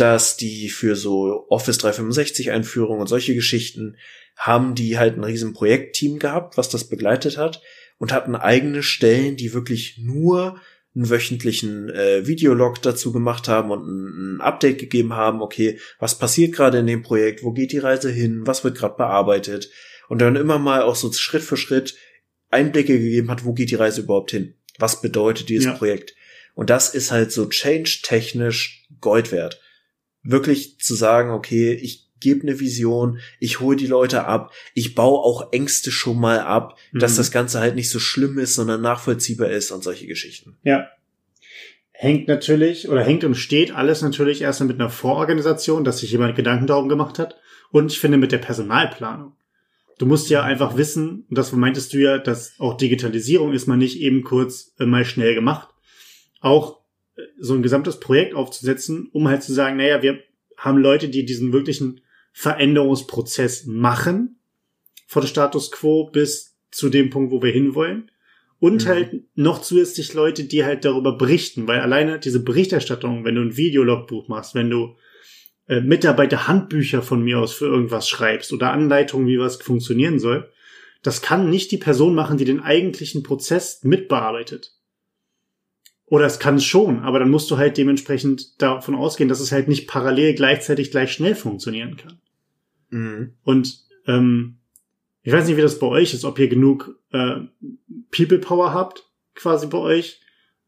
dass 0.00 0.36
die 0.36 0.68
für 0.68 0.96
so 0.96 1.46
Office 1.48 1.78
365 1.78 2.50
Einführungen 2.50 3.00
und 3.00 3.06
solche 3.08 3.34
Geschichten 3.34 3.96
haben 4.36 4.74
die 4.74 4.98
halt 4.98 5.16
ein 5.16 5.24
riesen 5.24 5.52
Projektteam 5.52 6.18
gehabt, 6.18 6.56
was 6.56 6.68
das 6.68 6.88
begleitet 6.88 7.36
hat 7.36 7.60
und 7.98 8.12
hatten 8.12 8.36
eigene 8.36 8.82
Stellen, 8.82 9.36
die 9.36 9.52
wirklich 9.52 9.98
nur 9.98 10.60
einen 10.94 11.10
wöchentlichen 11.10 11.90
äh, 11.90 12.26
Videolog 12.26 12.80
dazu 12.82 13.12
gemacht 13.12 13.48
haben 13.48 13.70
und 13.70 13.86
ein, 13.86 14.36
ein 14.36 14.40
Update 14.40 14.78
gegeben 14.78 15.14
haben, 15.14 15.42
okay, 15.42 15.78
was 15.98 16.18
passiert 16.18 16.54
gerade 16.54 16.78
in 16.78 16.86
dem 16.86 17.02
Projekt, 17.02 17.42
wo 17.42 17.52
geht 17.52 17.72
die 17.72 17.78
Reise 17.78 18.10
hin, 18.10 18.46
was 18.46 18.64
wird 18.64 18.76
gerade 18.76 18.96
bearbeitet 18.96 19.70
und 20.08 20.20
dann 20.20 20.36
immer 20.36 20.58
mal 20.58 20.82
auch 20.82 20.96
so 20.96 21.12
Schritt 21.12 21.42
für 21.42 21.56
Schritt 21.56 21.96
Einblicke 22.50 22.98
gegeben 22.98 23.30
hat, 23.30 23.44
wo 23.44 23.52
geht 23.52 23.70
die 23.70 23.76
Reise 23.76 24.02
überhaupt 24.02 24.30
hin, 24.30 24.54
was 24.78 25.02
bedeutet 25.02 25.48
dieses 25.48 25.66
ja. 25.66 25.72
Projekt. 25.74 26.14
Und 26.54 26.70
das 26.70 26.94
ist 26.94 27.10
halt 27.10 27.30
so 27.30 27.46
change-technisch 27.46 28.86
Gold 29.00 29.30
wert. 29.30 29.60
Wirklich 30.22 30.78
zu 30.78 30.94
sagen, 30.94 31.30
okay, 31.30 31.72
ich 31.72 32.08
gebe 32.20 32.42
eine 32.42 32.60
Vision, 32.60 33.20
ich 33.38 33.60
hole 33.60 33.76
die 33.76 33.86
Leute 33.86 34.24
ab, 34.24 34.52
ich 34.74 34.94
baue 34.94 35.18
auch 35.18 35.52
Ängste 35.52 35.90
schon 35.90 36.18
mal 36.18 36.40
ab, 36.40 36.76
mhm. 36.92 36.98
dass 36.98 37.16
das 37.16 37.30
Ganze 37.30 37.60
halt 37.60 37.74
nicht 37.74 37.90
so 37.90 38.00
schlimm 38.00 38.38
ist, 38.38 38.54
sondern 38.54 38.80
nachvollziehbar 38.80 39.50
ist 39.50 39.70
und 39.70 39.84
solche 39.84 40.06
Geschichten. 40.06 40.56
Ja. 40.62 40.88
Hängt 41.92 42.28
natürlich 42.28 42.88
oder 42.88 43.02
hängt 43.02 43.24
und 43.24 43.34
steht 43.34 43.72
alles 43.72 44.02
natürlich 44.02 44.42
erstmal 44.42 44.68
mit 44.68 44.80
einer 44.80 44.90
Vororganisation, 44.90 45.82
dass 45.82 45.98
sich 45.98 46.12
jemand 46.12 46.36
Gedanken 46.36 46.68
darum 46.68 46.88
gemacht 46.88 47.18
hat. 47.18 47.36
Und 47.70 47.90
ich 47.90 47.98
finde 47.98 48.18
mit 48.18 48.30
der 48.30 48.38
Personalplanung. 48.38 49.32
Du 49.98 50.06
musst 50.06 50.30
ja 50.30 50.44
einfach 50.44 50.76
wissen, 50.76 51.26
und 51.28 51.36
das 51.36 51.52
meintest 51.52 51.92
du 51.92 51.98
ja, 51.98 52.18
dass 52.18 52.54
auch 52.60 52.76
Digitalisierung 52.76 53.52
ist 53.52 53.66
man 53.66 53.80
nicht 53.80 54.00
eben 54.00 54.22
kurz 54.22 54.74
äh, 54.78 54.86
mal 54.86 55.04
schnell 55.04 55.34
gemacht. 55.34 55.70
Auch 56.40 56.77
so 57.38 57.54
ein 57.54 57.62
gesamtes 57.62 58.00
Projekt 58.00 58.34
aufzusetzen, 58.34 59.08
um 59.12 59.28
halt 59.28 59.42
zu 59.42 59.52
sagen, 59.52 59.76
naja, 59.76 60.02
wir 60.02 60.20
haben 60.56 60.78
Leute, 60.78 61.08
die 61.08 61.24
diesen 61.24 61.52
wirklichen 61.52 62.00
Veränderungsprozess 62.32 63.66
machen, 63.66 64.40
von 65.06 65.26
Status 65.26 65.70
quo 65.70 66.10
bis 66.10 66.56
zu 66.70 66.88
dem 66.88 67.10
Punkt, 67.10 67.32
wo 67.32 67.42
wir 67.42 67.52
hinwollen. 67.52 68.10
Und 68.60 68.84
mhm. 68.84 68.88
halt 68.88 69.22
noch 69.34 69.62
zusätzlich 69.62 70.14
Leute, 70.14 70.44
die 70.44 70.64
halt 70.64 70.84
darüber 70.84 71.16
berichten, 71.16 71.66
weil 71.68 71.80
alleine 71.80 72.18
diese 72.18 72.42
Berichterstattung, 72.42 73.24
wenn 73.24 73.36
du 73.36 73.42
ein 73.42 73.56
Videologbuch 73.56 74.28
machst, 74.28 74.54
wenn 74.54 74.68
du 74.68 74.96
äh, 75.68 75.80
Mitarbeiterhandbücher 75.80 77.02
von 77.02 77.22
mir 77.22 77.38
aus 77.38 77.52
für 77.52 77.66
irgendwas 77.66 78.08
schreibst 78.08 78.52
oder 78.52 78.72
Anleitungen, 78.72 79.28
wie 79.28 79.38
was 79.38 79.56
funktionieren 79.56 80.18
soll, 80.18 80.50
das 81.02 81.22
kann 81.22 81.50
nicht 81.50 81.70
die 81.70 81.78
Person 81.78 82.14
machen, 82.14 82.38
die 82.38 82.44
den 82.44 82.60
eigentlichen 82.60 83.22
Prozess 83.22 83.84
mitbearbeitet. 83.84 84.77
Oder 86.10 86.24
es 86.26 86.38
kann 86.38 86.56
es 86.56 86.64
schon, 86.64 87.00
aber 87.00 87.18
dann 87.18 87.30
musst 87.30 87.50
du 87.50 87.58
halt 87.58 87.76
dementsprechend 87.76 88.62
davon 88.62 88.94
ausgehen, 88.94 89.28
dass 89.28 89.40
es 89.40 89.52
halt 89.52 89.68
nicht 89.68 89.86
parallel 89.88 90.34
gleichzeitig 90.34 90.90
gleich 90.90 91.12
schnell 91.12 91.34
funktionieren 91.34 91.96
kann. 91.96 92.18
Mhm. 92.90 93.34
Und 93.42 93.84
ähm, 94.06 94.56
ich 95.22 95.32
weiß 95.32 95.46
nicht, 95.46 95.58
wie 95.58 95.62
das 95.62 95.78
bei 95.78 95.86
euch 95.86 96.14
ist, 96.14 96.24
ob 96.24 96.38
ihr 96.38 96.48
genug 96.48 96.98
äh, 97.12 97.40
People 98.10 98.38
Power 98.38 98.72
habt, 98.72 99.06
quasi 99.34 99.66
bei 99.66 99.78
euch. 99.78 100.20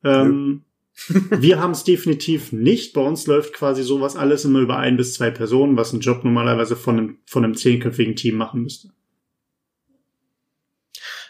Ähm, 0.04 0.64
wir 1.30 1.58
haben 1.58 1.70
es 1.70 1.84
definitiv 1.84 2.52
nicht. 2.52 2.92
Bei 2.92 3.00
uns 3.00 3.26
läuft 3.26 3.54
quasi 3.54 3.82
sowas 3.82 4.16
alles 4.16 4.44
immer 4.44 4.60
über 4.60 4.76
ein 4.76 4.98
bis 4.98 5.14
zwei 5.14 5.30
Personen, 5.30 5.76
was 5.78 5.94
ein 5.94 6.00
Job 6.00 6.24
normalerweise 6.24 6.76
von 6.76 6.98
einem, 6.98 7.18
von 7.24 7.44
einem 7.44 7.54
zehnköpfigen 7.54 8.16
Team 8.16 8.36
machen 8.36 8.62
müsste. 8.62 8.90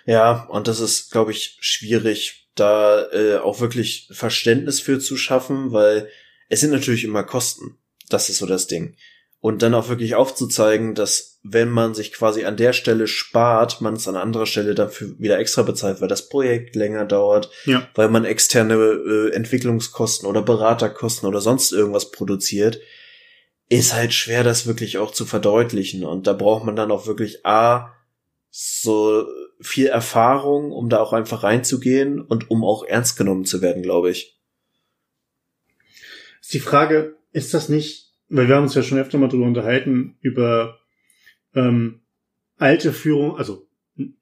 Ja, 0.06 0.46
und 0.46 0.68
das 0.68 0.80
ist, 0.80 1.10
glaube 1.10 1.32
ich, 1.32 1.58
schwierig, 1.60 2.48
da 2.54 3.06
äh, 3.12 3.38
auch 3.38 3.60
wirklich 3.60 4.08
Verständnis 4.12 4.80
für 4.80 4.98
zu 4.98 5.16
schaffen, 5.16 5.72
weil 5.72 6.08
es 6.48 6.60
sind 6.60 6.70
natürlich 6.70 7.04
immer 7.04 7.22
Kosten. 7.22 7.78
Das 8.08 8.28
ist 8.28 8.38
so 8.38 8.46
das 8.46 8.66
Ding 8.66 8.96
und 9.40 9.62
dann 9.62 9.74
auch 9.74 9.88
wirklich 9.88 10.14
aufzuzeigen, 10.14 10.94
dass 10.94 11.38
wenn 11.42 11.70
man 11.70 11.94
sich 11.94 12.12
quasi 12.12 12.44
an 12.44 12.58
der 12.58 12.74
Stelle 12.74 13.06
spart, 13.06 13.80
man 13.80 13.94
es 13.94 14.06
an 14.06 14.16
anderer 14.16 14.44
Stelle 14.44 14.74
dafür 14.74 15.14
wieder 15.18 15.38
extra 15.38 15.62
bezahlt, 15.62 16.00
weil 16.00 16.08
das 16.08 16.28
Projekt 16.28 16.76
länger 16.76 17.06
dauert, 17.06 17.50
ja. 17.64 17.88
weil 17.94 18.10
man 18.10 18.26
externe 18.26 18.74
äh, 18.74 19.32
Entwicklungskosten 19.32 20.28
oder 20.28 20.42
Beraterkosten 20.42 21.26
oder 21.26 21.40
sonst 21.40 21.72
irgendwas 21.72 22.10
produziert, 22.10 22.80
ist 23.70 23.94
halt 23.94 24.12
schwer, 24.12 24.44
das 24.44 24.66
wirklich 24.66 24.98
auch 24.98 25.12
zu 25.12 25.24
verdeutlichen. 25.24 26.04
Und 26.04 26.26
da 26.26 26.34
braucht 26.34 26.64
man 26.64 26.76
dann 26.76 26.90
auch 26.90 27.06
wirklich 27.06 27.46
A, 27.46 27.94
so 28.50 29.26
viel 29.60 29.86
Erfahrung, 29.86 30.72
um 30.72 30.88
da 30.88 31.00
auch 31.00 31.12
einfach 31.12 31.42
reinzugehen 31.42 32.20
und 32.20 32.50
um 32.50 32.64
auch 32.64 32.84
ernst 32.84 33.16
genommen 33.16 33.44
zu 33.44 33.62
werden, 33.62 33.82
glaube 33.82 34.10
ich. 34.10 34.38
Ist 36.40 36.54
die 36.54 36.60
Frage, 36.60 37.16
ist 37.32 37.54
das 37.54 37.68
nicht 37.68 38.10
weil 38.30 38.48
wir 38.48 38.56
haben 38.56 38.62
uns 38.62 38.74
ja 38.74 38.82
schon 38.82 38.98
öfter 38.98 39.18
mal 39.18 39.28
darüber 39.28 39.46
unterhalten, 39.46 40.16
über 40.20 40.78
ähm, 41.54 42.00
alte 42.56 42.92
Führung, 42.92 43.36
also 43.36 43.68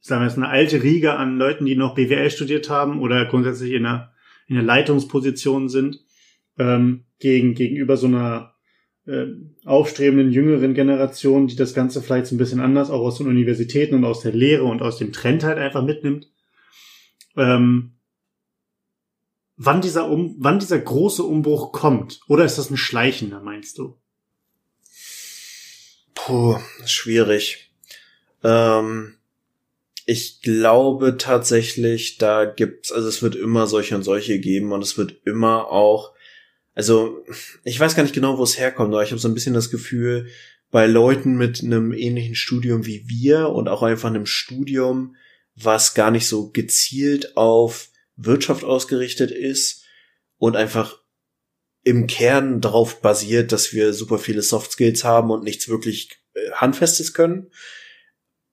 sagen 0.01 0.23
wir 0.23 0.27
jetzt 0.27 0.39
eine 0.39 0.49
alte 0.49 0.83
Riege 0.83 1.15
an 1.15 1.37
Leuten, 1.37 1.67
die 1.67 1.77
noch 1.77 1.95
BWL 1.95 2.31
studiert 2.31 2.71
haben 2.71 3.01
oder 3.01 3.27
grundsätzlich 3.27 3.73
in 3.73 3.87
einer, 3.87 4.13
in 4.47 4.57
einer 4.57 4.67
Leitungsposition 4.67 5.69
sind, 5.69 6.01
ähm, 6.59 7.05
gegen, 7.21 7.55
gegenüber 7.55 7.97
so 7.97 8.07
einer 8.07 8.55
äh, 9.09 9.27
aufstrebenden 9.65 10.31
jüngeren 10.31 10.75
Generation, 10.75 11.47
die 11.47 11.57
das 11.57 11.73
Ganze 11.73 12.03
vielleicht 12.03 12.27
so 12.27 12.35
ein 12.35 12.39
bisschen 12.39 12.61
anders 12.61 12.91
auch 12.91 13.01
aus 13.01 13.19
den 13.19 13.27
Universitäten 13.27 13.95
und 13.95 14.05
aus 14.05 14.21
der 14.21 14.33
Lehre 14.33 14.65
und 14.65 14.83
aus 14.83 14.99
dem 14.99 15.13
Trend 15.13 15.45
halt 15.45 15.59
einfach 15.59 15.83
mitnimmt. 15.83 16.31
Ähm, 17.37 17.93
wann 19.57 19.81
dieser 19.81 20.09
um, 20.09 20.37
wann 20.39 20.59
dieser 20.59 20.79
große 20.79 21.23
Umbruch 21.23 21.73
kommt? 21.73 22.21
Oder 22.29 22.45
ist 22.45 22.59
das 22.59 22.71
ein 22.71 22.77
schleichender, 22.77 23.41
meinst 23.41 23.79
du? 23.79 23.97
Puh, 26.15 26.59
schwierig. 26.85 27.73
Ähm, 28.45 29.15
ich 30.05 30.43
glaube 30.43 31.17
tatsächlich, 31.17 32.19
da 32.19 32.45
gibt's, 32.45 32.93
also 32.93 33.09
es 33.09 33.23
wird 33.23 33.37
immer 33.37 33.67
solche 33.67 33.97
und 33.97 34.03
solche 34.03 34.39
geben 34.39 34.73
und 34.73 34.83
es 34.83 34.99
wird 34.99 35.17
immer 35.25 35.71
auch 35.71 36.13
also 36.79 37.25
ich 37.65 37.81
weiß 37.81 37.97
gar 37.97 38.05
nicht 38.05 38.15
genau, 38.15 38.39
wo 38.39 38.45
es 38.45 38.57
herkommt, 38.57 38.95
aber 38.95 39.03
ich 39.03 39.11
habe 39.11 39.19
so 39.19 39.27
ein 39.27 39.35
bisschen 39.35 39.53
das 39.53 39.69
Gefühl, 39.69 40.29
bei 40.71 40.87
Leuten 40.87 41.37
mit 41.37 41.61
einem 41.61 41.93
ähnlichen 41.93 42.37
Studium 42.37 42.87
wie 42.87 43.09
wir 43.09 43.49
und 43.49 43.69
auch 43.69 43.83
einfach 43.83 44.09
einem 44.09 44.27
Studium, 44.27 45.17
was 45.57 45.95
gar 45.95 46.13
nicht 46.13 46.29
so 46.29 46.51
gezielt 46.53 47.37
auf 47.37 47.89
Wirtschaft 48.15 48.63
ausgerichtet 48.63 49.33
ist 49.33 49.87
und 50.37 50.55
einfach 50.55 51.03
im 51.83 52.07
Kern 52.07 52.61
darauf 52.61 53.01
basiert, 53.03 53.51
dass 53.51 53.73
wir 53.73 53.93
super 53.93 54.21
viele 54.21 54.43
Soft 54.43 54.71
Skills 54.71 55.03
haben 55.03 55.33
und 55.33 55.43
nichts 55.43 55.69
wirklich 55.69 56.21
äh, 56.35 56.53
Handfestes 56.53 57.13
können, 57.13 57.51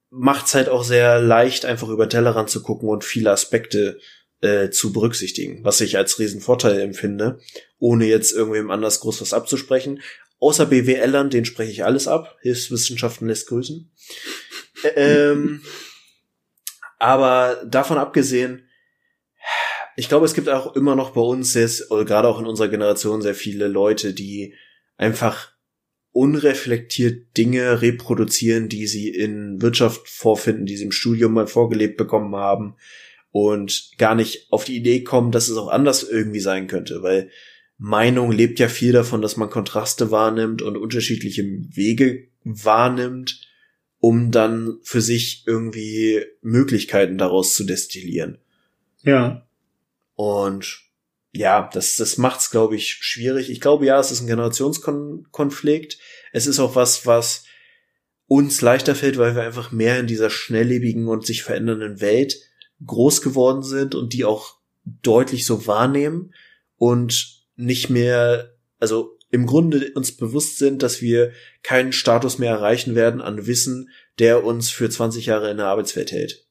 macht's 0.09 0.55
halt 0.55 0.67
auch 0.67 0.84
sehr 0.84 1.21
leicht, 1.21 1.63
einfach 1.65 1.89
über 1.89 2.09
Tellerrand 2.09 2.49
zu 2.49 2.63
gucken 2.63 2.89
und 2.89 3.03
viele 3.03 3.30
Aspekte 3.30 3.99
äh, 4.41 4.69
zu 4.69 4.91
berücksichtigen, 4.93 5.63
was 5.63 5.81
ich 5.81 5.97
als 5.97 6.19
Riesenvorteil 6.19 6.79
empfinde, 6.79 7.39
ohne 7.79 8.05
jetzt 8.05 8.31
irgendwem 8.31 8.71
anders 8.71 8.99
groß 8.99 9.21
was 9.21 9.33
abzusprechen. 9.33 10.01
Außer 10.39 10.65
BWLern, 10.65 11.29
den 11.29 11.45
spreche 11.45 11.71
ich 11.71 11.83
alles 11.83 12.07
ab. 12.07 12.38
Hilfswissenschaften 12.41 13.27
lässt 13.27 13.47
grüßen. 13.47 13.91
ähm, 14.95 15.61
aber 16.99 17.63
davon 17.65 17.97
abgesehen, 17.97 18.67
ich 19.95 20.09
glaube, 20.09 20.25
es 20.25 20.33
gibt 20.33 20.49
auch 20.49 20.75
immer 20.75 20.95
noch 20.95 21.11
bei 21.11 21.21
uns, 21.21 21.53
jetzt, 21.53 21.88
gerade 21.89 22.27
auch 22.27 22.39
in 22.39 22.45
unserer 22.45 22.67
Generation, 22.67 23.21
sehr 23.21 23.36
viele 23.36 23.67
Leute, 23.67 24.13
die 24.13 24.53
einfach 24.97 25.53
unreflektiert 26.11 27.38
Dinge 27.38 27.81
reproduzieren, 27.81 28.67
die 28.67 28.88
sie 28.88 29.09
in 29.09 29.61
Wirtschaft 29.61 30.09
vorfinden, 30.09 30.65
die 30.65 30.77
sie 30.77 30.86
im 30.86 30.91
Studium 30.91 31.33
mal 31.33 31.47
vorgelebt 31.47 31.97
bekommen 31.97 32.36
haben 32.36 32.75
und 33.36 33.91
gar 33.97 34.15
nicht 34.15 34.47
auf 34.49 34.63
die 34.63 34.77
Idee 34.77 35.03
kommen, 35.03 35.33
dass 35.33 35.49
es 35.49 35.57
auch 35.57 35.67
anders 35.67 36.03
irgendwie 36.03 36.39
sein 36.39 36.67
könnte, 36.67 37.03
weil 37.03 37.29
Meinung 37.77 38.31
lebt 38.31 38.59
ja 38.59 38.69
viel 38.69 38.93
davon, 38.93 39.21
dass 39.21 39.36
man 39.36 39.49
Kontraste 39.49 40.09
wahrnimmt 40.09 40.61
und 40.61 40.77
unterschiedliche 40.77 41.43
Wege 41.43 42.29
wahrnimmt, 42.45 43.41
um 43.99 44.31
dann 44.31 44.79
für 44.83 45.01
sich 45.01 45.43
irgendwie 45.47 46.23
Möglichkeiten 46.43 47.17
daraus 47.17 47.55
zu 47.55 47.65
destillieren. 47.65 48.38
Ja. 49.03 49.45
Und 50.13 50.83
ja, 51.33 51.69
das, 51.73 51.97
das 51.97 52.17
macht's, 52.17 52.51
glaube 52.51 52.77
ich, 52.77 52.93
schwierig. 53.01 53.49
Ich 53.49 53.59
glaube, 53.59 53.86
ja, 53.86 53.99
es 53.99 54.11
ist 54.11 54.21
ein 54.21 54.27
Generationskonflikt. 54.27 55.97
Es 56.31 56.47
ist 56.47 56.59
auch 56.59 56.77
was, 56.77 57.05
was 57.05 57.43
uns 58.27 58.61
leichter 58.61 58.95
fällt, 58.95 59.17
weil 59.17 59.36
wir 59.36 59.43
einfach 59.43 59.73
mehr 59.73 59.99
in 59.99 60.07
dieser 60.07 60.29
schnelllebigen 60.29 61.09
und 61.09 61.25
sich 61.25 61.43
verändernden 61.43 61.99
Welt 61.99 62.38
groß 62.86 63.21
geworden 63.21 63.63
sind 63.63 63.95
und 63.95 64.13
die 64.13 64.26
auch 64.26 64.57
deutlich 64.84 65.45
so 65.45 65.67
wahrnehmen 65.67 66.34
und 66.78 67.45
nicht 67.55 67.89
mehr, 67.89 68.55
also 68.80 69.17
im 69.32 69.45
Grunde 69.45 69.91
uns 69.95 70.15
bewusst 70.15 70.57
sind, 70.57 70.84
dass 70.84 71.01
wir 71.01 71.32
keinen 71.63 71.93
Status 71.93 72.38
mehr 72.38 72.51
erreichen 72.51 72.95
werden 72.95 73.21
an 73.21 73.47
Wissen, 73.47 73.89
der 74.19 74.43
uns 74.43 74.69
für 74.69 74.89
20 74.89 75.26
Jahre 75.26 75.51
in 75.51 75.57
der 75.57 75.67
Arbeitswelt 75.67 76.11
hält. 76.11 76.45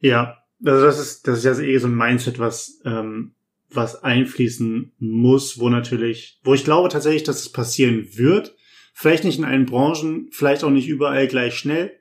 Ja, 0.00 0.38
also 0.64 0.84
das 0.84 0.98
ist, 0.98 1.26
das 1.26 1.38
ist 1.38 1.44
ja 1.44 1.58
eh 1.64 1.78
so 1.78 1.86
ein 1.86 1.94
Mindset, 1.94 2.38
was, 2.38 2.80
ähm, 2.84 3.34
was 3.70 4.02
einfließen 4.02 4.92
muss, 4.98 5.58
wo 5.58 5.68
natürlich, 5.68 6.40
wo 6.42 6.54
ich 6.54 6.64
glaube 6.64 6.88
tatsächlich, 6.88 7.22
dass 7.22 7.40
es 7.40 7.50
passieren 7.50 8.08
wird. 8.16 8.54
Vielleicht 8.92 9.24
nicht 9.24 9.38
in 9.38 9.44
allen 9.44 9.66
Branchen, 9.66 10.28
vielleicht 10.32 10.64
auch 10.64 10.70
nicht 10.70 10.88
überall 10.88 11.28
gleich 11.28 11.54
schnell. 11.54 11.92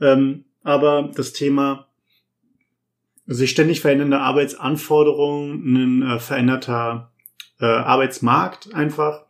Ähm, 0.00 0.46
aber 0.64 1.10
das 1.14 1.32
Thema 1.32 1.86
sich 3.26 3.50
ständig 3.50 3.80
verändernde 3.80 4.18
Arbeitsanforderungen, 4.18 5.76
ein 5.76 6.02
äh, 6.02 6.18
veränderter 6.18 7.12
äh, 7.60 7.66
Arbeitsmarkt 7.66 8.74
einfach, 8.74 9.22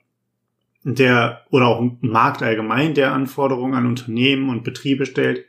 der 0.82 1.42
oder 1.50 1.66
auch 1.68 1.80
ein 1.80 1.98
Markt 2.00 2.42
allgemein, 2.42 2.94
der 2.94 3.12
Anforderungen 3.12 3.74
an 3.74 3.86
Unternehmen 3.86 4.48
und 4.48 4.64
Betriebe 4.64 5.06
stellt, 5.06 5.44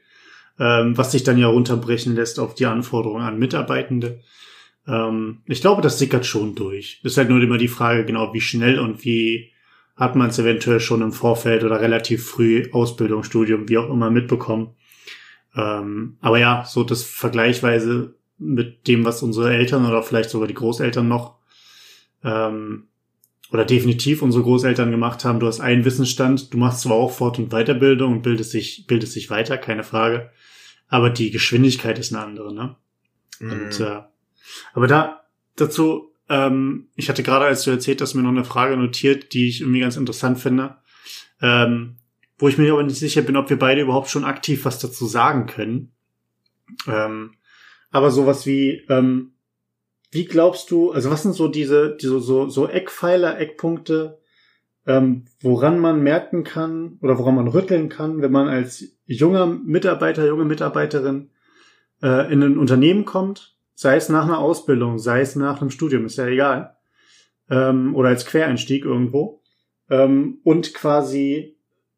ähm, 0.60 0.98
was 0.98 1.12
sich 1.12 1.24
dann 1.24 1.38
ja 1.38 1.48
runterbrechen 1.48 2.16
lässt 2.16 2.40
auf 2.40 2.56
die 2.56 2.66
Anforderungen 2.66 3.24
an 3.24 3.40
Mitarbeitende. 3.40 4.22
Ähm, 4.88 5.42
ich 5.46 5.62
glaube, 5.62 5.82
das 5.82 6.00
sickert 6.00 6.26
schon 6.26 6.56
durch. 6.56 7.02
Ist 7.04 7.18
halt 7.18 7.30
nur 7.30 7.42
immer 7.42 7.58
die 7.58 7.68
Frage, 7.68 8.06
genau, 8.06 8.34
wie 8.34 8.42
schnell 8.42 8.80
und 8.80 9.04
wie 9.04 9.52
hat 9.96 10.16
man 10.16 10.30
es 10.30 10.40
eventuell 10.40 10.80
schon 10.80 11.02
im 11.02 11.14
Vorfeld 11.14 11.64
oder 11.64 11.80
relativ 11.80 12.26
früh 12.26 12.70
Ausbildung, 12.72 13.24
Studium, 13.24 13.70
wie 13.70 13.78
auch 13.78 13.90
immer 13.90 14.12
mitbekommen. 14.12 14.76
Ähm, 15.56 16.18
aber 16.22 16.40
ja, 16.40 16.66
so 16.66 16.84
das 16.84 17.04
vergleichweise 17.04 18.16
mit 18.38 18.88
dem, 18.88 19.06
was 19.06 19.24
unsere 19.24 19.54
Eltern 19.54 19.86
oder 19.86 20.04
vielleicht 20.04 20.30
sogar 20.30 20.48
die 20.48 20.54
Großeltern 20.54 21.08
noch 21.08 21.38
ähm, 22.24 22.88
oder 23.52 23.64
definitiv 23.64 24.22
unsere 24.22 24.44
Großeltern 24.44 24.92
gemacht 24.92 25.24
haben. 25.24 25.40
Du 25.40 25.48
hast 25.48 25.62
einen 25.62 25.86
Wissensstand, 25.86 26.54
du 26.54 26.58
machst 26.58 26.82
zwar 26.82 26.98
auch 26.98 27.12
Fort- 27.12 27.40
und 27.40 27.52
Weiterbildung 27.52 28.14
und 28.14 28.22
bildest 28.22 28.52
sich, 28.52 28.86
bildest 28.88 29.14
sich 29.14 29.30
weiter, 29.30 29.58
keine 29.58 29.84
Frage. 29.84 30.32
Aber 30.88 31.10
die 31.10 31.32
Geschwindigkeit 31.32 31.98
ist 31.98 32.14
eine 32.14 32.24
andere, 32.24 32.54
ne? 32.54 32.76
Mhm. 33.40 33.52
Und 33.52 33.80
äh, 33.80 34.02
aber 34.74 34.88
da 34.88 35.26
dazu, 35.56 36.12
ähm, 36.30 36.88
ich 36.96 37.10
hatte 37.10 37.24
gerade, 37.24 37.46
als 37.46 37.64
du 37.64 37.72
erzählt 37.72 38.02
hast, 38.02 38.14
mir 38.14 38.24
noch 38.24 38.30
eine 38.30 38.46
Frage 38.46 38.78
notiert, 38.78 39.34
die 39.34 39.48
ich 39.48 39.62
irgendwie 39.62 39.80
ganz 39.80 39.98
interessant 39.98 40.40
finde. 40.40 40.78
Ähm, 41.42 41.98
wo 42.38 42.48
ich 42.48 42.58
mir 42.58 42.72
aber 42.72 42.84
nicht 42.84 43.00
sicher 43.00 43.22
bin, 43.22 43.38
ob 43.38 43.50
wir 43.50 43.60
beide 43.60 43.82
überhaupt 43.82 44.10
schon 44.10 44.26
aktiv 44.26 44.66
was 44.66 44.80
dazu 44.80 45.06
sagen 45.06 45.46
können. 45.46 45.92
Ähm, 46.88 47.36
aber 47.92 48.12
sowas 48.12 48.46
wie, 48.46 48.84
ähm, 48.90 49.34
wie 50.12 50.26
glaubst 50.26 50.72
du, 50.72 50.92
also 50.92 51.10
was 51.12 51.24
sind 51.24 51.34
so 51.34 51.48
diese, 51.48 51.96
diese 51.96 52.20
so, 52.20 52.50
so 52.50 52.68
Eckpfeiler, 52.68 53.40
Eckpunkte, 53.40 54.20
ähm, 54.86 55.26
woran 55.42 55.80
man 55.80 56.04
merken 56.04 56.44
kann 56.44 56.98
oder 57.02 57.18
woran 57.18 57.36
man 57.36 57.48
rütteln 57.48 57.90
kann, 57.90 58.22
wenn 58.22 58.32
man 58.32 58.48
als 58.48 58.84
junger 59.06 59.46
Mitarbeiter, 59.46 60.26
junge 60.28 60.46
Mitarbeiterin 60.46 61.32
äh, 62.02 62.32
in 62.32 62.44
ein 62.44 62.58
Unternehmen 62.58 63.06
kommt, 63.06 63.56
sei 63.74 63.96
es 63.96 64.10
nach 64.10 64.26
einer 64.26 64.40
Ausbildung, 64.40 65.00
sei 65.00 65.22
es 65.22 65.36
nach 65.36 65.62
einem 65.62 65.72
Studium, 65.72 66.06
ist 66.06 66.18
ja 66.18 66.28
egal, 66.28 66.78
ähm, 67.50 67.96
oder 67.96 68.10
als 68.10 68.26
Quereinstieg 68.26 68.86
irgendwo, 68.86 69.42
ähm, 69.90 70.40
und 70.44 70.74
quasi 70.74 71.55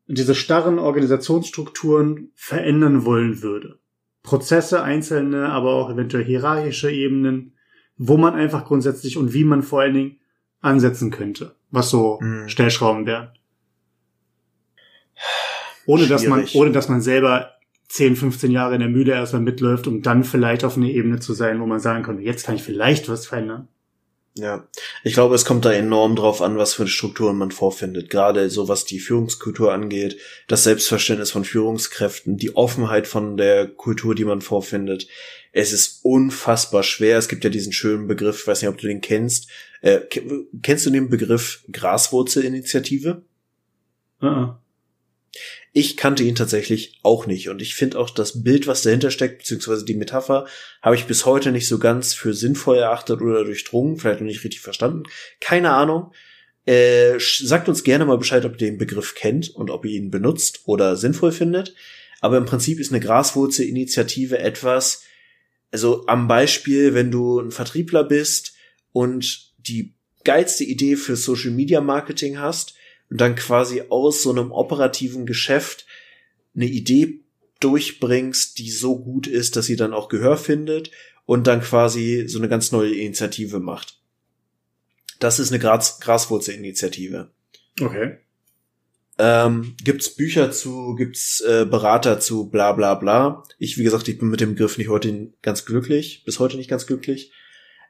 diese 0.07 0.35
starren 0.35 0.79
Organisationsstrukturen 0.79 2.31
verändern 2.35 3.05
wollen 3.05 3.41
würde. 3.41 3.79
Prozesse, 4.23 4.83
einzelne, 4.83 5.49
aber 5.49 5.73
auch 5.73 5.89
eventuell 5.89 6.23
hierarchische 6.23 6.91
Ebenen, 6.91 7.53
wo 7.97 8.17
man 8.17 8.35
einfach 8.35 8.65
grundsätzlich 8.65 9.17
und 9.17 9.33
wie 9.33 9.43
man 9.43 9.63
vor 9.63 9.81
allen 9.81 9.93
Dingen 9.93 10.19
ansetzen 10.61 11.11
könnte, 11.11 11.55
was 11.71 11.89
so 11.89 12.19
mhm. 12.21 12.47
Stellschrauben 12.47 13.05
wären. 13.05 13.29
Ohne 15.85 16.03
Schwierig. 16.03 16.09
dass 16.09 16.27
man, 16.27 16.45
ohne 16.53 16.71
dass 16.71 16.89
man 16.89 17.01
selber 17.01 17.53
10, 17.89 18.15
15 18.15 18.51
Jahre 18.51 18.75
in 18.75 18.81
der 18.81 18.89
Mühle 18.89 19.13
erstmal 19.13 19.41
mitläuft, 19.41 19.87
um 19.87 20.01
dann 20.01 20.23
vielleicht 20.23 20.63
auf 20.63 20.77
einer 20.77 20.87
Ebene 20.87 21.19
zu 21.19 21.33
sein, 21.33 21.61
wo 21.61 21.65
man 21.65 21.79
sagen 21.79 22.03
könnte, 22.03 22.23
jetzt 22.23 22.45
kann 22.45 22.55
ich 22.55 22.63
vielleicht 22.63 23.07
was 23.09 23.25
verändern. 23.25 23.69
Ja, 24.37 24.67
ich 25.03 25.13
glaube, 25.13 25.35
es 25.35 25.45
kommt 25.45 25.65
da 25.65 25.71
enorm 25.71 26.15
drauf 26.15 26.41
an, 26.41 26.57
was 26.57 26.73
für 26.73 26.87
Strukturen 26.87 27.37
man 27.37 27.51
vorfindet. 27.51 28.09
Gerade 28.09 28.49
so 28.49 28.67
was 28.67 28.85
die 28.85 28.99
Führungskultur 28.99 29.73
angeht, 29.73 30.17
das 30.47 30.63
Selbstverständnis 30.63 31.31
von 31.31 31.43
Führungskräften, 31.43 32.37
die 32.37 32.55
Offenheit 32.55 33.07
von 33.07 33.37
der 33.37 33.67
Kultur, 33.67 34.15
die 34.15 34.25
man 34.25 34.41
vorfindet. 34.41 35.07
Es 35.51 35.73
ist 35.73 36.05
unfassbar 36.05 36.83
schwer. 36.83 37.17
Es 37.17 37.27
gibt 37.27 37.43
ja 37.43 37.49
diesen 37.49 37.73
schönen 37.73 38.07
Begriff, 38.07 38.47
weiß 38.47 38.61
nicht, 38.61 38.69
ob 38.69 38.77
du 38.77 38.87
den 38.87 39.01
kennst. 39.01 39.49
Äh, 39.81 40.01
kennst 40.61 40.85
du 40.85 40.89
den 40.89 41.09
Begriff 41.09 41.63
Graswurzelinitiative? 41.71 43.23
Uh 44.21 44.25
-uh. 44.25 44.55
Ich 45.73 45.97
kannte 45.97 46.23
ihn 46.23 46.35
tatsächlich 46.35 46.99
auch 47.03 47.27
nicht 47.27 47.49
und 47.49 47.61
ich 47.61 47.75
finde 47.75 47.99
auch 47.99 48.09
das 48.09 48.43
Bild, 48.43 48.67
was 48.67 48.81
dahinter 48.81 49.11
steckt, 49.11 49.39
beziehungsweise 49.39 49.85
die 49.85 49.93
Metapher, 49.93 50.47
habe 50.81 50.95
ich 50.95 51.05
bis 51.05 51.25
heute 51.25 51.51
nicht 51.51 51.67
so 51.67 51.77
ganz 51.77 52.13
für 52.13 52.33
sinnvoll 52.33 52.77
erachtet 52.77 53.21
oder 53.21 53.43
durchdrungen, 53.43 53.97
vielleicht 53.97 54.21
noch 54.21 54.27
nicht 54.27 54.43
richtig 54.43 54.61
verstanden. 54.61 55.03
Keine 55.39 55.71
Ahnung. 55.71 56.11
Äh, 56.65 57.19
sagt 57.19 57.69
uns 57.69 57.83
gerne 57.83 58.05
mal 58.05 58.17
Bescheid, 58.17 58.43
ob 58.43 58.53
ihr 58.53 58.67
den 58.67 58.77
Begriff 58.77 59.15
kennt 59.15 59.49
und 59.49 59.69
ob 59.69 59.85
ihr 59.85 59.91
ihn 59.91 60.11
benutzt 60.11 60.61
oder 60.65 60.97
sinnvoll 60.97 61.31
findet. 61.31 61.73
Aber 62.19 62.37
im 62.37 62.45
Prinzip 62.45 62.79
ist 62.79 62.91
eine 62.91 62.99
Graswurzelinitiative 62.99 64.39
etwas, 64.39 65.03
also 65.71 66.05
am 66.07 66.27
Beispiel, 66.27 66.93
wenn 66.93 67.11
du 67.11 67.39
ein 67.39 67.51
Vertriebler 67.51 68.03
bist 68.03 68.53
und 68.91 69.53
die 69.57 69.93
geilste 70.23 70.63
Idee 70.63 70.95
für 70.95 71.15
Social 71.15 71.51
Media 71.51 71.81
Marketing 71.81 72.39
hast 72.39 72.73
und 73.09 73.21
dann 73.21 73.35
quasi 73.35 73.83
aus 73.89 74.23
so 74.23 74.31
einem 74.31 74.51
operativen 74.51 75.25
Geschäft 75.25 75.85
eine 76.55 76.65
Idee 76.65 77.21
durchbringst, 77.59 78.57
die 78.57 78.69
so 78.69 78.99
gut 78.99 79.27
ist, 79.27 79.55
dass 79.55 79.65
sie 79.65 79.75
dann 79.75 79.93
auch 79.93 80.09
Gehör 80.09 80.37
findet 80.37 80.91
und 81.25 81.47
dann 81.47 81.61
quasi 81.61 82.25
so 82.27 82.39
eine 82.39 82.49
ganz 82.49 82.71
neue 82.71 82.93
Initiative 82.93 83.59
macht. 83.59 83.99
Das 85.19 85.39
ist 85.39 85.51
eine 85.51 85.59
Gras 85.59 85.99
Graswurzelinitiative. 85.99 87.31
Okay. 87.81 88.17
Ähm, 89.19 89.75
gibt's 89.83 90.11
Bücher 90.15 90.51
zu, 90.51 90.93
gibt's 90.93 91.41
äh, 91.41 91.65
Berater 91.65 92.19
zu, 92.19 92.49
bla 92.49 92.73
bla 92.73 92.93
bla. 92.93 93.43
Ich, 93.57 93.77
wie 93.79 93.83
gesagt, 93.83 94.07
ich 94.07 94.19
bin 94.19 94.29
mit 94.29 94.41
dem 94.41 94.51
Begriff 94.51 94.77
nicht 94.77 94.89
heute 94.89 95.33
ganz 95.41 95.65
glücklich, 95.65 96.23
bis 96.23 96.39
heute 96.39 96.57
nicht 96.57 96.69
ganz 96.69 96.85
glücklich. 96.85 97.31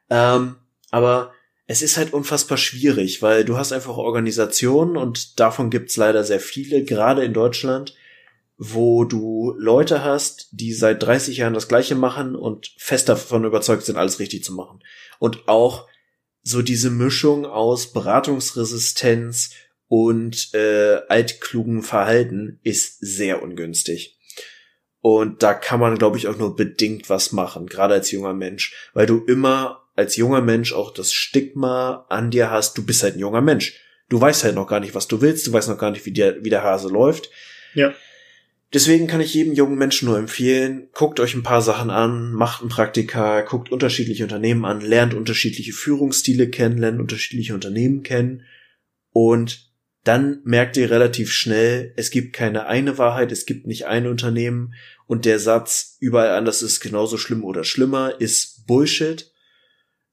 Ähm, 0.08 0.56
aber 0.90 1.32
es 1.70 1.82
ist 1.82 1.98
halt 1.98 2.14
unfassbar 2.14 2.56
schwierig, 2.56 3.20
weil 3.20 3.44
du 3.44 3.58
hast 3.58 3.72
einfach 3.72 3.98
Organisationen 3.98 4.96
und 4.96 5.38
davon 5.38 5.68
gibt's 5.68 5.98
leider 5.98 6.24
sehr 6.24 6.40
viele, 6.40 6.82
gerade 6.82 7.22
in 7.22 7.34
Deutschland, 7.34 7.94
wo 8.56 9.04
du 9.04 9.54
Leute 9.58 10.02
hast, 10.02 10.48
die 10.50 10.72
seit 10.72 11.02
30 11.02 11.36
Jahren 11.36 11.52
das 11.52 11.68
Gleiche 11.68 11.94
machen 11.94 12.34
und 12.34 12.72
fest 12.78 13.10
davon 13.10 13.44
überzeugt 13.44 13.84
sind, 13.84 13.98
alles 13.98 14.18
richtig 14.18 14.44
zu 14.44 14.54
machen. 14.54 14.82
Und 15.18 15.46
auch 15.46 15.86
so 16.42 16.62
diese 16.62 16.88
Mischung 16.88 17.44
aus 17.44 17.92
Beratungsresistenz 17.92 19.50
und 19.88 20.54
äh, 20.54 21.02
altklugen 21.08 21.82
Verhalten 21.82 22.60
ist 22.62 22.98
sehr 23.00 23.42
ungünstig. 23.42 24.18
Und 25.00 25.42
da 25.42 25.52
kann 25.52 25.80
man, 25.80 25.98
glaube 25.98 26.16
ich, 26.16 26.28
auch 26.28 26.38
nur 26.38 26.56
bedingt 26.56 27.10
was 27.10 27.32
machen, 27.32 27.66
gerade 27.66 27.92
als 27.94 28.10
junger 28.10 28.34
Mensch, 28.34 28.74
weil 28.94 29.06
du 29.06 29.18
immer 29.18 29.87
als 29.98 30.14
junger 30.16 30.40
Mensch 30.40 30.72
auch 30.72 30.94
das 30.94 31.12
Stigma 31.12 32.06
an 32.08 32.30
dir 32.30 32.50
hast, 32.50 32.78
du 32.78 32.86
bist 32.86 33.02
halt 33.02 33.16
ein 33.16 33.20
junger 33.20 33.40
Mensch. 33.40 33.80
Du 34.08 34.20
weißt 34.20 34.44
halt 34.44 34.54
noch 34.54 34.68
gar 34.68 34.78
nicht, 34.78 34.94
was 34.94 35.08
du 35.08 35.20
willst, 35.20 35.46
du 35.46 35.52
weißt 35.52 35.68
noch 35.68 35.76
gar 35.76 35.90
nicht, 35.90 36.06
wie 36.06 36.12
der, 36.12 36.44
wie 36.44 36.50
der 36.50 36.62
Hase 36.62 36.88
läuft. 36.88 37.30
Ja. 37.74 37.92
Deswegen 38.72 39.08
kann 39.08 39.20
ich 39.20 39.34
jedem 39.34 39.54
jungen 39.54 39.76
Menschen 39.76 40.08
nur 40.08 40.18
empfehlen, 40.18 40.88
guckt 40.92 41.18
euch 41.20 41.34
ein 41.34 41.42
paar 41.42 41.62
Sachen 41.62 41.90
an, 41.90 42.32
macht 42.32 42.62
ein 42.62 42.68
Praktika, 42.68 43.40
guckt 43.40 43.72
unterschiedliche 43.72 44.22
Unternehmen 44.22 44.64
an, 44.64 44.80
lernt 44.80 45.14
unterschiedliche 45.14 45.72
Führungsstile 45.72 46.48
kennen, 46.48 46.78
lernt 46.78 47.00
unterschiedliche 47.00 47.54
Unternehmen 47.54 48.02
kennen 48.02 48.44
und 49.10 49.68
dann 50.04 50.40
merkt 50.44 50.76
ihr 50.76 50.90
relativ 50.90 51.32
schnell, 51.32 51.92
es 51.96 52.10
gibt 52.10 52.34
keine 52.34 52.66
eine 52.66 52.98
Wahrheit, 52.98 53.32
es 53.32 53.46
gibt 53.46 53.66
nicht 53.66 53.86
ein 53.86 54.06
Unternehmen 54.06 54.74
und 55.06 55.24
der 55.24 55.40
Satz 55.40 55.96
überall 55.98 56.30
anders 56.30 56.62
ist 56.62 56.80
genauso 56.80 57.18
schlimm 57.18 57.42
oder 57.42 57.64
schlimmer 57.64 58.20
ist 58.20 58.66
Bullshit. 58.66 59.32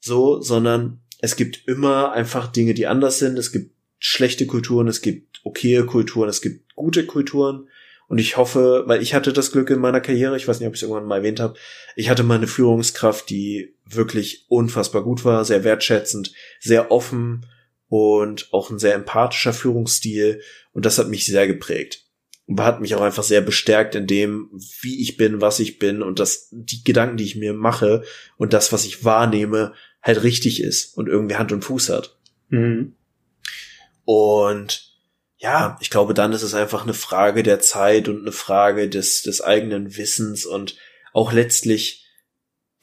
So, 0.05 0.41
sondern 0.41 1.01
es 1.19 1.35
gibt 1.35 1.67
immer 1.67 2.11
einfach 2.11 2.47
Dinge, 2.47 2.73
die 2.73 2.87
anders 2.87 3.19
sind. 3.19 3.37
Es 3.39 3.51
gibt 3.51 3.71
schlechte 3.99 4.45
Kulturen, 4.45 4.87
es 4.87 5.01
gibt 5.01 5.41
okaye 5.43 5.85
Kulturen, 5.85 6.29
es 6.29 6.41
gibt 6.41 6.75
gute 6.75 7.05
Kulturen. 7.05 7.69
Und 8.07 8.19
ich 8.19 8.37
hoffe, 8.37 8.83
weil 8.85 9.01
ich 9.01 9.15
hatte 9.15 9.33
das 9.33 9.51
Glück 9.51 9.71
in 9.71 9.79
meiner 9.79 10.01
Karriere, 10.01 10.37
ich 10.37 10.47
weiß 10.47 10.59
nicht, 10.59 10.67
ob 10.67 10.75
ich 10.75 10.81
es 10.81 10.83
irgendwann 10.83 11.07
mal 11.07 11.17
erwähnt 11.17 11.39
habe, 11.39 11.55
ich 11.95 12.09
hatte 12.09 12.21
mal 12.21 12.35
eine 12.35 12.45
Führungskraft, 12.45 13.29
die 13.29 13.75
wirklich 13.83 14.45
unfassbar 14.47 15.03
gut 15.03 15.25
war, 15.25 15.43
sehr 15.43 15.63
wertschätzend, 15.63 16.31
sehr 16.59 16.91
offen, 16.91 17.47
und 17.87 18.49
auch 18.51 18.69
ein 18.69 18.79
sehr 18.79 18.95
empathischer 18.95 19.53
Führungsstil 19.53 20.41
und 20.73 20.85
das 20.85 20.97
hat 20.97 21.07
mich 21.07 21.25
sehr 21.25 21.47
geprägt. 21.47 22.03
Und 22.47 22.61
hat 22.61 22.79
mich 22.79 22.93
auch 22.93 23.01
einfach 23.01 23.23
sehr 23.23 23.41
bestärkt 23.41 23.95
in 23.95 24.05
dem, 24.05 24.51
wie 24.81 25.01
ich 25.01 25.17
bin, 25.17 25.41
was 25.41 25.59
ich 25.59 25.79
bin 25.79 26.03
und 26.03 26.19
dass 26.19 26.47
die 26.51 26.83
Gedanken, 26.83 27.17
die 27.17 27.23
ich 27.23 27.35
mir 27.35 27.53
mache 27.53 28.03
und 28.37 28.53
das, 28.53 28.71
was 28.71 28.85
ich 28.85 29.03
wahrnehme, 29.03 29.73
halt 30.05 30.23
richtig 30.23 30.61
ist 30.61 30.95
und 30.97 31.09
irgendwie 31.09 31.35
Hand 31.35 31.51
und 31.51 31.65
Fuß 31.65 31.89
hat. 31.89 32.15
Mhm. 32.49 32.93
Und 34.05 34.93
ja, 35.37 35.77
ich 35.81 35.89
glaube, 35.89 36.13
dann 36.13 36.31
ist 36.31 36.43
es 36.43 36.53
einfach 36.53 36.83
eine 36.83 36.93
Frage 36.93 37.43
der 37.43 37.59
Zeit 37.59 38.07
und 38.07 38.21
eine 38.21 38.31
Frage 38.31 38.87
des, 38.87 39.23
des 39.23 39.41
eigenen 39.41 39.97
Wissens 39.97 40.45
und 40.45 40.77
auch 41.11 41.33
letztlich 41.33 42.05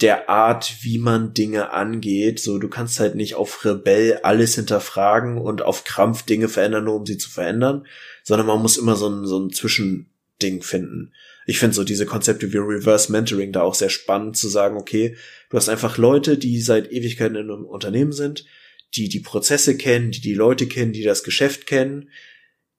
der 0.01 0.29
Art, 0.29 0.83
wie 0.83 0.99
man 0.99 1.33
Dinge 1.33 1.71
angeht. 1.71 2.41
So, 2.41 2.59
du 2.59 2.69
kannst 2.69 2.99
halt 2.99 3.15
nicht 3.15 3.37
auf 3.37 3.65
Rebell 3.65 4.19
alles 4.25 4.57
hinterfragen 4.57 5.39
und 5.39 5.63
auf 5.63 5.85
Krampf 5.85 6.25
Dinge 6.25 6.49
verändern, 6.49 6.85
nur 6.85 6.97
um 6.97 7.07
sie 7.07 7.19
zu 7.19 7.31
verändern, 7.31 7.87
sondern 8.25 8.49
man 8.49 8.61
muss 8.61 8.77
immer 8.77 8.97
so 8.97 9.09
ein, 9.09 9.27
so 9.27 9.39
ein 9.39 9.53
Zwischending 9.53 10.63
finden. 10.63 11.13
Ich 11.47 11.59
finde 11.59 11.75
so 11.75 11.85
diese 11.85 12.07
Konzepte 12.07 12.53
wie 12.53 12.59
Reverse 12.59 13.11
Mentoring 13.11 13.53
da 13.53 13.63
auch 13.63 13.75
sehr 13.75 13.91
spannend 13.91 14.37
zu 14.37 14.49
sagen, 14.49 14.77
okay, 14.77 15.17
du 15.51 15.57
hast 15.57 15.69
einfach 15.69 15.99
Leute, 15.99 16.39
die 16.39 16.61
seit 16.61 16.93
Ewigkeiten 16.93 17.37
in 17.37 17.51
einem 17.51 17.65
Unternehmen 17.65 18.13
sind, 18.13 18.45
die 18.95 19.09
die 19.09 19.21
Prozesse 19.21 19.77
kennen, 19.77 20.11
die 20.11 20.21
die 20.21 20.35
Leute 20.35 20.67
kennen, 20.67 20.93
die 20.93 21.03
das 21.03 21.25
Geschäft 21.25 21.67
kennen, 21.67 22.11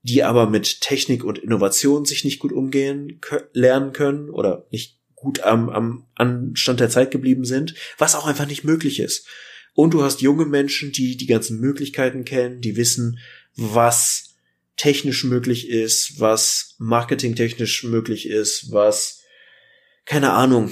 die 0.04 0.24
aber 0.24 0.50
mit 0.50 0.82
Technik 0.82 1.24
und 1.24 1.40
Innovation 1.40 2.06
sich 2.06 2.24
nicht 2.24 2.40
gut 2.40 2.52
umgehen 2.52 3.22
lernen 3.54 3.94
können 3.94 4.30
oder 4.30 4.68
nicht 4.70 5.00
gut 5.16 5.42
am, 5.42 5.70
am 5.70 6.06
Anstand 6.16 6.82
der 6.82 6.90
Zeit 6.90 7.12
geblieben 7.12 7.46
sind, 7.46 7.76
was 7.98 8.16
auch 8.16 8.28
einfach 8.28 8.46
nicht 8.46 8.64
möglich 8.64 9.00
ist. 9.00 9.28
Und 9.74 9.94
du 9.94 10.04
hast 10.04 10.22
junge 10.22 10.46
Menschen, 10.46 10.92
die 10.92 11.18
die 11.18 11.26
ganzen 11.26 11.60
Möglichkeiten 11.60 12.26
kennen, 12.26 12.62
die 12.62 12.76
wissen, 12.76 13.20
was 13.56 14.33
technisch 14.76 15.24
möglich 15.24 15.70
ist, 15.70 16.20
was 16.20 16.76
marketingtechnisch 16.80 17.84
möglich 17.84 18.28
ist, 18.28 18.72
was, 18.72 19.22
keine 20.06 20.34
Ahnung, 20.34 20.72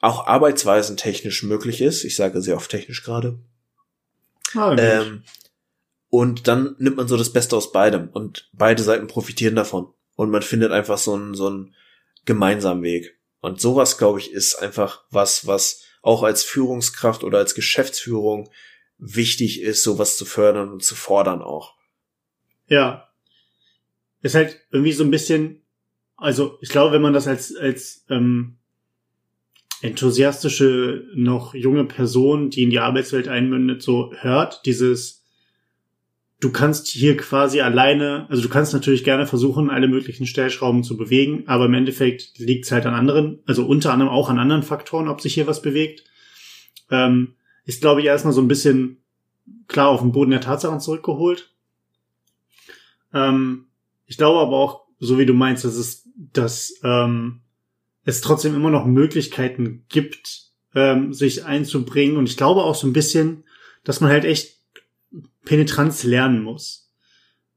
auch 0.00 0.26
arbeitsweisen 0.26 0.96
technisch 0.96 1.42
möglich 1.42 1.80
ist. 1.80 2.04
Ich 2.04 2.16
sage 2.16 2.42
sehr 2.42 2.56
oft 2.56 2.70
technisch 2.70 3.02
gerade. 3.02 3.38
Ah, 4.54 4.76
ähm, 4.78 5.24
und 6.08 6.46
dann 6.46 6.76
nimmt 6.78 6.96
man 6.96 7.08
so 7.08 7.16
das 7.16 7.32
Beste 7.32 7.56
aus 7.56 7.72
beidem 7.72 8.08
und 8.08 8.50
beide 8.52 8.82
Seiten 8.82 9.06
profitieren 9.06 9.56
davon. 9.56 9.92
Und 10.14 10.30
man 10.30 10.42
findet 10.42 10.70
einfach 10.70 10.98
so 10.98 11.14
einen, 11.14 11.34
so 11.34 11.46
einen 11.46 11.74
gemeinsamen 12.26 12.82
Weg. 12.82 13.18
Und 13.40 13.60
sowas, 13.60 13.96
glaube 13.96 14.18
ich, 14.18 14.30
ist 14.30 14.56
einfach 14.56 15.04
was, 15.10 15.46
was 15.46 15.82
auch 16.02 16.22
als 16.22 16.42
Führungskraft 16.44 17.24
oder 17.24 17.38
als 17.38 17.54
Geschäftsführung 17.54 18.50
wichtig 18.98 19.62
ist, 19.62 19.82
sowas 19.82 20.16
zu 20.16 20.24
fördern 20.24 20.70
und 20.70 20.84
zu 20.84 20.94
fordern 20.94 21.42
auch. 21.42 21.74
Ja. 22.66 23.08
Ist 24.22 24.34
halt 24.34 24.60
irgendwie 24.70 24.92
so 24.92 25.04
ein 25.04 25.10
bisschen, 25.10 25.62
also 26.16 26.58
ich 26.60 26.68
glaube, 26.70 26.94
wenn 26.94 27.02
man 27.02 27.12
das 27.12 27.26
als, 27.26 27.54
als 27.54 28.04
ähm, 28.08 28.56
enthusiastische, 29.82 31.04
noch 31.14 31.54
junge 31.54 31.84
Person, 31.84 32.50
die 32.50 32.62
in 32.62 32.70
die 32.70 32.78
Arbeitswelt 32.78 33.28
einmündet, 33.28 33.82
so 33.82 34.12
hört, 34.14 34.64
dieses 34.64 35.22
du 36.42 36.50
kannst 36.50 36.88
hier 36.88 37.16
quasi 37.16 37.60
alleine, 37.60 38.26
also 38.28 38.42
du 38.42 38.48
kannst 38.48 38.72
natürlich 38.72 39.04
gerne 39.04 39.26
versuchen, 39.28 39.70
alle 39.70 39.86
möglichen 39.86 40.26
Stellschrauben 40.26 40.82
zu 40.82 40.96
bewegen, 40.96 41.44
aber 41.46 41.66
im 41.66 41.74
Endeffekt 41.74 42.36
liegt 42.38 42.64
es 42.64 42.72
halt 42.72 42.84
an 42.84 42.94
anderen, 42.94 43.38
also 43.46 43.64
unter 43.64 43.92
anderem 43.92 44.10
auch 44.10 44.28
an 44.28 44.40
anderen 44.40 44.64
Faktoren, 44.64 45.06
ob 45.06 45.20
sich 45.20 45.34
hier 45.34 45.46
was 45.46 45.62
bewegt. 45.62 46.02
Ähm, 46.90 47.34
ist, 47.64 47.80
glaube 47.80 48.00
ich, 48.00 48.06
erstmal 48.06 48.34
so 48.34 48.42
ein 48.42 48.48
bisschen 48.48 48.98
klar 49.68 49.88
auf 49.88 50.00
den 50.00 50.10
Boden 50.10 50.32
der 50.32 50.40
Tatsachen 50.40 50.80
zurückgeholt. 50.80 51.54
Ähm, 53.14 53.66
ich 54.12 54.18
glaube 54.18 54.40
aber 54.40 54.58
auch, 54.58 54.84
so 54.98 55.18
wie 55.18 55.24
du 55.24 55.32
meinst, 55.32 55.64
dass 55.64 55.74
es, 55.74 56.06
dass 56.34 56.78
ähm, 56.84 57.40
es 58.04 58.20
trotzdem 58.20 58.54
immer 58.54 58.68
noch 58.68 58.84
Möglichkeiten 58.84 59.86
gibt, 59.88 60.50
ähm, 60.74 61.14
sich 61.14 61.46
einzubringen. 61.46 62.18
Und 62.18 62.28
ich 62.28 62.36
glaube 62.36 62.62
auch 62.62 62.74
so 62.74 62.86
ein 62.86 62.92
bisschen, 62.92 63.44
dass 63.84 64.02
man 64.02 64.10
halt 64.10 64.26
echt 64.26 64.58
Penetranz 65.46 66.04
lernen 66.04 66.42
muss. 66.42 66.92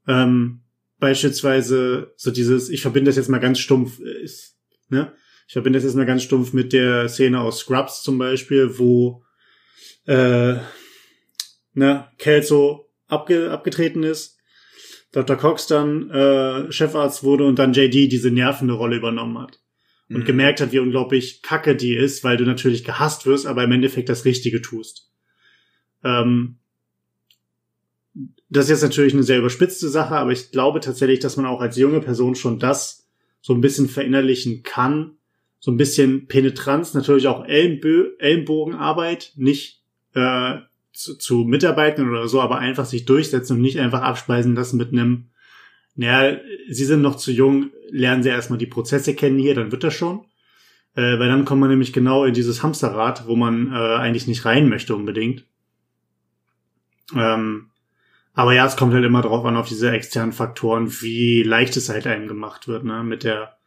Ähm, 0.08 0.62
beispielsweise 0.98 2.14
so 2.16 2.32
dieses, 2.32 2.70
ich 2.70 2.82
verbinde 2.82 3.10
das 3.10 3.18
jetzt 3.18 3.28
mal 3.28 3.42
ganz 3.42 3.60
stumpf, 3.60 4.00
äh, 4.00 4.24
ist, 4.24 4.56
ne? 4.88 5.12
Ich 5.48 5.54
verbinde 5.54 5.76
das 5.76 5.84
jetzt 5.84 5.96
mal 5.96 6.06
ganz 6.06 6.24
stumpf 6.24 6.54
mit 6.54 6.72
der 6.72 7.10
Szene 7.10 7.42
aus 7.42 7.60
Scrubs 7.60 8.02
zum 8.02 8.18
Beispiel, 8.18 8.80
wo 8.80 9.26
äh, 10.06 10.56
ne, 11.74 12.08
Kelso 12.18 12.94
abge 13.08 13.52
abgetreten 13.52 14.04
ist, 14.04 14.35
Dr. 15.16 15.38
Cox 15.38 15.66
dann 15.66 16.10
äh, 16.10 16.70
Chefarzt 16.74 17.24
wurde 17.24 17.46
und 17.46 17.58
dann 17.58 17.72
JD 17.72 18.12
diese 18.12 18.32
nervende 18.32 18.74
Rolle 18.74 18.98
übernommen 18.98 19.40
hat. 19.40 19.62
Und 20.10 20.20
mhm. 20.20 20.26
gemerkt 20.26 20.60
hat, 20.60 20.74
wie 20.74 20.80
unglaublich 20.80 21.42
kacke 21.42 21.76
die 21.76 21.96
ist, 21.96 22.24
weil 22.26 22.36
du 22.36 22.44
natürlich 22.44 22.84
gehasst 22.84 23.26
wirst, 23.26 23.48
aber 23.48 23.64
im 23.64 23.72
Endeffekt 23.72 24.10
das 24.10 24.26
Richtige 24.26 24.62
tust. 24.62 25.10
Ähm, 26.04 26.58
das 28.50 28.66
ist 28.66 28.72
jetzt 28.72 28.84
natürlich 28.84 29.14
eine 29.14 29.24
sehr 29.24 29.40
überspitzte 29.40 29.88
Sache, 29.88 30.16
aber 30.18 30.34
ich 30.34 30.52
glaube 30.52 30.82
tatsächlich, 30.82 31.20
dass 31.20 31.38
man 31.38 31.46
auch 31.46 31.62
als 31.62 31.78
junge 31.78 32.02
Person 32.02 32.36
schon 32.36 32.60
das 32.60 33.08
so 33.40 33.54
ein 33.54 33.62
bisschen 33.62 33.88
verinnerlichen 33.88 34.64
kann. 34.64 35.14
So 35.60 35.72
ein 35.72 35.78
bisschen 35.78 36.28
Penetranz, 36.28 36.94
natürlich 36.94 37.28
auch 37.28 37.46
Ellenbö 37.46 38.18
Ellenbogenarbeit, 38.20 39.32
nicht 39.38 39.82
äh, 40.14 40.58
zu, 40.96 41.18
zu 41.18 41.46
Mitarbeitern 41.46 42.10
oder 42.10 42.28
so, 42.28 42.42
aber 42.42 42.60
einfach 42.60 42.86
sich 42.86 43.06
durchsetzen 43.06 43.58
und 43.58 43.62
nicht 43.62 43.80
einfach 43.80 44.02
abspeisen 44.02 44.56
lassen 44.56 44.78
mit 44.78 44.92
einem 44.92 45.30
naja, 45.96 46.40
sie 46.70 46.86
sind 46.86 47.02
noch 47.02 47.16
zu 47.16 47.32
jung, 47.32 47.72
lernen 47.90 48.22
sie 48.22 48.30
erstmal 48.30 48.60
die 48.60 48.66
Prozesse 48.66 49.16
kennen 49.16 49.40
hier, 49.40 49.56
dann 49.56 49.72
wird 49.72 49.84
das 49.84 49.94
schon. 49.94 50.26
Äh, 50.94 51.20
weil 51.20 51.30
dann 51.30 51.46
kommt 51.46 51.62
man 51.62 51.70
nämlich 51.70 51.94
genau 51.94 52.26
in 52.26 52.34
dieses 52.34 52.64
Hamsterrad, 52.64 53.28
wo 53.28 53.36
man 53.36 53.72
äh, 53.72 53.96
eigentlich 53.96 54.28
nicht 54.28 54.46
rein 54.46 54.70
möchte 54.70 54.96
unbedingt. 54.96 55.46
Ähm, 57.16 57.70
aber 58.34 58.54
ja, 58.54 58.66
es 58.66 58.76
kommt 58.76 58.94
halt 58.94 59.06
immer 59.06 59.22
drauf 59.22 59.46
an, 59.46 59.56
auf 59.56 59.68
diese 59.68 59.92
externen 59.92 60.34
Faktoren, 60.34 60.92
wie 61.02 61.44
leicht 61.44 61.78
es 61.78 61.88
halt 61.88 62.08
einem 62.08 62.28
gemacht 62.28 62.68
wird, 62.68 62.84
ne, 62.84 63.04
mit 63.04 63.24
der, 63.24 63.58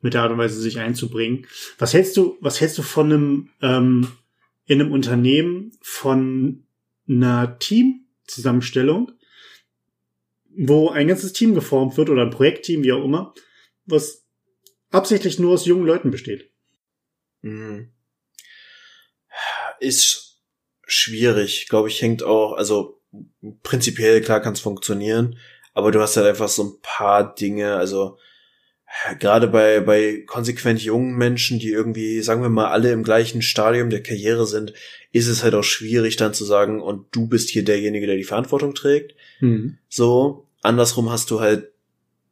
mit 0.00 0.14
der 0.14 0.22
Art 0.22 0.32
und 0.32 0.38
Weise 0.38 0.60
sich 0.60 0.80
einzubringen. 0.80 1.46
Was 1.78 1.94
hältst 1.94 2.16
du, 2.16 2.36
was 2.40 2.60
hältst 2.60 2.78
du 2.78 2.82
von 2.82 3.12
einem, 3.12 3.50
ähm, 3.62 4.08
in 4.66 4.80
einem 4.80 4.92
Unternehmen 4.92 5.72
von 5.80 6.64
einer 7.08 7.58
Teamzusammenstellung, 7.58 9.12
wo 10.50 10.90
ein 10.90 11.08
ganzes 11.08 11.32
Team 11.32 11.54
geformt 11.54 11.96
wird 11.96 12.10
oder 12.10 12.22
ein 12.22 12.30
Projektteam, 12.30 12.82
wie 12.82 12.92
auch 12.92 13.04
immer, 13.04 13.34
was 13.86 14.26
absichtlich 14.90 15.38
nur 15.38 15.54
aus 15.54 15.66
jungen 15.66 15.86
Leuten 15.86 16.10
besteht? 16.10 16.50
Mhm. 17.42 17.92
Ist 19.80 20.40
schwierig, 20.86 21.68
glaube 21.68 21.88
ich, 21.88 22.02
hängt 22.02 22.22
auch, 22.22 22.54
also 22.54 23.00
prinzipiell 23.62 24.20
klar 24.20 24.40
kann 24.40 24.54
es 24.54 24.60
funktionieren, 24.60 25.38
aber 25.74 25.92
du 25.92 26.00
hast 26.00 26.16
halt 26.16 26.26
einfach 26.26 26.48
so 26.48 26.64
ein 26.64 26.80
paar 26.82 27.34
Dinge, 27.34 27.76
also 27.76 28.18
gerade 29.18 29.48
bei, 29.48 29.80
bei 29.80 30.24
konsequent 30.26 30.82
jungen 30.82 31.16
Menschen, 31.16 31.58
die 31.58 31.70
irgendwie, 31.70 32.20
sagen 32.22 32.42
wir 32.42 32.48
mal, 32.48 32.68
alle 32.68 32.92
im 32.92 33.02
gleichen 33.02 33.42
Stadium 33.42 33.90
der 33.90 34.02
Karriere 34.02 34.46
sind, 34.46 34.72
ist 35.12 35.28
es 35.28 35.42
halt 35.42 35.54
auch 35.54 35.64
schwierig 35.64 36.16
dann 36.16 36.34
zu 36.34 36.44
sagen, 36.44 36.80
und 36.80 37.06
du 37.12 37.26
bist 37.26 37.50
hier 37.50 37.64
derjenige, 37.64 38.06
der 38.06 38.16
die 38.16 38.24
Verantwortung 38.24 38.74
trägt. 38.74 39.14
Mhm. 39.40 39.78
So, 39.88 40.46
andersrum 40.62 41.10
hast 41.10 41.30
du 41.30 41.40
halt 41.40 41.70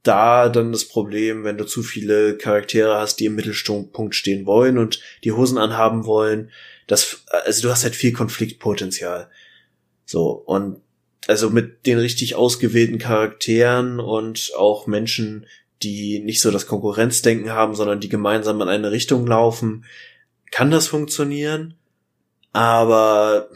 da 0.03 0.49
dann 0.49 0.73
das 0.73 0.85
Problem, 0.85 1.45
wenn 1.45 1.59
du 1.59 1.65
zu 1.65 1.83
viele 1.83 2.37
Charaktere 2.37 2.99
hast, 2.99 3.17
die 3.17 3.27
im 3.27 3.35
Mittelpunkt 3.35 4.15
stehen 4.15 4.47
wollen 4.47 4.79
und 4.79 5.01
die 5.25 5.33
Hosen 5.33 5.59
anhaben 5.59 6.07
wollen, 6.07 6.51
das, 6.87 7.25
also 7.27 7.63
du 7.63 7.71
hast 7.71 7.83
halt 7.83 7.97
viel 7.97 8.13
Konfliktpotenzial. 8.13 9.29
So, 10.05 10.31
und 10.31 10.81
also 11.27 11.51
mit 11.51 11.87
den 11.87 11.99
richtig 11.99 12.37
ausgewählten 12.37 12.99
Charakteren 12.99 13.99
und 13.99 14.53
auch 14.57 14.87
Menschen, 14.87 15.47
die 15.83 16.21
nicht 16.21 16.41
so 16.41 16.51
das 16.51 16.67
Konkurrenzdenken 16.67 17.51
haben, 17.51 17.75
sondern 17.75 18.01
die 18.01 18.09
gemeinsam 18.09 18.61
in 18.61 18.69
eine 18.69 18.91
Richtung 18.91 19.27
laufen, 19.27 19.85
kann 20.51 20.71
das 20.71 20.89
funktionieren. 20.89 21.75
Aber 22.53 23.51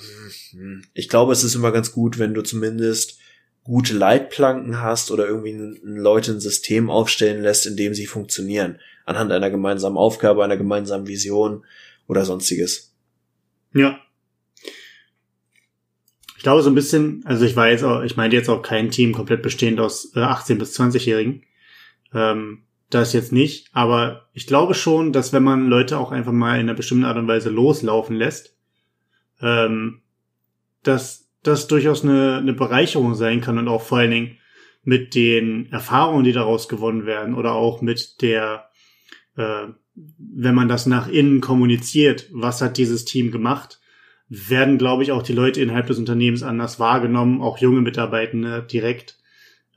hm, 0.51 0.85
ich 0.93 1.09
glaube, 1.09 1.33
es 1.33 1.45
ist 1.45 1.55
immer 1.55 1.73
ganz 1.73 1.93
gut, 1.93 2.18
wenn 2.18 2.35
du 2.35 2.43
zumindest 2.43 3.18
gute 3.64 3.95
Leitplanken 3.95 4.81
hast 4.81 5.11
oder 5.11 5.27
irgendwie 5.27 5.79
Leute 5.83 6.33
ein 6.33 6.41
System 6.41 6.91
aufstellen 6.91 7.43
lässt, 7.43 7.66
in 7.66 7.77
dem 7.77 7.95
sie 7.95 8.07
funktionieren. 8.07 8.79
Anhand 9.07 9.33
einer 9.33 9.51
gemeinsamen 9.51 9.97
Aufgabe, 9.97 10.45
einer 10.45 10.57
gemeinsamen 10.57 11.07
Vision 11.07 11.64
oder 12.09 12.25
sonstiges. 12.25 12.93
Ja. 13.73 13.99
Ich 16.37 16.43
glaube 16.43 16.62
so 16.62 16.71
ein 16.71 16.75
bisschen, 16.75 17.23
also 17.27 17.45
ich 17.45 17.55
weiß 17.55 17.85
auch, 17.85 18.03
ich 18.03 18.16
meine 18.16 18.35
jetzt 18.35 18.49
auch 18.49 18.62
kein 18.62 18.91
Team 18.91 19.12
komplett 19.12 19.43
bestehend 19.43 19.79
aus 19.79 20.12
äh, 20.16 20.21
18 20.21 20.59
bis 20.59 20.79
20-Jährigen. 20.79 21.43
Ähm, 22.15 22.65
das 22.91 23.13
jetzt 23.13 23.33
nicht, 23.33 23.69
aber 23.73 24.29
ich 24.33 24.49
glaube 24.49 24.75
schon, 24.75 25.13
dass 25.13 25.33
wenn 25.33 25.45
man 25.45 25.69
Leute 25.69 25.97
auch 25.99 26.11
einfach 26.11 26.33
mal 26.33 26.55
in 26.55 26.63
einer 26.63 26.75
bestimmten 26.75 27.05
Art 27.05 27.17
und 27.17 27.29
Weise 27.29 27.49
loslaufen 27.49 28.17
lässt, 28.17 28.57
ähm, 29.41 30.03
dass 30.83 31.31
das 31.43 31.69
durchaus 31.69 32.03
eine, 32.03 32.39
eine 32.39 32.53
Bereicherung 32.53 33.15
sein 33.15 33.41
kann 33.41 33.59
und 33.59 33.69
auch 33.69 33.83
vor 33.83 33.99
allen 33.99 34.11
Dingen 34.11 34.37
mit 34.83 35.15
den 35.15 35.71
Erfahrungen, 35.71 36.25
die 36.25 36.33
daraus 36.33 36.69
gewonnen 36.69 37.07
werden 37.07 37.35
oder 37.35 37.53
auch 37.53 37.81
mit 37.81 38.23
der, 38.23 38.71
äh, 39.37 39.69
wenn 39.95 40.55
man 40.55 40.69
das 40.69 40.87
nach 40.87 41.09
innen 41.09 41.41
kommuniziert, 41.41 42.29
was 42.33 42.61
hat 42.61 42.77
dieses 42.77 43.05
Team 43.05 43.31
gemacht, 43.31 43.81
werden, 44.29 44.79
glaube 44.79 45.03
ich, 45.03 45.13
auch 45.13 45.23
die 45.23 45.33
Leute 45.33 45.61
innerhalb 45.61 45.89
des 45.89 45.99
Unternehmens 45.99 46.43
anders 46.43 46.79
wahrgenommen, 46.79 47.41
auch 47.41 47.59
junge 47.59 47.81
Mitarbeitende 47.81 48.63
direkt, 48.63 49.19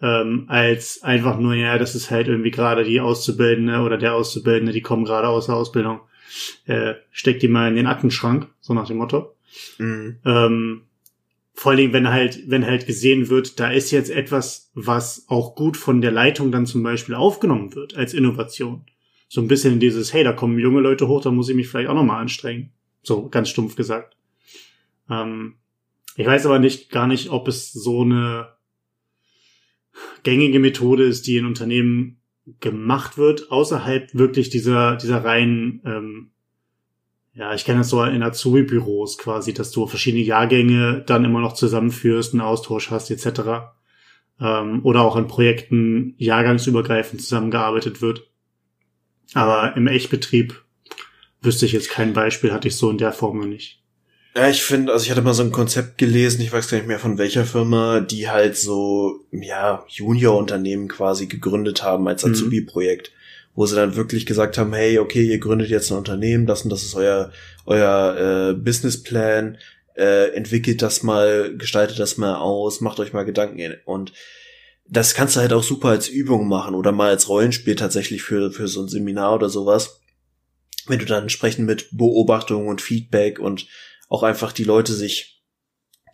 ähm, 0.04 0.46
als 0.50 1.02
einfach 1.02 1.40
nur, 1.40 1.56
ja, 1.56 1.78
das 1.78 1.96
ist 1.96 2.12
halt 2.12 2.28
irgendwie 2.28 2.52
gerade 2.52 2.84
die 2.84 3.00
Auszubildende 3.00 3.80
oder 3.80 3.98
der 3.98 4.14
Auszubildende, 4.14 4.74
die 4.74 4.82
kommen 4.82 5.06
gerade 5.06 5.30
aus 5.30 5.46
der 5.46 5.56
Ausbildung, 5.56 6.02
äh, 6.66 6.96
steckt 7.10 7.42
die 7.42 7.48
mal 7.48 7.70
in 7.70 7.78
den 7.78 7.88
Aktenschrank, 7.88 8.50
so 8.60 8.74
nach 8.74 8.88
dem 8.88 8.98
Motto. 8.98 9.34
Mhm. 9.78 10.20
Ähm, 10.26 10.82
vor 11.54 11.72
allen 11.72 11.78
Dingen, 11.78 11.94
wenn 11.94 12.10
halt, 12.10 12.44
wenn 12.48 12.66
halt 12.66 12.86
gesehen 12.86 13.30
wird, 13.30 13.62
da 13.62 13.72
ist 13.72 13.92
jetzt 13.92 14.10
etwas, 14.10 14.72
was 14.74 15.26
auch 15.30 15.56
gut 15.56 15.78
von 15.78 16.02
der 16.02 16.12
Leitung 16.12 16.52
dann 16.52 16.66
zum 16.66 16.84
Beispiel 16.84 17.16
aufgenommen 17.16 17.74
wird 17.74 17.96
als 17.96 18.14
Innovation. 18.14 18.84
So 19.30 19.40
ein 19.40 19.48
bisschen 19.48 19.80
dieses, 19.80 20.12
hey, 20.12 20.26
da 20.26 20.34
kommen 20.34 20.60
junge 20.60 20.82
Leute 20.82 21.08
hoch, 21.08 21.22
da 21.22 21.32
muss 21.32 21.48
ich 21.48 21.56
mich 21.56 21.70
vielleicht 21.70 21.88
auch 21.88 21.96
nochmal 21.96 22.22
anstrengen. 22.22 22.74
So 23.04 23.30
ganz 23.30 23.48
stumpf 23.48 23.78
gesagt. 23.78 24.18
Ähm, 25.10 25.56
ich 26.18 26.28
weiß 26.28 26.46
aber 26.46 26.60
nicht, 26.60 26.90
gar 26.90 27.08
nicht, 27.08 27.30
ob 27.30 27.48
es 27.48 27.72
so 27.72 28.02
eine 28.02 28.53
gängige 30.24 30.60
Methode 30.60 31.04
ist, 31.04 31.28
die 31.28 31.38
in 31.38 31.46
Unternehmen 31.46 32.20
gemacht 32.60 33.18
wird, 33.18 33.52
außerhalb 33.52 34.14
wirklich 34.14 34.50
dieser, 34.50 34.98
dieser 34.98 35.24
reinen 35.24 35.82
ähm, 35.86 36.34
ja, 37.36 37.54
ich 37.56 37.66
kenne 37.66 37.80
das 37.80 37.90
so 37.90 38.04
in 38.04 38.22
Azubi-Büros 38.22 39.18
quasi, 39.18 39.54
dass 39.54 39.72
du 39.72 39.88
verschiedene 39.88 40.24
Jahrgänge 40.24 41.04
dann 41.06 41.26
immer 41.26 41.42
noch 41.42 41.54
zusammenführst, 41.54 42.34
einen 42.34 42.42
Austausch 42.42 42.92
hast, 42.92 43.10
etc. 43.10 43.74
Ähm, 44.40 44.82
oder 44.84 45.02
auch 45.02 45.16
an 45.16 45.28
Projekten 45.28 46.14
jahrgangsübergreifend 46.18 47.22
zusammengearbeitet 47.22 48.02
wird. 48.02 48.30
Aber 49.34 49.76
im 49.76 49.88
Echtbetrieb 49.88 50.64
wüsste 51.42 51.66
ich 51.66 51.72
jetzt 51.72 51.90
kein 51.90 52.14
Beispiel, 52.14 52.54
hatte 52.54 52.68
ich 52.68 52.76
so 52.76 52.90
in 52.92 53.00
der 53.00 53.14
Form 53.14 53.40
noch 53.40 53.48
nicht. 53.48 53.83
Ja, 54.36 54.50
ich 54.50 54.64
finde, 54.64 54.92
also 54.92 55.06
ich 55.06 55.12
hatte 55.12 55.22
mal 55.22 55.36
so 55.36 55.44
ein 55.44 55.52
Konzept 55.52 56.00
gelesen, 56.00 56.42
ich 56.42 56.52
weiß 56.52 56.68
gar 56.68 56.78
nicht 56.78 56.88
mehr 56.88 57.00
von 57.00 57.20
welcher 57.20 57.46
Firma, 57.46 58.00
die 58.00 58.30
halt 58.30 58.58
so, 58.58 59.26
ja, 59.32 59.86
Junior-Unternehmen 59.88 60.88
quasi 60.88 61.28
gegründet 61.28 61.84
haben 61.84 62.08
als 62.08 62.26
mhm. 62.26 62.32
Azubi-Projekt. 62.32 63.12
Wo 63.56 63.68
sie 63.68 63.76
dann 63.76 63.96
wirklich 63.96 64.26
gesagt 64.26 64.58
haben, 64.58 64.74
hey, 64.74 64.98
okay, 64.98 65.24
ihr 65.24 65.38
gründet 65.38 65.70
jetzt 65.70 65.92
ein 65.92 65.98
Unternehmen, 66.00 66.48
das 66.48 66.64
und 66.64 66.72
das 66.72 66.82
ist 66.82 66.96
euer, 66.96 67.32
euer 67.68 68.50
äh, 68.50 68.54
Businessplan, 68.54 69.60
äh, 69.96 70.32
entwickelt 70.32 70.82
das 70.82 71.04
mal, 71.04 71.56
gestaltet 71.56 72.00
das 72.00 72.18
mal 72.18 72.38
aus, 72.38 72.82
macht 72.82 73.00
euch 73.00 73.14
mal 73.14 73.26
Gedanken 73.26 73.76
und 73.86 74.14
das 74.88 75.14
kannst 75.14 75.36
du 75.36 75.40
halt 75.40 75.54
auch 75.54 75.64
super 75.64 75.90
als 75.90 76.08
Übung 76.08 76.48
machen 76.48 76.76
oder 76.76 76.92
mal 76.92 77.10
als 77.10 77.30
Rollenspiel 77.30 77.76
tatsächlich 77.76 78.24
für, 78.24 78.52
für 78.52 78.68
so 78.68 78.82
ein 78.82 78.90
Seminar 78.90 79.36
oder 79.36 79.50
sowas. 79.50 80.02
Wenn 80.88 81.00
du 81.00 81.06
dann 81.06 81.24
entsprechend 81.24 81.66
mit 81.66 81.88
Beobachtung 81.92 82.68
und 82.68 82.82
Feedback 82.82 83.40
und 83.40 83.68
auch 84.14 84.22
einfach 84.22 84.52
die 84.52 84.64
Leute 84.64 84.94
sich 84.94 85.42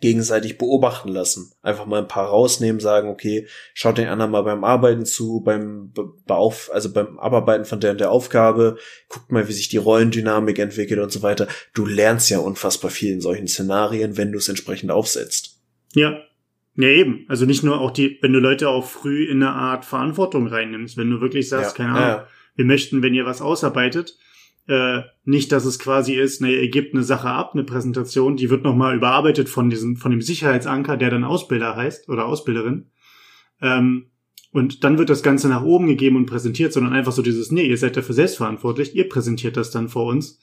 gegenseitig 0.00 0.56
beobachten 0.56 1.10
lassen. 1.10 1.52
Einfach 1.60 1.84
mal 1.84 2.00
ein 2.00 2.08
paar 2.08 2.28
rausnehmen, 2.28 2.80
sagen, 2.80 3.10
okay, 3.10 3.46
schaut 3.74 3.98
den 3.98 4.08
anderen 4.08 4.30
mal 4.30 4.40
beim 4.40 4.64
Arbeiten 4.64 5.04
zu, 5.04 5.42
beim 5.44 5.92
Beauf 6.26 6.70
also 6.72 6.90
beim 6.90 7.18
Abarbeiten 7.18 7.66
von 7.66 7.78
der 7.78 7.90
und 7.90 8.00
der 8.00 8.10
Aufgabe, 8.10 8.78
guckt 9.10 9.30
mal, 9.30 9.46
wie 9.48 9.52
sich 9.52 9.68
die 9.68 9.76
Rollendynamik 9.76 10.58
entwickelt 10.58 10.98
und 10.98 11.12
so 11.12 11.20
weiter. 11.20 11.46
Du 11.74 11.84
lernst 11.84 12.30
ja 12.30 12.38
unfassbar 12.38 12.90
viel 12.90 13.12
in 13.12 13.20
solchen 13.20 13.46
Szenarien, 13.46 14.16
wenn 14.16 14.32
du 14.32 14.38
es 14.38 14.48
entsprechend 14.48 14.90
aufsetzt. 14.90 15.60
Ja. 15.92 16.22
Ja, 16.76 16.88
eben. 16.88 17.26
Also 17.28 17.44
nicht 17.44 17.62
nur 17.62 17.82
auch 17.82 17.90
die, 17.90 18.16
wenn 18.22 18.32
du 18.32 18.38
Leute 18.38 18.70
auch 18.70 18.86
früh 18.86 19.24
in 19.24 19.42
eine 19.42 19.52
Art 19.52 19.84
Verantwortung 19.84 20.46
reinnimmst, 20.46 20.96
wenn 20.96 21.10
du 21.10 21.20
wirklich 21.20 21.50
sagst, 21.50 21.76
ja. 21.78 21.84
keine 21.84 21.98
Ahnung, 21.98 22.20
ja. 22.20 22.28
wir 22.56 22.64
möchten, 22.64 23.02
wenn 23.02 23.12
ihr 23.12 23.26
was 23.26 23.42
ausarbeitet, 23.42 24.16
äh, 24.66 25.02
nicht, 25.24 25.52
dass 25.52 25.64
es 25.64 25.78
quasi 25.78 26.14
ist, 26.14 26.40
ne, 26.40 26.54
ihr 26.54 26.70
gebt 26.70 26.94
eine 26.94 27.02
Sache 27.02 27.28
ab, 27.28 27.52
eine 27.54 27.64
Präsentation, 27.64 28.36
die 28.36 28.50
wird 28.50 28.64
nochmal 28.64 28.96
überarbeitet 28.96 29.48
von 29.48 29.70
diesem, 29.70 29.96
von 29.96 30.10
dem 30.10 30.22
Sicherheitsanker, 30.22 30.96
der 30.96 31.10
dann 31.10 31.24
Ausbilder 31.24 31.76
heißt 31.76 32.08
oder 32.08 32.26
Ausbilderin. 32.26 32.90
Ähm, 33.60 34.06
und 34.52 34.82
dann 34.84 34.98
wird 34.98 35.10
das 35.10 35.22
Ganze 35.22 35.48
nach 35.48 35.62
oben 35.62 35.86
gegeben 35.86 36.16
und 36.16 36.26
präsentiert, 36.26 36.72
sondern 36.72 36.92
einfach 36.92 37.12
so 37.12 37.22
dieses, 37.22 37.52
nee, 37.52 37.66
ihr 37.66 37.76
seid 37.76 37.96
dafür 37.96 38.14
selbstverantwortlich, 38.14 38.94
ihr 38.96 39.08
präsentiert 39.08 39.56
das 39.56 39.70
dann 39.70 39.88
vor 39.88 40.06
uns. 40.06 40.40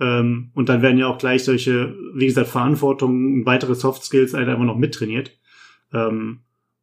Ähm, 0.00 0.50
und 0.54 0.68
dann 0.68 0.82
werden 0.82 0.98
ja 0.98 1.06
auch 1.06 1.18
gleich 1.18 1.44
solche, 1.44 1.94
wie 2.14 2.26
gesagt, 2.26 2.48
Verantwortung 2.48 3.34
und 3.34 3.46
weitere 3.46 3.74
Soft 3.74 4.04
Skills 4.04 4.34
einfach 4.34 4.58
noch 4.58 4.78
mittrainiert. 4.78 5.38
Ähm, 5.92 6.40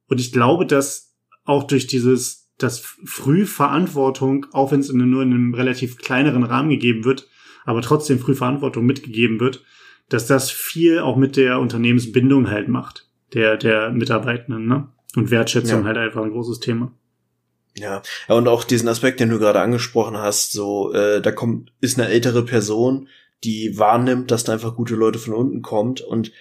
und 0.07 0.19
ich 0.19 0.31
glaube, 0.31 0.65
dass 0.65 1.15
auch 1.43 1.63
durch 1.63 1.87
dieses 1.87 2.38
dass 2.59 2.79
früh 2.79 3.45
Verantwortung, 3.45 4.45
auch 4.51 4.71
wenn 4.71 4.81
es 4.81 4.91
nur 4.91 5.23
in 5.23 5.33
einem 5.33 5.53
relativ 5.53 5.97
kleineren 5.97 6.43
Rahmen 6.43 6.69
gegeben 6.69 7.05
wird, 7.05 7.27
aber 7.65 7.81
trotzdem 7.81 8.19
früh 8.19 8.35
Verantwortung 8.35 8.85
mitgegeben 8.85 9.39
wird, 9.39 9.63
dass 10.09 10.27
das 10.27 10.51
viel 10.51 10.99
auch 10.99 11.15
mit 11.15 11.37
der 11.37 11.59
Unternehmensbindung 11.59 12.49
halt 12.49 12.67
macht, 12.67 13.07
der, 13.33 13.57
der 13.57 13.91
Mitarbeitenden, 13.91 14.67
ne? 14.67 14.89
Und 15.15 15.31
Wertschätzung 15.31 15.81
ja. 15.81 15.85
halt 15.85 15.97
einfach 15.97 16.21
ein 16.21 16.31
großes 16.31 16.59
Thema. 16.59 16.91
Ja, 17.75 18.01
ja, 18.27 18.35
und 18.35 18.47
auch 18.47 18.63
diesen 18.63 18.89
Aspekt, 18.89 19.19
den 19.19 19.29
du 19.29 19.39
gerade 19.39 19.59
angesprochen 19.59 20.17
hast, 20.17 20.51
so, 20.51 20.93
äh, 20.93 21.21
da 21.21 21.31
kommt, 21.31 21.71
ist 21.81 21.99
eine 21.99 22.09
ältere 22.09 22.43
Person, 22.43 23.07
die 23.43 23.77
wahrnimmt, 23.77 24.31
dass 24.31 24.43
da 24.43 24.53
einfach 24.53 24.75
gute 24.75 24.95
Leute 24.95 25.17
von 25.17 25.33
unten 25.33 25.61
kommt 25.61 26.01
und 26.01 26.31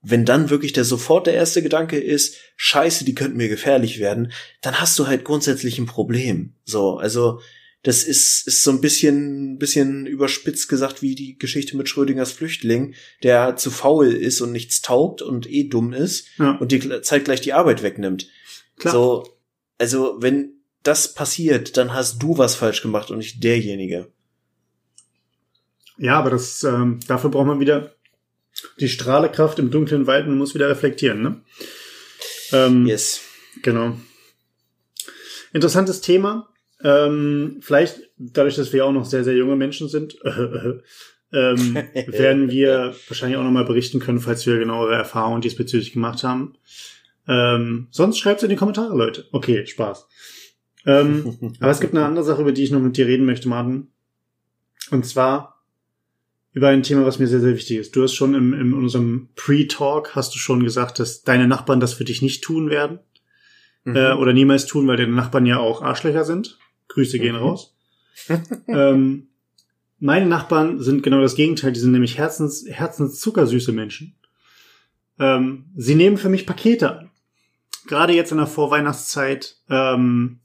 wenn 0.00 0.24
dann 0.24 0.50
wirklich 0.50 0.72
der 0.72 0.84
sofort 0.84 1.26
der 1.26 1.34
erste 1.34 1.62
Gedanke 1.62 1.98
ist, 1.98 2.36
scheiße, 2.56 3.04
die 3.04 3.14
könnten 3.14 3.36
mir 3.36 3.48
gefährlich 3.48 3.98
werden, 3.98 4.32
dann 4.60 4.80
hast 4.80 4.98
du 4.98 5.06
halt 5.06 5.24
grundsätzlich 5.24 5.78
ein 5.78 5.86
Problem. 5.86 6.54
So, 6.64 6.98
also 6.98 7.40
das 7.82 8.04
ist, 8.04 8.46
ist 8.46 8.62
so 8.62 8.70
ein 8.70 8.80
bisschen, 8.80 9.58
bisschen 9.58 10.06
überspitzt 10.06 10.68
gesagt 10.68 11.00
wie 11.00 11.14
die 11.14 11.38
Geschichte 11.38 11.76
mit 11.76 11.88
Schrödingers 11.88 12.32
Flüchtling, 12.32 12.94
der 13.22 13.56
zu 13.56 13.70
faul 13.70 14.12
ist 14.12 14.40
und 14.40 14.52
nichts 14.52 14.82
taugt 14.82 15.22
und 15.22 15.50
eh 15.50 15.64
dumm 15.64 15.92
ist 15.92 16.28
ja. 16.38 16.52
und 16.52 16.72
die 16.72 17.02
zeitgleich 17.02 17.40
die 17.40 17.52
Arbeit 17.52 17.82
wegnimmt. 17.82 18.28
Klar. 18.76 18.92
So, 18.92 19.36
also 19.78 20.16
wenn 20.20 20.54
das 20.82 21.14
passiert, 21.14 21.76
dann 21.76 21.92
hast 21.92 22.22
du 22.22 22.38
was 22.38 22.54
falsch 22.54 22.82
gemacht 22.82 23.10
und 23.10 23.18
nicht 23.18 23.42
derjenige. 23.42 24.10
Ja, 25.98 26.18
aber 26.18 26.30
das, 26.30 26.62
ähm, 26.64 27.00
dafür 27.06 27.30
braucht 27.30 27.46
man 27.46 27.60
wieder 27.60 27.94
die 28.80 28.88
Strahlekraft 28.88 29.58
im 29.58 29.70
dunklen 29.70 30.06
Wald 30.06 30.26
und 30.26 30.36
muss 30.36 30.54
wieder 30.54 30.68
reflektieren, 30.68 31.22
ne? 31.22 31.40
Ähm, 32.52 32.86
yes. 32.86 33.20
Genau. 33.62 33.96
Interessantes 35.52 36.00
Thema. 36.00 36.48
Ähm, 36.82 37.58
vielleicht, 37.60 38.00
dadurch, 38.16 38.56
dass 38.56 38.72
wir 38.72 38.84
auch 38.86 38.92
noch 38.92 39.04
sehr, 39.04 39.24
sehr 39.24 39.34
junge 39.34 39.56
Menschen 39.56 39.88
sind, 39.88 40.16
ähm, 40.24 40.82
werden 42.06 42.50
wir 42.50 42.94
wahrscheinlich 43.08 43.38
auch 43.38 43.44
nochmal 43.44 43.64
berichten 43.64 44.00
können, 44.00 44.20
falls 44.20 44.46
wir 44.46 44.58
genauere 44.58 44.94
Erfahrungen 44.94 45.40
diesbezüglich 45.40 45.92
gemacht 45.92 46.22
haben. 46.22 46.54
Ähm, 47.26 47.88
sonst 47.90 48.18
schreibt 48.18 48.38
es 48.38 48.44
in 48.44 48.50
die 48.50 48.56
Kommentare, 48.56 48.96
Leute. 48.96 49.26
Okay, 49.32 49.66
Spaß. 49.66 50.06
Ähm, 50.86 51.56
aber 51.60 51.70
es 51.70 51.80
gibt 51.80 51.94
eine 51.94 52.06
andere 52.06 52.24
Sache, 52.24 52.42
über 52.42 52.52
die 52.52 52.64
ich 52.64 52.70
noch 52.70 52.80
mit 52.80 52.96
dir 52.96 53.06
reden 53.06 53.26
möchte, 53.26 53.48
Martin. 53.48 53.88
Und 54.90 55.04
zwar 55.04 55.57
über 56.52 56.68
ein 56.68 56.82
Thema, 56.82 57.04
was 57.04 57.18
mir 57.18 57.26
sehr, 57.26 57.40
sehr 57.40 57.54
wichtig 57.54 57.78
ist. 57.78 57.94
Du 57.94 58.02
hast 58.02 58.14
schon 58.14 58.34
im, 58.34 58.52
in 58.52 58.72
unserem 58.72 59.28
Pre-Talk 59.36 60.16
hast 60.16 60.34
du 60.34 60.38
schon 60.38 60.64
gesagt, 60.64 60.98
dass 60.98 61.22
deine 61.22 61.46
Nachbarn 61.46 61.80
das 61.80 61.94
für 61.94 62.04
dich 62.04 62.22
nicht 62.22 62.42
tun 62.42 62.70
werden. 62.70 63.00
Mhm. 63.84 63.96
Äh, 63.96 64.12
oder 64.12 64.32
niemals 64.32 64.66
tun, 64.66 64.86
weil 64.86 64.96
deine 64.96 65.12
Nachbarn 65.12 65.46
ja 65.46 65.58
auch 65.58 65.82
Arschlöcher 65.82 66.24
sind. 66.24 66.58
Grüße 66.88 67.18
gehen 67.18 67.36
mhm. 67.36 67.42
raus. 67.42 67.76
ähm, 68.68 69.28
meine 70.00 70.26
Nachbarn 70.26 70.80
sind 70.80 71.02
genau 71.02 71.20
das 71.20 71.34
Gegenteil. 71.34 71.72
Die 71.72 71.80
sind 71.80 71.92
nämlich 71.92 72.18
herzens, 72.18 72.64
herzens 72.68 73.20
zuckersüße 73.20 73.72
Menschen. 73.72 74.14
Ähm, 75.18 75.66
sie 75.76 75.94
nehmen 75.94 76.16
für 76.16 76.28
mich 76.28 76.46
Pakete 76.46 76.98
an. 76.98 77.10
Gerade 77.86 78.12
jetzt 78.12 78.32
in 78.32 78.38
der 78.38 78.46
Vorweihnachtszeit 78.46 79.56
ähm, 79.68 80.40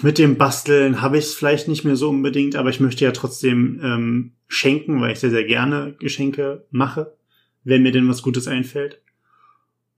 mit 0.00 0.18
dem 0.18 0.36
Basteln 0.36 1.00
habe 1.00 1.18
ich 1.18 1.24
es 1.24 1.34
vielleicht 1.34 1.68
nicht 1.68 1.84
mehr 1.84 1.96
so 1.96 2.10
unbedingt, 2.10 2.56
aber 2.56 2.70
ich 2.70 2.80
möchte 2.80 3.04
ja 3.04 3.12
trotzdem 3.12 3.80
ähm, 3.82 4.32
schenken, 4.48 5.00
weil 5.00 5.12
ich 5.12 5.20
sehr, 5.20 5.30
sehr 5.30 5.44
gerne 5.44 5.94
Geschenke 5.98 6.66
mache, 6.70 7.16
wenn 7.64 7.82
mir 7.82 7.92
denn 7.92 8.08
was 8.08 8.22
Gutes 8.22 8.46
einfällt. 8.48 9.00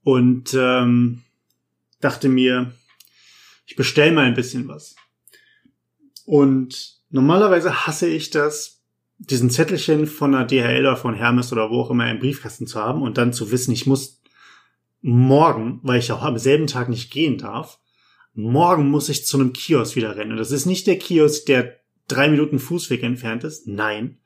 Und 0.03 0.55
ähm, 0.55 1.23
dachte 2.01 2.29
mir, 2.29 2.73
ich 3.67 3.77
bestell 3.77 4.13
mal 4.13 4.25
ein 4.25 4.35
bisschen 4.35 4.69
was. 4.69 4.95
Und 6.25 7.01
normalerweise 7.11 7.87
hasse 7.87 8.07
ich 8.07 8.31
das, 8.31 8.83
diesen 9.19 9.51
Zettelchen 9.51 10.07
von 10.07 10.33
der 10.33 10.45
DHL 10.45 10.81
oder 10.81 10.97
von 10.97 11.15
Hermes 11.15 11.53
oder 11.53 11.71
wo 11.71 11.81
auch 11.81 11.91
immer 11.91 12.11
im 12.11 12.19
Briefkasten 12.19 12.67
zu 12.67 12.81
haben 12.81 13.03
und 13.03 13.19
dann 13.19 13.33
zu 13.33 13.51
wissen, 13.51 13.73
ich 13.73 13.87
muss 13.87 14.23
morgen, 15.01 15.81
weil 15.83 15.99
ich 15.99 16.13
auch 16.13 16.23
am 16.23 16.39
selben 16.39 16.67
Tag 16.67 16.89
nicht 16.89 17.11
gehen 17.11 17.39
darf, 17.39 17.79
morgen 18.37 18.89
muss 18.89 19.09
ich 19.09 19.27
zu 19.27 19.39
einem 19.39 19.53
Kiosk 19.53 19.97
wieder 19.97 20.17
rennen. 20.17 20.33
Und 20.33 20.39
das 20.39 20.53
ist 20.53 20.67
nicht 20.67 20.87
der 20.87 20.99
Kiosk, 20.99 21.47
der 21.47 21.81
drei 22.07 22.29
Minuten 22.29 22.59
Fußweg 22.59 23.03
entfernt 23.03 23.45
ist. 23.45 23.67
Nein. 23.67 24.19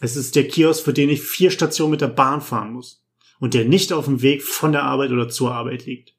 Es 0.00 0.16
ist 0.16 0.36
der 0.36 0.48
Kiosk, 0.48 0.84
für 0.84 0.92
den 0.92 1.10
ich 1.10 1.22
vier 1.22 1.50
Stationen 1.50 1.92
mit 1.92 2.00
der 2.00 2.08
Bahn 2.08 2.40
fahren 2.40 2.72
muss. 2.72 3.04
Und 3.40 3.54
der 3.54 3.64
nicht 3.64 3.92
auf 3.92 4.06
dem 4.06 4.22
Weg 4.22 4.42
von 4.42 4.72
der 4.72 4.84
Arbeit 4.84 5.10
oder 5.10 5.28
zur 5.28 5.52
Arbeit 5.52 5.84
liegt. 5.84 6.14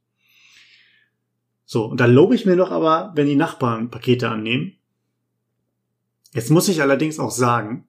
So, 1.66 1.86
und 1.86 2.00
da 2.00 2.06
lobe 2.06 2.36
ich 2.36 2.46
mir 2.46 2.56
doch 2.56 2.70
aber, 2.70 3.12
wenn 3.16 3.28
die 3.28 3.36
Nachbarn 3.36 3.90
Pakete 3.90 4.30
annehmen. 4.30 4.74
Jetzt 6.34 6.52
muss 6.52 6.68
ich 6.68 6.82
allerdings 6.82 7.18
auch 7.18 7.32
sagen, 7.32 7.88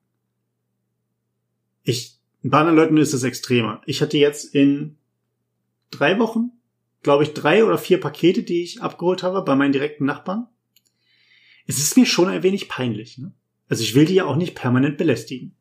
ich, 1.83 2.17
bei 2.41 2.59
anderen 2.59 2.77
Leuten 2.77 2.97
ist 2.97 3.13
es 3.13 3.23
extremer. 3.23 3.81
Ich 3.85 4.01
hatte 4.01 4.17
jetzt 4.17 4.55
in 4.55 4.97
drei 5.91 6.17
Wochen, 6.17 6.51
glaube 7.03 7.23
ich, 7.23 7.33
drei 7.33 7.63
oder 7.63 7.77
vier 7.77 7.99
Pakete, 7.99 8.43
die 8.43 8.63
ich 8.63 8.81
abgeholt 8.81 9.23
habe 9.23 9.41
bei 9.43 9.55
meinen 9.55 9.71
direkten 9.71 10.05
Nachbarn. 10.05 10.47
Es 11.65 11.77
ist 11.79 11.97
mir 11.97 12.05
schon 12.05 12.27
ein 12.27 12.43
wenig 12.43 12.69
peinlich. 12.69 13.17
Ne? 13.17 13.33
Also 13.69 13.83
ich 13.83 13.95
will 13.95 14.05
die 14.05 14.15
ja 14.15 14.25
auch 14.25 14.35
nicht 14.35 14.55
permanent 14.55 14.97
belästigen. 14.97 15.55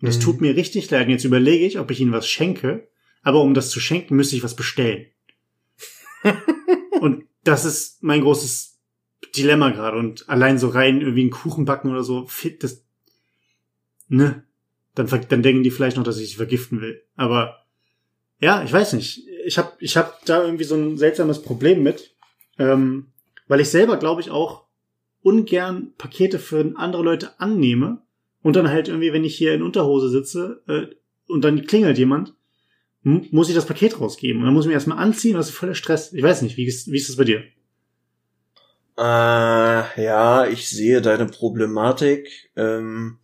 Und 0.00 0.08
es 0.08 0.18
mhm. 0.18 0.22
tut 0.22 0.40
mir 0.40 0.56
richtig 0.56 0.90
leid. 0.90 1.06
Und 1.06 1.12
jetzt 1.12 1.24
überlege 1.24 1.64
ich, 1.64 1.78
ob 1.78 1.90
ich 1.90 2.00
ihnen 2.00 2.12
was 2.12 2.28
schenke. 2.28 2.88
Aber 3.22 3.40
um 3.40 3.54
das 3.54 3.70
zu 3.70 3.78
schenken, 3.78 4.16
müsste 4.16 4.36
ich 4.36 4.42
was 4.42 4.56
bestellen. 4.56 5.06
und 7.00 7.24
das 7.44 7.64
ist 7.64 8.02
mein 8.02 8.20
großes 8.20 8.80
Dilemma 9.36 9.70
gerade. 9.70 9.96
Und 9.96 10.28
allein 10.28 10.58
so 10.58 10.68
rein 10.68 11.00
irgendwie 11.00 11.22
einen 11.22 11.30
Kuchen 11.30 11.64
backen 11.64 11.90
oder 11.90 12.02
so, 12.02 12.26
fit, 12.26 12.64
das, 12.64 12.84
ne? 14.08 14.44
Dann, 14.94 15.06
dann 15.06 15.42
denken 15.42 15.62
die 15.62 15.70
vielleicht 15.70 15.96
noch, 15.96 16.04
dass 16.04 16.18
ich 16.18 16.30
sie 16.30 16.36
vergiften 16.36 16.80
will. 16.80 17.02
Aber 17.14 17.64
ja, 18.40 18.62
ich 18.62 18.72
weiß 18.72 18.94
nicht. 18.94 19.22
Ich 19.44 19.58
habe 19.58 19.72
ich 19.78 19.96
hab 19.96 20.24
da 20.24 20.44
irgendwie 20.44 20.64
so 20.64 20.74
ein 20.74 20.98
seltsames 20.98 21.42
Problem 21.42 21.82
mit, 21.82 22.14
ähm, 22.58 23.12
weil 23.48 23.60
ich 23.60 23.68
selber, 23.68 23.96
glaube 23.96 24.20
ich, 24.20 24.30
auch 24.30 24.64
ungern 25.22 25.92
Pakete 25.98 26.38
für 26.38 26.72
andere 26.76 27.02
Leute 27.02 27.40
annehme 27.40 28.02
und 28.42 28.56
dann 28.56 28.68
halt 28.68 28.88
irgendwie, 28.88 29.12
wenn 29.12 29.24
ich 29.24 29.36
hier 29.36 29.54
in 29.54 29.62
Unterhose 29.62 30.08
sitze 30.08 30.62
äh, 30.66 30.86
und 31.28 31.42
dann 31.42 31.64
klingelt 31.66 31.98
jemand, 31.98 32.34
muss 33.02 33.48
ich 33.48 33.54
das 33.54 33.66
Paket 33.66 34.00
rausgeben. 34.00 34.40
Und 34.40 34.46
dann 34.46 34.54
muss 34.54 34.64
ich 34.64 34.68
mir 34.68 34.74
erstmal 34.74 34.98
anziehen, 34.98 35.36
das 35.36 35.48
ist 35.48 35.54
voller 35.56 35.74
Stress. 35.74 36.12
Ich 36.12 36.22
weiß 36.22 36.42
nicht, 36.42 36.56
wie 36.56 36.66
ist, 36.66 36.90
wie 36.90 36.96
ist 36.96 37.08
das 37.08 37.16
bei 37.16 37.24
dir? 37.24 37.42
Äh, 38.96 40.04
ja, 40.04 40.46
ich 40.46 40.68
sehe 40.68 41.00
deine 41.00 41.26
Problematik. 41.26 42.50
Ähm, 42.56 43.18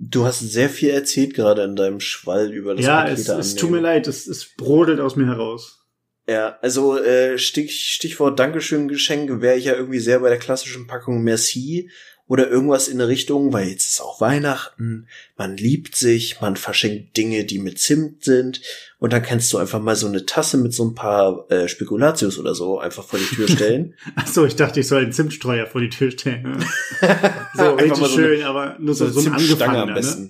du 0.00 0.24
hast 0.24 0.40
sehr 0.40 0.70
viel 0.70 0.90
erzählt 0.90 1.34
gerade 1.34 1.62
in 1.62 1.76
deinem 1.76 2.00
Schwall 2.00 2.52
über 2.52 2.74
das 2.74 2.86
ja, 2.86 3.02
Paket 3.02 3.18
es, 3.18 3.28
es 3.28 3.54
tut 3.54 3.70
mir 3.70 3.80
leid, 3.80 4.08
es, 4.08 4.26
es 4.26 4.56
brodelt 4.56 4.98
aus 4.98 5.14
mir 5.14 5.26
heraus. 5.26 5.86
Ja, 6.26 6.58
also 6.62 6.96
äh, 6.96 7.38
Stich, 7.38 7.92
Stichwort 7.92 8.38
Dankeschön 8.38 8.88
Geschenke 8.88 9.40
wäre 9.40 9.56
ich 9.56 9.66
ja 9.66 9.74
irgendwie 9.74 9.98
sehr 9.98 10.20
bei 10.20 10.28
der 10.28 10.38
klassischen 10.38 10.86
Packung 10.86 11.22
Merci 11.22 11.90
oder 12.30 12.48
irgendwas 12.48 12.86
in 12.86 12.98
der 12.98 13.08
Richtung, 13.08 13.52
weil 13.52 13.66
jetzt 13.66 13.88
ist 13.88 14.00
auch 14.00 14.20
Weihnachten, 14.20 15.08
man 15.36 15.56
liebt 15.56 15.96
sich, 15.96 16.40
man 16.40 16.54
verschenkt 16.54 17.16
Dinge, 17.16 17.44
die 17.44 17.58
mit 17.58 17.80
Zimt 17.80 18.22
sind 18.22 18.60
und 19.00 19.12
dann 19.12 19.24
kannst 19.24 19.52
du 19.52 19.58
einfach 19.58 19.80
mal 19.80 19.96
so 19.96 20.06
eine 20.06 20.26
Tasse 20.26 20.56
mit 20.56 20.72
so 20.72 20.84
ein 20.84 20.94
paar 20.94 21.50
äh, 21.50 21.66
Spekulatius 21.66 22.38
oder 22.38 22.54
so 22.54 22.78
einfach 22.78 23.02
vor 23.02 23.18
die 23.18 23.24
Tür 23.24 23.48
stellen. 23.56 23.96
Ach 24.14 24.28
so, 24.28 24.46
ich 24.46 24.54
dachte, 24.54 24.78
ich 24.78 24.86
soll 24.86 25.02
einen 25.02 25.12
Zimtstreuer 25.12 25.66
vor 25.66 25.80
die 25.80 25.88
Tür 25.88 26.12
stellen. 26.12 26.64
so 27.54 27.74
richtig 27.74 27.96
so 27.96 28.06
schön, 28.06 28.42
eine, 28.42 28.46
aber 28.46 28.76
nur 28.78 28.94
so, 28.94 29.08
so, 29.08 29.22
so 29.22 29.28
ein 29.28 29.34
angefangener, 29.34 29.82
am 29.82 29.94
besten. 29.94 30.22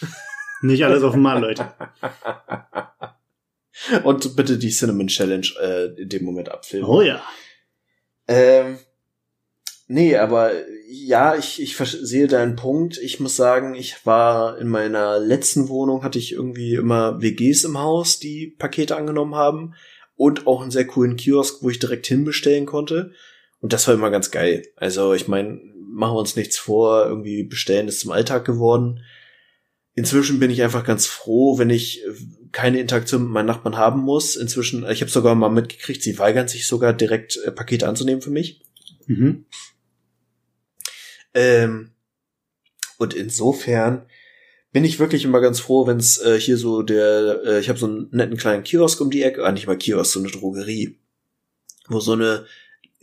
Ne? 0.00 0.08
Nicht 0.62 0.84
alles 0.84 1.04
auf 1.04 1.14
einmal, 1.14 1.40
Leute. 1.40 1.68
Und 4.02 4.34
bitte 4.34 4.58
die 4.58 4.70
Cinnamon 4.70 5.06
Challenge 5.06 5.46
äh, 5.62 6.02
in 6.02 6.08
dem 6.08 6.24
Moment 6.24 6.48
abfilmen. 6.48 6.90
Oh 6.90 7.02
ja. 7.02 7.22
Ähm, 8.26 8.78
Nee, 9.88 10.16
aber 10.16 10.52
ja, 10.88 11.36
ich, 11.36 11.62
ich 11.62 11.76
sehe 11.76 12.26
deinen 12.26 12.56
Punkt. 12.56 12.98
Ich 12.98 13.20
muss 13.20 13.36
sagen, 13.36 13.74
ich 13.74 14.04
war 14.04 14.58
in 14.58 14.68
meiner 14.68 15.20
letzten 15.20 15.68
Wohnung, 15.68 16.02
hatte 16.02 16.18
ich 16.18 16.32
irgendwie 16.32 16.74
immer 16.74 17.22
WGs 17.22 17.64
im 17.64 17.78
Haus, 17.78 18.18
die 18.18 18.54
Pakete 18.58 18.96
angenommen 18.96 19.36
haben 19.36 19.74
und 20.16 20.46
auch 20.46 20.62
einen 20.62 20.72
sehr 20.72 20.86
coolen 20.86 21.16
Kiosk, 21.16 21.62
wo 21.62 21.70
ich 21.70 21.78
direkt 21.78 22.06
hinbestellen 22.06 22.66
konnte. 22.66 23.12
Und 23.60 23.72
das 23.72 23.86
war 23.86 23.94
immer 23.94 24.10
ganz 24.10 24.30
geil. 24.30 24.66
Also 24.76 25.14
ich 25.14 25.28
meine, 25.28 25.60
machen 25.88 26.14
wir 26.14 26.20
uns 26.20 26.36
nichts 26.36 26.58
vor, 26.58 27.06
irgendwie 27.06 27.44
bestellen 27.44 27.88
ist 27.88 28.00
zum 28.00 28.10
Alltag 28.10 28.44
geworden. 28.44 29.04
Inzwischen 29.94 30.40
bin 30.40 30.50
ich 30.50 30.62
einfach 30.62 30.84
ganz 30.84 31.06
froh, 31.06 31.58
wenn 31.58 31.70
ich 31.70 32.02
keine 32.52 32.80
Interaktion 32.80 33.22
mit 33.22 33.32
meinen 33.32 33.46
Nachbarn 33.46 33.76
haben 33.76 34.00
muss. 34.00 34.36
Inzwischen, 34.36 34.88
ich 34.90 35.00
habe 35.00 35.10
sogar 35.10 35.34
mal 35.34 35.48
mitgekriegt, 35.48 36.02
sie 36.02 36.18
weigern 36.18 36.48
sich 36.48 36.66
sogar 36.66 36.92
direkt 36.92 37.38
äh, 37.44 37.50
Pakete 37.50 37.88
anzunehmen 37.88 38.20
für 38.20 38.30
mich. 38.30 38.62
Mhm. 39.06 39.46
Ähm, 41.36 41.90
und 42.96 43.12
insofern 43.12 44.06
bin 44.72 44.84
ich 44.84 44.98
wirklich 44.98 45.24
immer 45.24 45.40
ganz 45.40 45.60
froh, 45.60 45.86
wenn 45.86 45.98
es 45.98 46.18
äh, 46.18 46.40
hier 46.40 46.56
so 46.56 46.82
der, 46.82 47.42
äh, 47.44 47.60
ich 47.60 47.68
habe 47.68 47.78
so 47.78 47.86
einen 47.86 48.08
netten 48.10 48.38
kleinen 48.38 48.64
Kiosk 48.64 49.00
um 49.02 49.10
die 49.10 49.22
Ecke, 49.22 49.44
ah, 49.44 49.52
nicht 49.52 49.66
mal 49.66 49.76
Kiosk, 49.76 50.14
so 50.14 50.20
eine 50.20 50.30
Drogerie, 50.30 50.98
wo 51.88 52.00
so 52.00 52.12
eine 52.12 52.46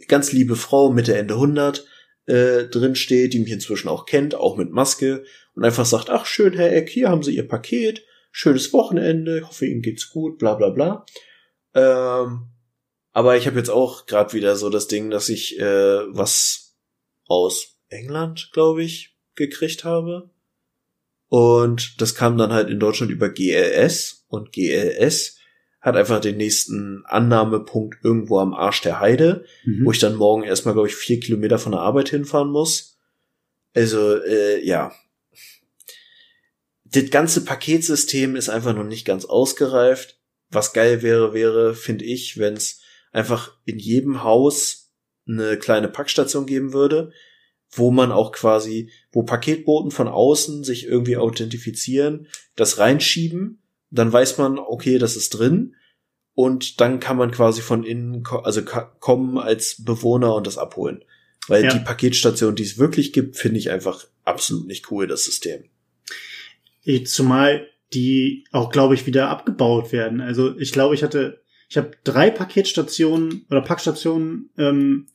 ganz 0.07 0.31
liebe 0.31 0.55
Frau 0.55 0.91
Mitte 0.91 1.15
Ende 1.15 1.36
100 1.36 1.86
äh, 2.25 2.63
drin 2.65 2.95
steht, 2.95 3.34
die 3.34 3.39
mich 3.39 3.51
inzwischen 3.51 3.88
auch 3.88 4.07
kennt, 4.07 4.34
auch 4.34 4.57
mit 4.57 4.71
Maske 4.71 5.23
und 5.53 5.63
einfach 5.63 5.86
sagt, 5.86 6.09
ach 6.09 6.25
schön, 6.25 6.53
Herr 6.53 6.73
Eck, 6.73 6.89
hier 6.89 7.09
haben 7.09 7.21
Sie 7.21 7.36
Ihr 7.36 7.47
Paket, 7.47 8.03
schönes 8.31 8.73
Wochenende, 8.73 9.47
hoffe 9.47 9.67
Ihnen 9.67 9.84
geht's 9.84 10.09
gut, 10.09 10.39
bla 10.39 10.55
bla 10.55 10.69
bla. 10.69 11.05
Ähm, 11.75 12.47
aber 13.11 13.38
ich 13.38 13.45
habe 13.45 13.59
jetzt 13.59 13.69
auch 13.69 14.07
gerade 14.07 14.34
wieder 14.34 14.55
so 14.55 14.71
das 14.71 14.88
Ding, 14.88 15.11
dass 15.11 15.29
ich 15.29 15.59
äh, 15.59 15.99
was 16.15 16.75
aus 17.27 17.72
England, 17.93 18.49
glaube 18.53 18.83
ich, 18.83 19.15
gekriegt 19.35 19.83
habe. 19.83 20.29
Und 21.29 21.99
das 22.01 22.13
kam 22.15 22.37
dann 22.37 22.53
halt 22.53 22.69
in 22.69 22.79
Deutschland 22.79 23.11
über 23.11 23.29
GLS 23.29 24.25
und 24.27 24.51
GLS 24.51 25.37
hat 25.81 25.97
einfach 25.97 26.21
den 26.21 26.37
nächsten 26.37 27.03
Annahmepunkt 27.05 27.97
irgendwo 28.03 28.39
am 28.39 28.53
Arsch 28.53 28.81
der 28.81 28.99
Heide, 28.99 29.45
mhm. 29.65 29.85
wo 29.85 29.91
ich 29.91 29.99
dann 29.99 30.15
morgen 30.15 30.43
erstmal, 30.43 30.73
glaube 30.73 30.87
ich, 30.87 30.95
vier 30.95 31.19
Kilometer 31.19 31.59
von 31.59 31.73
der 31.73 31.81
Arbeit 31.81 32.09
hinfahren 32.09 32.51
muss. 32.51 32.97
Also, 33.73 34.21
äh, 34.23 34.65
ja. 34.65 34.93
Das 36.85 37.09
ganze 37.09 37.43
Paketsystem 37.43 38.35
ist 38.35 38.49
einfach 38.49 38.73
noch 38.73 38.85
nicht 38.85 39.03
ganz 39.03 39.25
ausgereift. 39.25 40.19
Was 40.49 40.71
geil 40.71 41.01
wäre, 41.01 41.33
wäre, 41.33 41.73
finde 41.73 42.05
ich, 42.05 42.37
wenn 42.37 42.53
es 42.53 42.79
einfach 43.11 43.57
in 43.65 43.79
jedem 43.79 44.23
Haus 44.23 44.93
eine 45.27 45.57
kleine 45.57 45.87
Packstation 45.87 46.45
geben 46.45 46.73
würde, 46.73 47.11
wo 47.76 47.91
man 47.91 48.11
auch 48.11 48.32
quasi, 48.32 48.89
wo 49.11 49.24
Paketboten 49.24 49.91
von 49.91 50.07
außen 50.07 50.63
sich 50.63 50.86
irgendwie 50.86 51.17
authentifizieren, 51.17 52.28
das 52.55 52.78
reinschieben 52.78 53.59
dann 53.93 54.11
weiß 54.11 54.39
man, 54.39 54.57
okay, 54.57 54.97
das 54.97 55.15
ist 55.15 55.30
drin. 55.30 55.76
Und 56.34 56.82
dann 56.82 56.99
kann 56.99 57.15
man 57.15 57.30
quasi 57.30 57.61
von 57.61 57.84
innen, 57.84 58.24
also 58.43 58.63
kommen 58.63 59.38
als 59.38 59.84
Bewohner 59.84 60.34
und 60.34 60.47
das 60.47 60.57
abholen. 60.57 61.03
Weil 61.47 61.65
ja. 61.65 61.74
die 61.74 61.80
Paketstation, 61.80 62.55
die 62.55 62.63
es 62.63 62.80
wirklich 62.80 63.13
gibt, 63.13 63.38
finde 63.38 63.59
ich 63.59 63.69
einfach 63.69 64.07
absolut 64.24 64.65
nicht 64.65 64.89
cool, 64.89 65.05
das 65.05 65.26
System. 65.26 65.65
Zumal 67.05 67.67
die 67.93 68.45
auch, 68.51 68.71
glaube 68.71 68.95
ich, 68.95 69.05
wieder 69.05 69.30
abgebaut 69.30 69.91
werden. 69.91 70.21
Also 70.21 70.57
ich 70.57 70.71
glaube, 70.71 70.95
ich 70.95 71.03
hatte, 71.03 71.43
ich 71.69 71.78
habe 71.78 71.91
drei 72.03 72.32
Paketstationen 72.32 73.45
oder 73.51 73.61
Packstationen 73.61 74.49
ähm, 74.57 75.05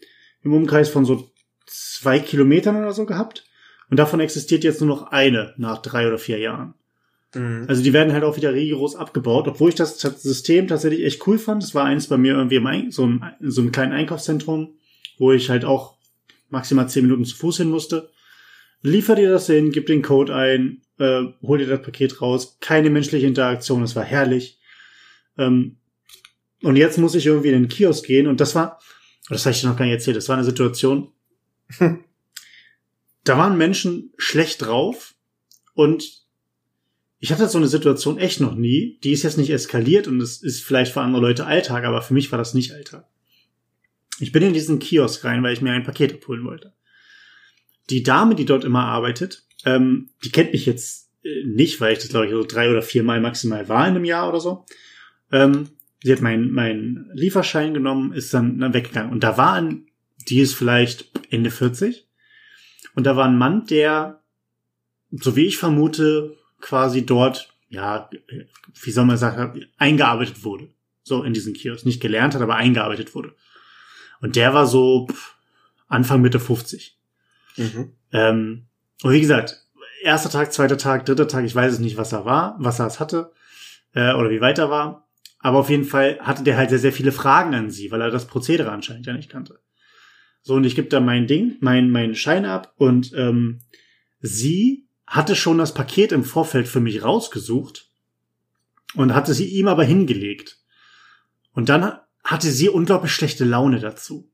im 0.44 0.52
Umkreis 0.52 0.88
von 0.88 1.04
so 1.04 1.28
zwei 1.68 2.18
Kilometern 2.18 2.76
oder 2.76 2.92
so 2.92 3.06
gehabt. 3.06 3.44
Und 3.90 3.98
davon 3.98 4.20
existiert 4.20 4.64
jetzt 4.64 4.80
nur 4.80 4.88
noch 4.88 5.10
eine 5.12 5.54
nach 5.56 5.80
drei 5.80 6.06
oder 6.06 6.18
vier 6.18 6.38
Jahren. 6.38 6.74
Mhm. 7.34 7.64
Also 7.68 7.82
die 7.82 7.92
werden 7.92 8.12
halt 8.12 8.24
auch 8.24 8.36
wieder 8.36 8.52
rigoros 8.52 8.96
abgebaut, 8.96 9.48
obwohl 9.48 9.70
ich 9.70 9.74
das 9.74 9.98
System 9.98 10.68
tatsächlich 10.68 11.04
echt 11.04 11.26
cool 11.26 11.38
fand. 11.38 11.62
Das 11.62 11.74
war 11.74 11.84
eins 11.84 12.06
bei 12.06 12.16
mir 12.16 12.34
irgendwie 12.34 12.56
im 12.56 12.90
so, 12.90 13.04
einem, 13.04 13.22
so 13.40 13.60
einem 13.60 13.72
kleinen 13.72 13.92
Einkaufszentrum, 13.92 14.76
wo 15.18 15.32
ich 15.32 15.50
halt 15.50 15.64
auch 15.64 15.96
maximal 16.48 16.88
zehn 16.88 17.04
Minuten 17.04 17.24
zu 17.24 17.36
Fuß 17.36 17.58
hin 17.58 17.70
musste. 17.70 18.10
Liefer 18.82 19.16
dir 19.16 19.30
das 19.30 19.46
hin, 19.46 19.72
gib 19.72 19.86
den 19.86 20.02
Code 20.02 20.34
ein, 20.34 20.82
äh, 20.98 21.24
hol 21.42 21.58
dir 21.58 21.66
das 21.66 21.82
Paket 21.82 22.22
raus. 22.22 22.58
Keine 22.60 22.90
menschliche 22.90 23.26
Interaktion, 23.26 23.80
das 23.80 23.96
war 23.96 24.04
herrlich. 24.04 24.58
Ähm, 25.36 25.76
und 26.62 26.76
jetzt 26.76 26.98
muss 26.98 27.14
ich 27.14 27.26
irgendwie 27.26 27.48
in 27.48 27.62
den 27.62 27.68
Kiosk 27.68 28.06
gehen 28.06 28.26
und 28.26 28.40
das 28.40 28.54
war, 28.54 28.80
das 29.28 29.44
habe 29.44 29.54
ich 29.54 29.60
dir 29.60 29.68
noch 29.68 29.76
gar 29.76 29.84
nicht 29.84 29.94
erzählt, 29.94 30.16
das 30.16 30.28
war 30.28 30.36
eine 30.36 30.44
Situation, 30.44 31.12
da 33.24 33.38
waren 33.38 33.58
Menschen 33.58 34.12
schlecht 34.16 34.62
drauf 34.62 35.14
und 35.74 36.26
ich 37.20 37.32
hatte 37.32 37.48
so 37.48 37.58
eine 37.58 37.68
Situation 37.68 38.18
echt 38.18 38.40
noch 38.40 38.54
nie. 38.54 38.98
Die 39.02 39.12
ist 39.12 39.24
jetzt 39.24 39.38
nicht 39.38 39.50
eskaliert 39.50 40.06
und 40.06 40.20
es 40.20 40.42
ist 40.42 40.62
vielleicht 40.62 40.92
für 40.92 41.00
andere 41.00 41.22
Leute 41.22 41.46
Alltag, 41.46 41.84
aber 41.84 42.00
für 42.00 42.14
mich 42.14 42.30
war 42.30 42.38
das 42.38 42.54
nicht 42.54 42.72
Alltag. 42.72 43.06
Ich 44.20 44.32
bin 44.32 44.42
in 44.42 44.52
diesen 44.52 44.78
Kiosk 44.78 45.24
rein, 45.24 45.42
weil 45.42 45.52
ich 45.52 45.60
mir 45.60 45.72
ein 45.72 45.84
Paket 45.84 46.14
abholen 46.14 46.44
wollte. 46.44 46.74
Die 47.90 48.02
Dame, 48.02 48.34
die 48.34 48.44
dort 48.44 48.64
immer 48.64 48.84
arbeitet, 48.84 49.46
ähm, 49.64 50.10
die 50.24 50.30
kennt 50.30 50.52
mich 50.52 50.66
jetzt 50.66 51.10
äh, 51.24 51.44
nicht, 51.44 51.80
weil 51.80 51.94
ich 51.94 51.98
das 51.98 52.08
glaube 52.08 52.26
ich 52.26 52.32
so 52.32 52.44
drei 52.44 52.70
oder 52.70 52.82
vier 52.82 53.02
Mal 53.02 53.20
maximal 53.20 53.68
war 53.68 53.86
in 53.88 53.94
einem 53.94 54.04
Jahr 54.04 54.28
oder 54.28 54.40
so. 54.40 54.64
Ähm, 55.32 55.68
sie 56.02 56.12
hat 56.12 56.20
meinen 56.20 56.52
mein 56.52 57.10
Lieferschein 57.14 57.74
genommen, 57.74 58.12
ist 58.12 58.32
dann, 58.32 58.58
dann 58.58 58.74
weggegangen. 58.74 59.12
Und 59.12 59.24
da 59.24 59.36
war 59.36 59.54
ein, 59.54 59.87
die 60.28 60.40
ist 60.40 60.54
vielleicht 60.54 61.10
Ende 61.30 61.50
40. 61.50 62.06
Und 62.94 63.04
da 63.04 63.16
war 63.16 63.26
ein 63.26 63.38
Mann, 63.38 63.66
der, 63.66 64.22
so 65.10 65.36
wie 65.36 65.46
ich 65.46 65.58
vermute, 65.58 66.36
quasi 66.60 67.06
dort, 67.06 67.54
ja, 67.68 68.10
wie 68.82 68.90
soll 68.90 69.04
man 69.04 69.16
sagen, 69.16 69.66
eingearbeitet 69.76 70.44
wurde. 70.44 70.68
So 71.02 71.22
in 71.22 71.32
diesen 71.32 71.54
Kiosk. 71.54 71.86
Nicht 71.86 72.00
gelernt 72.00 72.34
hat, 72.34 72.42
aber 72.42 72.56
eingearbeitet 72.56 73.14
wurde. 73.14 73.34
Und 74.20 74.36
der 74.36 74.52
war 74.52 74.66
so 74.66 75.06
Anfang 75.86 76.20
Mitte 76.20 76.40
50. 76.40 76.98
Mhm. 77.56 77.92
Ähm, 78.12 78.66
und 79.02 79.12
wie 79.12 79.20
gesagt, 79.20 79.64
erster 80.02 80.30
Tag, 80.30 80.52
zweiter 80.52 80.76
Tag, 80.76 81.06
dritter 81.06 81.28
Tag, 81.28 81.44
ich 81.44 81.54
weiß 81.54 81.74
es 81.74 81.78
nicht, 81.78 81.96
was 81.96 82.12
er 82.12 82.24
war, 82.24 82.56
was 82.58 82.78
er 82.78 82.86
es 82.86 83.00
hatte, 83.00 83.32
äh, 83.94 84.12
oder 84.14 84.30
wie 84.30 84.40
weit 84.40 84.58
er 84.58 84.70
war. 84.70 85.08
Aber 85.40 85.58
auf 85.58 85.70
jeden 85.70 85.84
Fall 85.84 86.18
hatte 86.20 86.42
der 86.42 86.56
halt 86.56 86.70
sehr, 86.70 86.78
sehr 86.78 86.92
viele 86.92 87.12
Fragen 87.12 87.54
an 87.54 87.70
sie, 87.70 87.90
weil 87.90 88.00
er 88.00 88.10
das 88.10 88.26
Prozedere 88.26 88.70
anscheinend 88.70 89.06
ja 89.06 89.12
nicht 89.12 89.30
kannte. 89.30 89.60
So, 90.42 90.54
und 90.54 90.64
ich 90.64 90.74
gebe 90.74 90.88
da 90.88 91.00
mein 91.00 91.26
Ding, 91.26 91.56
mein, 91.60 91.90
meinen 91.90 92.14
Schein 92.14 92.44
ab 92.44 92.72
und 92.76 93.12
ähm, 93.14 93.60
sie 94.20 94.88
hatte 95.06 95.36
schon 95.36 95.58
das 95.58 95.74
Paket 95.74 96.12
im 96.12 96.24
Vorfeld 96.24 96.68
für 96.68 96.80
mich 96.80 97.02
rausgesucht 97.02 97.90
und 98.94 99.14
hatte 99.14 99.34
sie 99.34 99.46
ihm 99.46 99.68
aber 99.68 99.84
hingelegt. 99.84 100.58
Und 101.52 101.68
dann 101.68 101.98
hatte 102.24 102.50
sie 102.50 102.68
unglaublich 102.68 103.12
schlechte 103.12 103.44
Laune 103.44 103.80
dazu. 103.80 104.30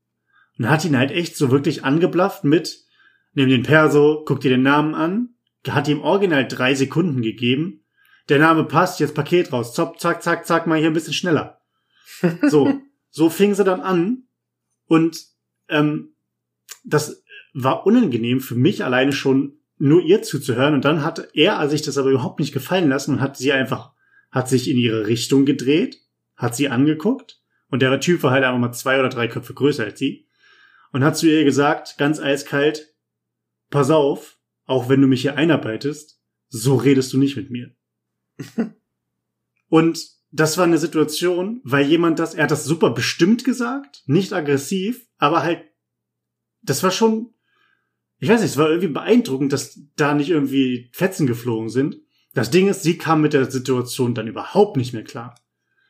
Und 0.59 0.69
hat 0.69 0.85
ihn 0.85 0.97
halt 0.97 1.11
echt 1.11 1.37
so 1.37 1.51
wirklich 1.51 1.85
angeblafft 1.85 2.45
mit, 2.45 2.85
nimm 3.33 3.49
den 3.49 3.63
Perso, 3.63 4.23
guck 4.25 4.41
dir 4.41 4.51
den 4.51 4.63
Namen 4.63 4.95
an, 4.95 5.31
hat 5.69 5.89
ihm 5.89 6.01
original 6.01 6.47
drei 6.47 6.75
Sekunden 6.75 7.23
gegeben, 7.23 7.85
der 8.29 8.39
Name 8.39 8.65
passt, 8.65 9.01
jetzt 9.01 9.15
Paket 9.15 9.53
raus, 9.53 9.75
zack, 9.75 10.01
zack, 10.01 10.23
zack, 10.23 10.47
zack, 10.47 10.67
mal 10.67 10.79
hier 10.79 10.89
ein 10.89 10.95
bisschen 10.95 11.15
schneller. 11.15 11.61
So, 12.49 12.81
so 13.11 13.29
fing 13.29 13.55
sie 13.55 13.65
dann 13.65 13.81
an 13.81 14.25
und 14.87 15.34
ähm, 15.69 16.15
das 16.85 17.25
war 17.55 17.87
unangenehm 17.87 18.41
für 18.41 18.55
mich 18.55 18.85
alleine 18.85 19.12
schon 19.12 19.59
nur 19.79 20.03
ihr 20.03 20.23
zuzuhören. 20.23 20.75
Und 20.75 20.85
dann 20.85 21.03
hat 21.03 21.29
er 21.35 21.69
sich 21.69 21.83
das 21.83 21.99
aber 21.99 22.11
überhaupt 22.11 22.41
nicht 22.41 22.53
gefallen 22.53 22.89
lassen 22.89 23.15
und 23.15 23.21
hat 23.21 23.37
sie 23.37 23.53
einfach, 23.53 23.93
hat 24.31 24.49
sich 24.49 24.69
in 24.69 24.77
ihre 24.77 25.07
Richtung 25.07 25.45
gedreht, 25.45 26.01
hat 26.37 26.55
sie 26.57 26.69
angeguckt. 26.69 27.41
Und 27.69 27.83
der 27.83 27.99
Typ 28.01 28.23
war 28.23 28.31
halt 28.31 28.45
einfach 28.45 28.59
mal 28.59 28.73
zwei 28.73 28.99
oder 28.99 29.09
drei 29.09 29.29
Köpfe 29.29 29.55
größer 29.55 29.85
als 29.85 29.99
sie. 29.99 30.29
Und 30.93 31.03
hat 31.03 31.17
zu 31.17 31.27
ihr 31.27 31.45
gesagt, 31.45 31.99
ganz 31.99 32.21
eiskalt, 32.21 32.95
pass 33.71 33.91
auf, 33.91 34.39
auch 34.65 34.89
wenn 34.89 35.01
du 35.01 35.09
mich 35.09 35.23
hier 35.23 35.37
einarbeitest, 35.37 36.21
so 36.49 36.77
redest 36.77 37.12
du 37.12 37.19
nicht 37.19 37.37
mit 37.37 37.51
mir. 37.51 37.75
und 39.69 40.14
das 40.35 40.59
war 40.59 40.64
eine 40.64 40.78
Situation, 40.78 41.61
weil 41.64 41.87
jemand 41.87 42.18
das, 42.18 42.35
er 42.35 42.45
hat 42.45 42.51
das 42.51 42.64
super 42.64 42.91
bestimmt 42.91 43.45
gesagt, 43.45 44.03
nicht 44.07 44.32
aggressiv, 44.32 45.07
aber 45.18 45.43
halt, 45.43 45.62
das 46.62 46.82
war 46.82 46.91
schon 46.91 47.35
ich 48.24 48.30
weiß 48.30 48.41
nicht, 48.41 48.53
es 48.53 48.57
war 48.57 48.68
irgendwie 48.68 48.89
beeindruckend, 48.89 49.53
dass 49.53 49.78
da 49.97 50.14
nicht 50.14 50.30
irgendwie 50.30 50.89
Fetzen 50.93 51.26
geflogen 51.26 51.68
sind. 51.68 52.01
Das 52.32 52.51
Ding 52.51 52.68
ist, 52.68 52.82
sie 52.82 52.97
kam 52.97 53.20
mit 53.20 53.35
der 53.35 53.51
Situation 53.51 54.14
dann 54.14 54.28
überhaupt 54.28 54.78
nicht 54.78 54.95
mehr 54.95 55.05
klar. 55.05 55.39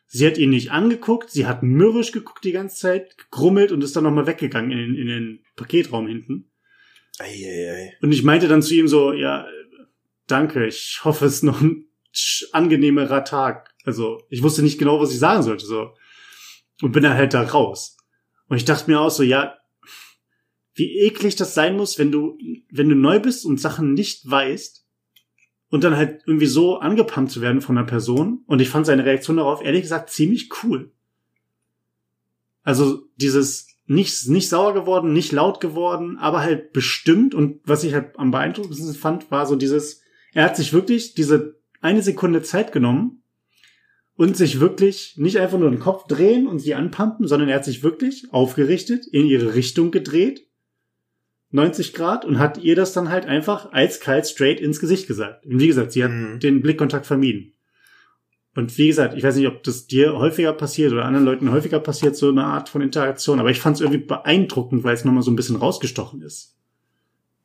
Sie 0.06 0.26
hat 0.26 0.36
ihn 0.36 0.50
nicht 0.50 0.72
angeguckt, 0.72 1.30
sie 1.30 1.46
hat 1.46 1.62
mürrisch 1.62 2.10
geguckt 2.10 2.44
die 2.44 2.52
ganze 2.52 2.76
Zeit, 2.76 3.16
gegrummelt 3.18 3.70
und 3.70 3.84
ist 3.84 3.94
dann 3.96 4.02
nochmal 4.04 4.26
weggegangen 4.26 4.72
in 4.72 4.78
den, 4.78 4.94
in 4.96 5.06
den 5.06 5.44
Paketraum 5.54 6.06
hinten. 6.06 6.50
Eieiei. 7.20 7.96
Und 8.02 8.10
ich 8.10 8.24
meinte 8.24 8.48
dann 8.48 8.62
zu 8.62 8.74
ihm 8.74 8.88
so, 8.88 9.12
ja, 9.12 9.46
danke, 10.26 10.66
ich 10.66 11.02
hoffe, 11.04 11.26
es 11.26 11.34
ist 11.34 11.42
noch 11.44 11.60
ein 11.60 11.86
angenehmerer 12.52 13.24
Tag. 13.24 13.73
Also, 13.84 14.22
ich 14.30 14.42
wusste 14.42 14.62
nicht 14.62 14.78
genau, 14.78 15.00
was 15.00 15.12
ich 15.12 15.18
sagen 15.18 15.42
sollte, 15.42 15.66
so. 15.66 15.90
Und 16.82 16.92
bin 16.92 17.02
dann 17.02 17.14
halt 17.14 17.34
da 17.34 17.42
raus. 17.42 17.96
Und 18.48 18.56
ich 18.56 18.64
dachte 18.64 18.90
mir 18.90 19.00
auch 19.00 19.10
so, 19.10 19.22
ja, 19.22 19.56
wie 20.74 20.98
eklig 20.98 21.36
das 21.36 21.54
sein 21.54 21.76
muss, 21.76 21.98
wenn 21.98 22.10
du, 22.10 22.36
wenn 22.70 22.88
du 22.88 22.96
neu 22.96 23.20
bist 23.20 23.46
und 23.46 23.60
Sachen 23.60 23.94
nicht 23.94 24.28
weißt 24.28 24.84
und 25.68 25.84
dann 25.84 25.96
halt 25.96 26.22
irgendwie 26.26 26.46
so 26.46 26.78
angepumpt 26.78 27.30
zu 27.30 27.40
werden 27.40 27.60
von 27.60 27.78
einer 27.78 27.86
Person. 27.86 28.42
Und 28.46 28.60
ich 28.60 28.68
fand 28.68 28.86
seine 28.86 29.04
Reaktion 29.04 29.36
darauf 29.36 29.62
ehrlich 29.62 29.82
gesagt 29.82 30.10
ziemlich 30.10 30.50
cool. 30.62 30.92
Also 32.62 33.02
dieses 33.16 33.68
nicht, 33.86 34.28
nicht 34.28 34.48
sauer 34.48 34.72
geworden, 34.72 35.12
nicht 35.12 35.32
laut 35.32 35.60
geworden, 35.60 36.16
aber 36.18 36.40
halt 36.40 36.72
bestimmt. 36.72 37.34
Und 37.34 37.60
was 37.64 37.84
ich 37.84 37.92
halt 37.92 38.18
am 38.18 38.30
beeindruckendsten 38.30 38.94
fand, 38.94 39.30
war 39.30 39.46
so 39.46 39.56
dieses, 39.56 40.00
er 40.32 40.44
hat 40.44 40.56
sich 40.56 40.72
wirklich 40.72 41.14
diese 41.14 41.60
eine 41.80 42.02
Sekunde 42.02 42.42
Zeit 42.42 42.72
genommen 42.72 43.23
und 44.16 44.36
sich 44.36 44.60
wirklich 44.60 45.14
nicht 45.16 45.38
einfach 45.38 45.58
nur 45.58 45.70
den 45.70 45.80
Kopf 45.80 46.06
drehen 46.06 46.46
und 46.46 46.60
sie 46.60 46.74
anpumpen, 46.74 47.26
sondern 47.26 47.48
er 47.48 47.56
hat 47.56 47.64
sich 47.64 47.82
wirklich 47.82 48.32
aufgerichtet, 48.32 49.06
in 49.06 49.26
ihre 49.26 49.54
Richtung 49.54 49.90
gedreht 49.90 50.46
90 51.54 51.94
Grad 51.94 52.24
und 52.24 52.40
hat 52.40 52.58
ihr 52.58 52.74
das 52.74 52.92
dann 52.92 53.10
halt 53.10 53.26
einfach 53.26 53.72
eiskalt 53.72 54.26
straight 54.26 54.58
ins 54.58 54.80
Gesicht 54.80 55.06
gesagt. 55.06 55.46
Und 55.46 55.60
wie 55.60 55.68
gesagt, 55.68 55.92
sie 55.92 56.02
hat 56.02 56.10
mhm. 56.10 56.40
den 56.40 56.60
Blickkontakt 56.62 57.06
vermieden. 57.06 57.52
Und 58.56 58.76
wie 58.76 58.88
gesagt, 58.88 59.16
ich 59.16 59.22
weiß 59.22 59.36
nicht, 59.36 59.46
ob 59.46 59.62
das 59.62 59.86
dir 59.86 60.18
häufiger 60.18 60.52
passiert 60.52 60.92
oder 60.92 61.04
anderen 61.04 61.24
Leuten 61.24 61.52
häufiger 61.52 61.78
passiert, 61.78 62.16
so 62.16 62.28
eine 62.28 62.44
Art 62.44 62.68
von 62.68 62.82
Interaktion, 62.82 63.38
aber 63.38 63.50
ich 63.50 63.60
fand 63.60 63.76
es 63.76 63.82
irgendwie 63.82 64.04
beeindruckend, 64.04 64.82
weil 64.82 64.94
es 64.94 65.04
nochmal 65.04 65.22
so 65.22 65.30
ein 65.30 65.36
bisschen 65.36 65.56
rausgestochen 65.56 66.22
ist. 66.22 66.56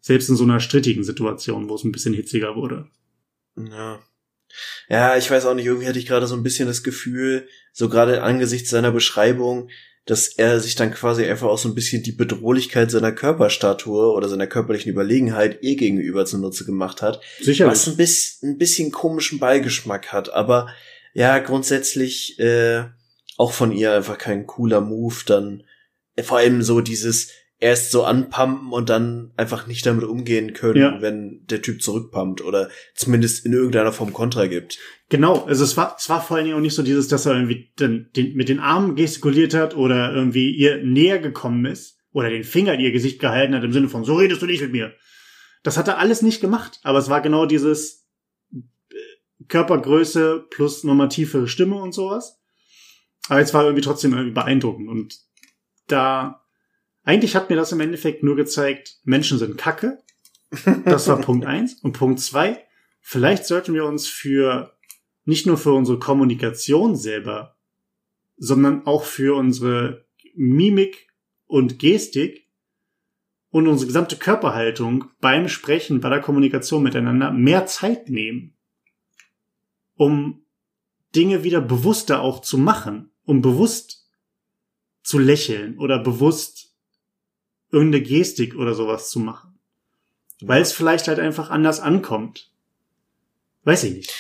Selbst 0.01 0.29
in 0.29 0.35
so 0.35 0.43
einer 0.43 0.59
strittigen 0.59 1.03
Situation, 1.03 1.69
wo 1.69 1.75
es 1.75 1.83
ein 1.83 1.91
bisschen 1.91 2.15
hitziger 2.15 2.55
wurde. 2.55 2.87
Ja. 3.57 3.99
Ja, 4.89 5.15
ich 5.15 5.29
weiß 5.29 5.45
auch 5.45 5.53
nicht, 5.53 5.67
irgendwie 5.67 5.87
hatte 5.87 5.99
ich 5.99 6.07
gerade 6.07 6.25
so 6.25 6.35
ein 6.35 6.43
bisschen 6.43 6.67
das 6.67 6.83
Gefühl, 6.83 7.47
so 7.71 7.89
gerade 7.89 8.23
angesichts 8.23 8.71
seiner 8.71 8.91
Beschreibung, 8.91 9.69
dass 10.05 10.27
er 10.27 10.59
sich 10.59 10.73
dann 10.75 10.91
quasi 10.91 11.23
einfach 11.25 11.47
auch 11.47 11.59
so 11.59 11.69
ein 11.69 11.75
bisschen 11.75 12.01
die 12.01 12.11
Bedrohlichkeit 12.11 12.89
seiner 12.89 13.11
Körperstatur 13.11 14.15
oder 14.15 14.27
seiner 14.27 14.47
körperlichen 14.47 14.91
Überlegenheit 14.91 15.59
ihr 15.61 15.75
gegenüber 15.75 16.25
zunutze 16.25 16.65
gemacht 16.65 17.03
hat. 17.03 17.21
Sicherlich. 17.39 17.71
Was 17.71 17.87
ein 17.87 17.97
bisschen, 17.97 18.49
ein 18.49 18.57
bisschen 18.57 18.91
komischen 18.91 19.37
Beigeschmack 19.37 20.11
hat, 20.11 20.33
aber 20.33 20.67
ja, 21.13 21.37
grundsätzlich 21.37 22.39
äh, 22.39 22.85
auch 23.37 23.51
von 23.51 23.71
ihr 23.71 23.93
einfach 23.93 24.17
kein 24.17 24.47
cooler 24.47 24.81
Move, 24.81 25.15
dann 25.27 25.63
vor 26.23 26.39
allem 26.39 26.63
so 26.63 26.81
dieses 26.81 27.29
erst 27.61 27.91
so 27.91 28.03
anpumpen 28.05 28.71
und 28.71 28.89
dann 28.89 29.33
einfach 29.35 29.67
nicht 29.67 29.85
damit 29.85 30.05
umgehen 30.05 30.53
können, 30.53 30.79
Ja. 30.81 31.01
wenn 31.01 31.45
der 31.49 31.61
Typ 31.61 31.81
zurückpumpt 31.81 32.41
oder 32.41 32.69
zumindest 32.95 33.45
in 33.45 33.51
irgendeiner 33.53 33.91
Form 33.91 34.13
Kontra 34.13 34.47
gibt. 34.47 34.79
Genau, 35.09 35.43
also 35.43 35.63
es 35.65 35.75
war, 35.75 35.95
es 35.97 36.07
war 36.07 36.21
vor 36.21 36.37
allen 36.37 36.45
Dingen 36.45 36.57
auch 36.57 36.61
nicht 36.61 36.75
so 36.75 36.83
dieses, 36.83 37.09
dass 37.09 37.25
er 37.25 37.33
irgendwie 37.33 37.73
den, 37.79 38.09
den, 38.15 38.33
mit 38.35 38.47
den 38.47 38.59
Armen 38.59 38.95
gestikuliert 38.95 39.53
hat 39.53 39.75
oder 39.75 40.13
irgendwie 40.13 40.51
ihr 40.55 40.83
näher 40.83 41.19
gekommen 41.19 41.65
ist 41.65 41.97
oder 42.11 42.29
den 42.29 42.43
Finger 42.45 42.73
in 42.75 42.79
ihr 42.79 42.91
Gesicht 42.91 43.19
gehalten 43.19 43.53
hat 43.53 43.63
im 43.63 43.73
Sinne 43.73 43.89
von, 43.89 44.05
so 44.05 44.15
redest 44.15 44.41
du 44.41 44.45
nicht 44.45 44.61
mit 44.61 44.71
mir. 44.71 44.93
Das 45.63 45.77
hat 45.77 45.89
er 45.89 45.97
alles 45.97 46.21
nicht 46.21 46.39
gemacht, 46.39 46.79
aber 46.83 46.99
es 46.99 47.09
war 47.09 47.19
genau 47.21 47.45
dieses 47.45 48.07
äh, 48.53 48.57
Körpergröße 49.49 50.45
plus 50.49 50.83
nochmal 50.83 51.09
tiefere 51.09 51.47
Stimme 51.49 51.75
und 51.75 51.93
sowas. 51.93 52.39
Aber 53.27 53.41
es 53.41 53.53
war 53.53 53.63
irgendwie 53.65 53.83
trotzdem 53.83 54.13
irgendwie 54.13 54.31
beeindruckend 54.33 54.87
und 54.89 55.19
da, 55.87 56.45
eigentlich 57.03 57.35
hat 57.35 57.49
mir 57.49 57.55
das 57.55 57.71
im 57.71 57.79
Endeffekt 57.79 58.23
nur 58.23 58.35
gezeigt, 58.35 58.99
Menschen 59.03 59.37
sind 59.37 59.57
Kacke. 59.57 59.99
Das 60.85 61.07
war 61.07 61.19
Punkt 61.21 61.45
eins. 61.47 61.75
Und 61.81 61.93
Punkt 61.93 62.19
zwei, 62.19 62.65
vielleicht 63.01 63.45
sollten 63.45 63.73
wir 63.73 63.85
uns 63.85 64.07
für 64.07 64.77
nicht 65.25 65.45
nur 65.45 65.57
für 65.57 65.73
unsere 65.73 65.99
Kommunikation 65.99 66.95
selber, 66.95 67.55
sondern 68.37 68.85
auch 68.85 69.03
für 69.03 69.35
unsere 69.35 70.05
Mimik 70.35 71.07
und 71.45 71.79
Gestik 71.79 72.47
und 73.49 73.67
unsere 73.67 73.87
gesamte 73.87 74.15
Körperhaltung 74.15 75.05
beim 75.19 75.47
Sprechen, 75.47 76.01
bei 76.01 76.09
der 76.09 76.21
Kommunikation 76.21 76.83
miteinander 76.83 77.31
mehr 77.31 77.65
Zeit 77.65 78.09
nehmen, 78.09 78.55
um 79.95 80.45
Dinge 81.15 81.43
wieder 81.43 81.61
bewusster 81.61 82.21
auch 82.21 82.41
zu 82.41 82.57
machen, 82.57 83.11
um 83.23 83.41
bewusst 83.41 84.09
zu 85.03 85.17
lächeln 85.17 85.77
oder 85.77 85.99
bewusst 85.99 86.68
irgendeine 87.71 88.03
Gestik 88.03 88.55
oder 88.55 88.73
sowas 88.73 89.09
zu 89.09 89.19
machen. 89.19 89.59
Weil 90.41 90.61
es 90.61 90.71
vielleicht 90.71 91.07
halt 91.07 91.19
einfach 91.19 91.49
anders 91.49 91.79
ankommt. 91.79 92.51
Weiß 93.63 93.83
ich 93.83 93.93
nicht. 93.93 94.13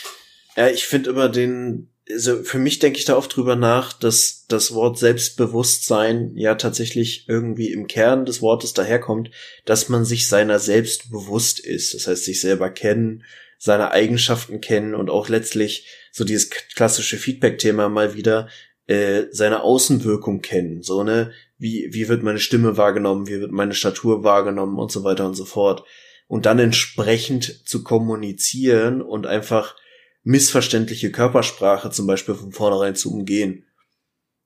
Ja, 0.57 0.67
ich 0.67 0.85
finde 0.85 1.11
immer 1.11 1.29
den, 1.29 1.89
also 2.09 2.43
für 2.43 2.59
mich 2.59 2.79
denke 2.79 2.99
ich 2.99 3.05
da 3.05 3.15
oft 3.15 3.35
drüber 3.35 3.55
nach, 3.55 3.93
dass 3.93 4.45
das 4.47 4.73
Wort 4.73 4.97
Selbstbewusstsein 4.99 6.35
ja 6.35 6.55
tatsächlich 6.55 7.25
irgendwie 7.29 7.71
im 7.71 7.87
Kern 7.87 8.25
des 8.25 8.41
Wortes 8.41 8.73
daherkommt, 8.73 9.31
dass 9.65 9.89
man 9.89 10.03
sich 10.03 10.27
seiner 10.27 10.59
selbst 10.59 11.11
bewusst 11.11 11.59
ist. 11.59 11.93
Das 11.93 12.07
heißt, 12.07 12.25
sich 12.25 12.41
selber 12.41 12.69
kennen, 12.69 13.23
seine 13.57 13.91
Eigenschaften 13.91 14.59
kennen 14.59 14.95
und 14.95 15.09
auch 15.09 15.29
letztlich 15.29 15.87
so 16.11 16.23
dieses 16.23 16.49
klassische 16.49 17.17
Feedback-Thema 17.17 17.87
mal 17.87 18.15
wieder, 18.15 18.49
äh, 18.87 19.25
seine 19.31 19.61
Außenwirkung 19.61 20.41
kennen. 20.41 20.81
So, 20.81 21.03
ne, 21.03 21.31
wie, 21.59 21.89
wie 21.91 22.07
wird 22.07 22.23
meine 22.23 22.39
Stimme 22.39 22.77
wahrgenommen, 22.77 23.27
wie 23.27 23.39
wird 23.39 23.51
meine 23.51 23.75
Statur 23.75 24.23
wahrgenommen 24.23 24.79
und 24.79 24.91
so 24.91 25.03
weiter 25.03 25.25
und 25.25 25.35
so 25.35 25.45
fort. 25.45 25.83
Und 26.27 26.45
dann 26.45 26.57
entsprechend 26.57 27.67
zu 27.67 27.83
kommunizieren 27.83 29.01
und 29.01 29.27
einfach 29.27 29.75
missverständliche 30.23 31.11
Körpersprache 31.11 31.91
zum 31.91 32.07
Beispiel 32.07 32.35
von 32.35 32.51
vornherein 32.51 32.95
zu 32.95 33.11
umgehen. 33.11 33.65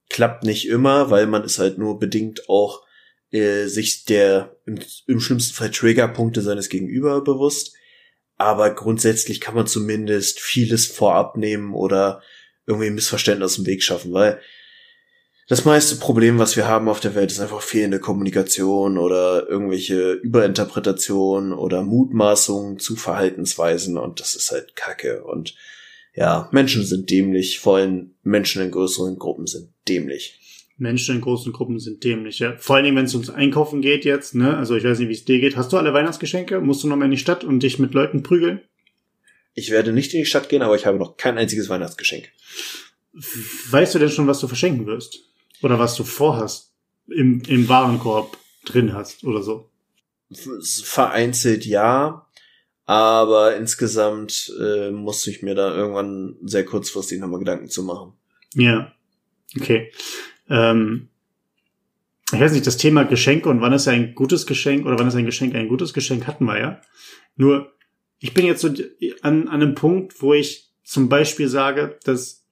Klappt 0.10 0.44
nicht 0.44 0.68
immer, 0.68 1.12
weil 1.12 1.28
man 1.28 1.44
ist 1.44 1.60
halt 1.60 1.78
nur 1.78 2.00
bedingt 2.00 2.50
auch 2.50 2.84
äh, 3.32 3.66
sich 3.66 4.06
der 4.06 4.58
im, 4.66 4.80
im 5.08 5.20
schlimmsten 5.20 5.54
Fall 5.54 5.72
Triggerpunkte 5.72 6.42
seines 6.42 6.70
Gegenüber 6.70 7.24
bewusst. 7.24 7.76
Aber 8.38 8.74
grundsätzlich 8.74 9.40
kann 9.40 9.56
man 9.56 9.68
zumindest 9.68 10.40
vieles 10.40 10.88
vorab 10.88 11.38
nehmen 11.38 11.74
oder 11.74 12.22
irgendwie 12.66 12.90
Missverständnis 12.90 13.56
dem 13.56 13.66
Weg 13.66 13.84
schaffen, 13.84 14.14
weil 14.14 14.42
das 15.48 15.66
meiste 15.66 15.98
Problem, 15.98 16.40
was 16.40 16.56
wir 16.56 16.68
haben 16.68 16.88
auf 16.88 17.00
der 17.00 17.16
Welt, 17.16 17.32
ist 17.32 17.40
einfach 17.40 17.62
fehlende 17.62 18.00
Kommunikation 18.00 18.98
oder 18.98 19.48
irgendwelche 19.50 20.14
Überinterpretationen 20.14 21.54
oder 21.54 21.84
Mutmaßungen 21.84 22.80
zu 22.80 22.96
Verhaltensweisen 22.96 23.98
und 23.98 24.20
das 24.20 24.36
ist 24.36 24.52
halt 24.52 24.76
Kacke 24.76 25.24
und 25.24 25.56
ja, 26.16 26.48
Menschen 26.52 26.86
sind 26.86 27.10
dämlich, 27.10 27.60
vor 27.60 27.78
allem 27.78 28.12
Menschen 28.24 28.62
in 28.62 28.72
größeren 28.72 29.18
Gruppen 29.18 29.48
sind 29.48 29.70
dämlich. 29.88 30.40
Menschen 30.78 31.16
in 31.16 31.22
großen 31.22 31.52
Gruppen 31.54 31.80
sind 31.80 32.04
dämlich, 32.04 32.40
ja. 32.40 32.56
Vor 32.58 32.76
allen 32.76 32.86
Dingen, 32.86 32.98
wenn 32.98 33.06
es 33.06 33.14
ums 33.14 33.30
Einkaufen 33.30 33.82
geht 33.82 34.06
jetzt, 34.06 34.36
ne? 34.36 34.58
Also 34.58 34.76
ich 34.76 34.84
weiß 34.84 35.00
nicht, 35.00 35.10
wie 35.10 35.14
es 35.14 35.26
dir 35.26 35.40
geht. 35.40 35.56
Hast 35.56 35.72
du 35.72 35.78
alle 35.78 35.94
Weihnachtsgeschenke? 35.94 36.62
Musst 36.62 36.84
du 36.84 36.88
noch 36.88 36.96
mal 36.96 37.06
in 37.06 37.12
die 37.12 37.18
Stadt 37.18 37.44
und 37.44 37.62
dich 37.62 37.80
mit 37.80 37.94
Leuten 37.94 38.24
prügeln? 38.24 38.62
Ich 39.54 39.70
werde 39.70 39.94
nicht 39.94 40.14
in 40.14 40.22
die 40.22 40.26
Stadt 40.26 40.50
gehen, 40.50 40.62
aber 40.62 40.76
ich 40.76 40.86
habe 40.86 40.98
noch 40.98 41.16
kein 41.16 41.38
einziges 41.38 41.70
Weihnachtsgeschenk. 41.70 42.32
Weißt 43.70 43.94
du 43.94 44.00
denn 44.00 44.10
schon, 44.10 44.28
was 44.28 44.40
du 44.40 44.48
verschenken 44.48 44.88
wirst? 44.88 45.30
Oder 45.64 45.80
was 45.80 45.96
du 45.96 46.04
vorhast? 46.04 46.74
Im, 47.08 47.42
im 47.48 47.68
Warenkorb 47.68 48.38
drin 48.66 48.94
hast 48.94 49.24
oder 49.24 49.42
so? 49.42 49.70
Vereinzelt 50.84 51.66
ja, 51.66 52.28
aber 52.86 53.56
insgesamt 53.56 54.54
äh, 54.60 54.92
musste 54.92 55.32
ich 55.32 55.42
mir 55.42 55.56
da 55.56 55.76
irgendwann 55.76 56.36
sehr 56.44 56.66
kurzfristig 56.66 57.20
nochmal 57.20 57.40
Gedanken 57.40 57.70
zu 57.70 57.84
machen. 57.84 58.14
Ja. 58.54 58.94
Okay. 59.56 59.92
Ähm, 60.50 61.10
ich 62.32 62.40
weiß 62.40 62.54
nicht, 62.54 62.68
das 62.68 62.78
Thema 62.78 63.04
Geschenke 63.04 63.50
und 63.50 63.62
wann 63.62 63.74
ist 63.74 63.88
ein 63.88 64.16
gutes 64.16 64.48
Geschenk 64.48 64.86
oder 64.86 64.98
wann 64.98 65.08
ist 65.08 65.16
ein 65.16 65.26
Geschenk 65.26 65.56
ein 65.56 65.68
gutes 65.68 65.94
Geschenk 65.94 66.26
hatten 66.26 66.46
wir 66.46 66.60
ja. 66.60 66.82
Nur, 67.36 67.74
ich 68.20 68.34
bin 68.34 68.46
jetzt 68.46 68.62
so 68.62 68.70
an, 69.22 69.48
an 69.48 69.50
einem 69.50 69.76
Punkt, 69.76 70.22
wo 70.22 70.34
ich 70.34 70.72
zum 70.84 71.10
Beispiel 71.10 71.48
sage, 71.48 72.00
dass 72.04 72.46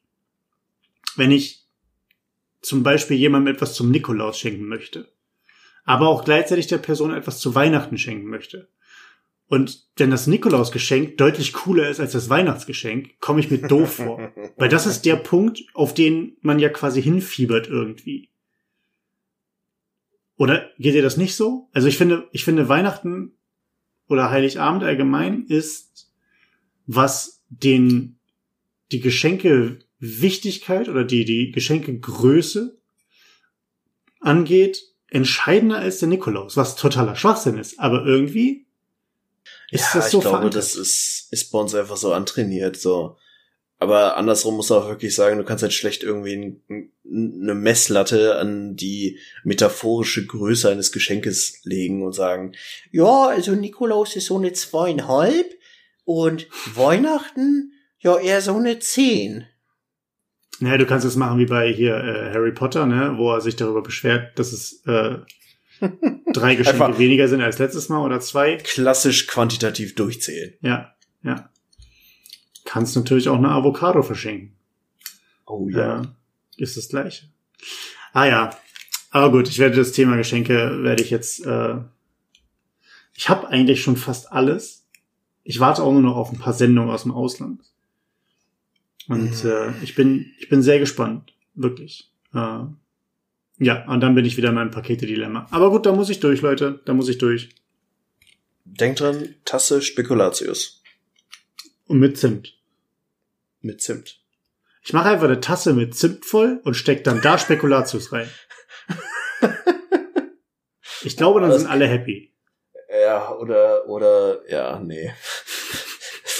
wenn 1.15 1.31
ich 1.31 1.60
zum 2.61 2.83
Beispiel 2.83 3.17
jemandem 3.17 3.55
etwas 3.55 3.73
zum 3.73 3.91
Nikolaus 3.91 4.39
schenken 4.39 4.67
möchte, 4.67 5.11
aber 5.83 6.07
auch 6.07 6.23
gleichzeitig 6.23 6.67
der 6.67 6.77
Person 6.77 7.13
etwas 7.13 7.39
zu 7.39 7.55
Weihnachten 7.55 7.97
schenken 7.97 8.27
möchte. 8.27 8.69
Und 9.47 9.85
wenn 9.97 10.11
das 10.11 10.27
Nikolausgeschenk 10.27 11.17
deutlich 11.17 11.51
cooler 11.51 11.89
ist 11.89 11.99
als 11.99 12.13
das 12.13 12.29
Weihnachtsgeschenk, 12.29 13.19
komme 13.19 13.41
ich 13.41 13.51
mir 13.51 13.57
doof 13.57 13.95
vor. 13.95 14.31
Weil 14.57 14.69
das 14.69 14.85
ist 14.85 15.05
der 15.05 15.17
Punkt, 15.17 15.61
auf 15.73 15.93
den 15.93 16.37
man 16.41 16.57
ja 16.57 16.69
quasi 16.69 17.01
hinfiebert 17.01 17.67
irgendwie. 17.67 18.29
Oder 20.37 20.69
geht 20.79 20.95
dir 20.95 21.01
das 21.01 21.17
nicht 21.17 21.35
so? 21.35 21.67
Also 21.73 21.89
ich 21.89 21.97
finde, 21.97 22.29
ich 22.31 22.45
finde 22.45 22.69
Weihnachten 22.69 23.33
oder 24.07 24.31
Heiligabend 24.31 24.83
allgemein 24.83 25.45
ist, 25.47 26.09
was 26.87 27.43
den, 27.49 28.17
die 28.93 29.01
Geschenke 29.01 29.79
Wichtigkeit 30.01 30.89
oder 30.89 31.05
die, 31.05 31.25
die 31.25 31.51
Geschenkegröße 31.51 32.77
angeht, 34.19 34.83
entscheidender 35.07 35.77
als 35.77 35.99
der 35.99 36.09
Nikolaus, 36.09 36.57
was 36.57 36.75
totaler 36.75 37.15
Schwachsinn 37.15 37.57
ist. 37.57 37.79
Aber 37.79 38.03
irgendwie 38.05 38.65
ist 39.69 39.93
ja, 39.93 40.01
das 40.01 40.11
so 40.11 40.17
ich 40.17 40.21
glaube, 40.23 40.37
verankert. 40.37 40.55
das 40.55 40.75
ist, 40.75 41.27
ist 41.31 41.51
bei 41.51 41.59
uns 41.59 41.75
einfach 41.75 41.97
so 41.97 42.13
antrainiert, 42.13 42.77
so. 42.77 43.17
Aber 43.77 44.17
andersrum 44.17 44.57
muss 44.57 44.69
man 44.69 44.79
auch 44.79 44.89
wirklich 44.89 45.15
sagen, 45.15 45.37
du 45.37 45.43
kannst 45.43 45.63
halt 45.63 45.73
schlecht 45.73 46.03
irgendwie 46.03 46.61
eine 47.03 47.55
Messlatte 47.55 48.37
an 48.37 48.75
die 48.75 49.17
metaphorische 49.43 50.25
Größe 50.25 50.69
eines 50.69 50.91
Geschenkes 50.91 51.61
legen 51.63 52.03
und 52.03 52.13
sagen, 52.13 52.53
ja, 52.91 53.27
also 53.27 53.53
Nikolaus 53.53 54.15
ist 54.15 54.27
so 54.27 54.37
eine 54.37 54.53
zweieinhalb 54.53 55.51
und 56.05 56.47
Weihnachten, 56.75 57.73
ja, 57.99 58.17
eher 58.17 58.41
so 58.41 58.55
eine 58.55 58.79
zehn. 58.79 59.47
Naja, 60.61 60.77
du 60.77 60.85
kannst 60.85 61.05
es 61.05 61.15
machen 61.15 61.39
wie 61.39 61.45
bei 61.45 61.71
hier 61.73 61.95
äh, 61.95 62.33
Harry 62.33 62.51
Potter, 62.51 62.85
ne, 62.85 63.13
wo 63.17 63.31
er 63.33 63.41
sich 63.41 63.55
darüber 63.55 63.81
beschwert, 63.81 64.37
dass 64.37 64.53
es 64.53 64.83
äh, 64.85 65.17
drei 66.33 66.55
Geschenke 66.55 66.85
Einfach- 66.85 66.99
weniger 66.99 67.27
sind 67.27 67.41
als 67.41 67.57
letztes 67.59 67.89
Mal 67.89 68.03
oder 68.05 68.19
zwei. 68.19 68.57
Klassisch 68.57 69.27
quantitativ 69.27 69.95
durchzählen. 69.95 70.53
Ja, 70.61 70.93
ja. 71.23 71.49
Kannst 72.65 72.95
natürlich 72.95 73.27
auch 73.27 73.37
eine 73.37 73.49
Avocado 73.49 74.03
verschenken. 74.03 74.55
Oh 75.47 75.67
Ja. 75.69 76.03
Ist 76.57 76.77
das 76.77 76.89
gleiche. 76.89 77.25
Ah 78.13 78.25
ja. 78.25 78.55
Aber 79.09 79.31
gut, 79.31 79.49
ich 79.49 79.57
werde 79.59 79.75
das 79.77 79.91
Thema 79.93 80.15
Geschenke, 80.15 80.83
werde 80.83 81.01
ich 81.03 81.09
jetzt. 81.09 81.45
Äh, 81.45 81.77
ich 83.15 83.29
habe 83.29 83.47
eigentlich 83.49 83.81
schon 83.81 83.97
fast 83.97 84.31
alles. 84.31 84.87
Ich 85.43 85.59
warte 85.59 85.81
auch 85.83 85.91
nur 85.91 86.01
noch 86.03 86.15
auf 86.17 86.31
ein 86.31 86.37
paar 86.39 86.53
Sendungen 86.53 86.91
aus 86.91 87.03
dem 87.03 87.11
Ausland. 87.11 87.61
Und 89.07 89.43
äh, 89.43 89.71
ich 89.81 89.95
bin, 89.95 90.31
ich 90.39 90.49
bin 90.49 90.61
sehr 90.61 90.79
gespannt, 90.79 91.33
wirklich. 91.53 92.11
Äh, 92.33 92.63
ja, 93.57 93.85
und 93.87 94.01
dann 94.01 94.15
bin 94.15 94.25
ich 94.25 94.37
wieder 94.37 94.49
in 94.49 94.55
meinem 94.55 94.71
Pakete-Dilemma. 94.71 95.47
Aber 95.51 95.69
gut, 95.69 95.85
da 95.85 95.91
muss 95.91 96.09
ich 96.09 96.19
durch, 96.19 96.41
Leute. 96.41 96.81
Da 96.85 96.93
muss 96.93 97.09
ich 97.09 97.17
durch. 97.17 97.49
Denk 98.65 98.97
dran, 98.97 99.35
Tasse 99.45 99.81
Spekulatius. 99.81 100.81
Und 101.87 101.99
mit 101.99 102.17
Zimt. 102.17 102.57
Mit 103.61 103.81
Zimt. 103.81 104.19
Ich 104.83 104.93
mache 104.93 105.09
einfach 105.09 105.27
eine 105.27 105.41
Tasse 105.41 105.73
mit 105.73 105.95
Zimt 105.95 106.25
voll 106.25 106.61
und 106.63 106.75
steck 106.75 107.03
dann 107.03 107.21
da 107.21 107.37
Spekulatius 107.37 108.11
rein. 108.11 108.29
Ich 111.03 111.17
glaube, 111.17 111.41
dann 111.41 111.51
sind 111.51 111.67
alle 111.67 111.87
happy. 111.87 112.31
Ja, 113.03 113.35
oder, 113.35 113.87
oder, 113.87 114.41
ja, 114.49 114.79
nee. 114.79 115.11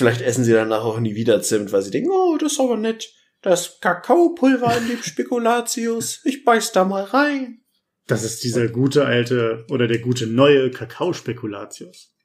Vielleicht 0.02 0.22
essen 0.22 0.44
sie 0.44 0.54
danach 0.54 0.84
auch 0.84 1.00
nie 1.00 1.14
wieder 1.14 1.44
Zimt, 1.44 1.72
weil 1.72 1.84
sie 1.84 1.92
denken, 1.92 2.10
oh, 2.12 2.36
das 2.40 2.54
ist 2.54 2.60
aber 2.60 2.76
nett. 2.76 3.14
Das 3.42 3.80
Kakaopulver 3.82 4.76
in 4.78 4.88
dem 4.88 5.04
Spekulatius. 5.04 6.22
Ich 6.24 6.44
beiß 6.44 6.72
da 6.72 6.86
mal 6.86 7.04
rein. 7.04 7.62
Das 8.08 8.24
ist 8.24 8.44
dieser 8.44 8.68
gute 8.68 9.06
alte 9.06 9.64
oder 9.70 9.88
der 9.88 10.00
gute 10.00 10.26
neue 10.26 10.72
Kakaospekulatius. 10.72 12.16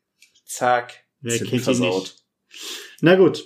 Zack. 0.46 1.04
Wer 1.20 1.36
kennt 1.36 1.52
ihn 1.52 1.60
versaut. 1.60 2.02
nicht? 2.02 2.24
Na 3.02 3.14
gut. 3.16 3.44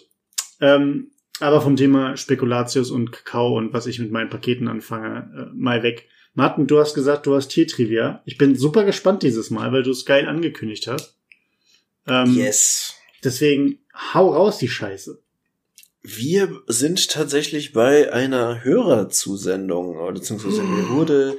Ähm, 0.60 1.10
aber 1.40 1.60
vom 1.60 1.74
Thema 1.74 2.16
Spekulatius 2.16 2.92
und 2.92 3.10
Kakao 3.10 3.56
und 3.56 3.72
was 3.72 3.86
ich 3.86 3.98
mit 3.98 4.12
meinen 4.12 4.30
Paketen 4.30 4.68
anfange, 4.68 5.50
äh, 5.50 5.56
mal 5.56 5.82
weg. 5.82 6.08
Martin, 6.34 6.68
du 6.68 6.78
hast 6.78 6.94
gesagt, 6.94 7.26
du 7.26 7.34
hast 7.34 7.48
Tiertrivia. 7.48 8.22
Ich 8.26 8.38
bin 8.38 8.54
super 8.54 8.84
gespannt 8.84 9.24
dieses 9.24 9.50
Mal, 9.50 9.72
weil 9.72 9.82
du 9.82 9.90
es 9.90 10.04
geil 10.04 10.28
angekündigt 10.28 10.86
hast. 10.86 11.18
Ähm, 12.06 12.32
Yes. 12.36 12.94
Deswegen 13.22 13.80
hau 14.12 14.32
raus 14.32 14.59
die 14.59 14.68
Scheiße. 14.68 15.20
Wir 16.03 16.62
sind 16.66 17.11
tatsächlich 17.11 17.72
bei 17.72 18.12
einer 18.12 18.64
Hörerzusendung, 18.64 19.96
oder 19.98 20.12
beziehungsweise 20.12 20.62
mir 20.62 20.88
wurde 20.88 21.36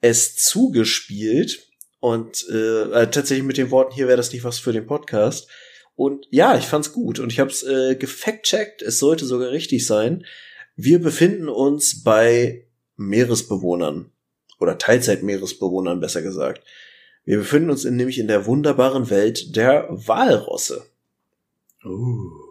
es 0.00 0.34
zugespielt 0.34 1.68
und 2.00 2.46
äh, 2.50 2.82
äh, 2.82 3.10
tatsächlich 3.10 3.46
mit 3.46 3.56
den 3.56 3.70
Worten, 3.70 3.94
hier 3.94 4.08
wäre 4.08 4.16
das 4.16 4.32
nicht 4.32 4.42
was 4.42 4.58
für 4.58 4.72
den 4.72 4.86
Podcast. 4.86 5.48
Und 5.94 6.26
ja, 6.30 6.56
ich 6.56 6.64
fand's 6.64 6.92
gut 6.92 7.18
und 7.18 7.30
ich 7.30 7.38
habe 7.38 7.50
es 7.50 7.62
äh, 7.62 7.94
gefact-checkt, 7.94 8.82
es 8.82 8.98
sollte 8.98 9.26
sogar 9.26 9.50
richtig 9.50 9.86
sein. 9.86 10.24
Wir 10.74 10.98
befinden 10.98 11.48
uns 11.48 12.02
bei 12.02 12.66
Meeresbewohnern 12.96 14.10
oder 14.58 14.78
Teilzeitmeeresbewohnern 14.78 16.00
besser 16.00 16.22
gesagt. 16.22 16.64
Wir 17.24 17.38
befinden 17.38 17.70
uns 17.70 17.84
in, 17.84 17.96
nämlich 17.96 18.18
in 18.18 18.28
der 18.28 18.46
wunderbaren 18.46 19.10
Welt 19.10 19.54
der 19.56 19.88
Walrosse. 19.90 20.86
Oh. 21.84 22.50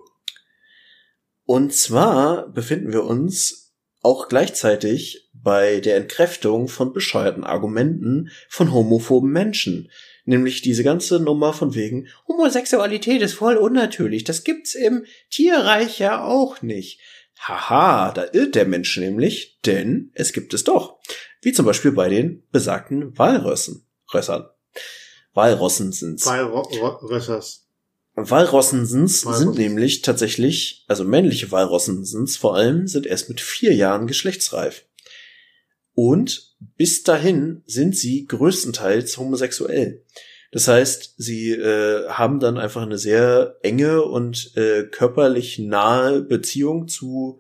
Und 1.45 1.73
zwar 1.73 2.49
befinden 2.49 2.93
wir 2.93 3.03
uns 3.03 3.73
auch 4.01 4.29
gleichzeitig 4.29 5.29
bei 5.33 5.79
der 5.79 5.97
Entkräftung 5.97 6.67
von 6.67 6.93
bescheuerten 6.93 7.43
Argumenten 7.43 8.29
von 8.47 8.73
homophoben 8.73 9.31
Menschen. 9.31 9.91
Nämlich 10.25 10.61
diese 10.61 10.83
ganze 10.83 11.19
Nummer 11.19 11.53
von 11.53 11.75
wegen, 11.75 12.07
Homosexualität 12.27 13.21
ist 13.21 13.33
voll 13.33 13.57
unnatürlich, 13.57 14.23
das 14.23 14.43
gibt's 14.43 14.75
im 14.75 15.05
Tierreich 15.29 15.99
ja 15.99 16.23
auch 16.23 16.61
nicht. 16.61 16.99
Haha, 17.39 18.11
da 18.11 18.25
irrt 18.33 18.55
der 18.55 18.65
Mensch 18.65 18.97
nämlich, 18.97 19.59
denn 19.65 20.11
es 20.13 20.33
gibt 20.33 20.53
es 20.53 20.65
doch. 20.65 20.99
Wie 21.41 21.53
zum 21.53 21.65
Beispiel 21.65 21.93
bei 21.93 22.09
den 22.09 22.43
besagten 22.51 23.17
Walrössen. 23.17 23.87
Rössern. 24.13 24.49
Walrossen 25.33 25.93
sind's. 25.93 26.25
Bei 26.25 26.41
Ro 26.41 26.61
Ro 26.61 27.07
Rössers. 27.07 27.68
Walrossensens 28.23 29.25
Walrossen. 29.25 29.53
sind 29.53 29.57
nämlich 29.57 30.01
tatsächlich, 30.01 30.85
also 30.87 31.03
männliche 31.03 31.51
Walrossensens 31.51 32.37
vor 32.37 32.55
allem, 32.55 32.87
sind 32.87 33.05
erst 33.05 33.29
mit 33.29 33.41
vier 33.41 33.73
Jahren 33.73 34.07
geschlechtsreif. 34.07 34.85
Und 35.93 36.55
bis 36.77 37.03
dahin 37.03 37.61
sind 37.65 37.95
sie 37.95 38.25
größtenteils 38.25 39.17
homosexuell. 39.17 40.03
Das 40.51 40.67
heißt, 40.67 41.15
sie 41.17 41.51
äh, 41.51 42.07
haben 42.09 42.39
dann 42.39 42.57
einfach 42.57 42.81
eine 42.81 42.97
sehr 42.97 43.57
enge 43.61 44.03
und 44.03 44.55
äh, 44.57 44.83
körperlich 44.83 45.59
nahe 45.59 46.21
Beziehung 46.21 46.87
zu 46.87 47.39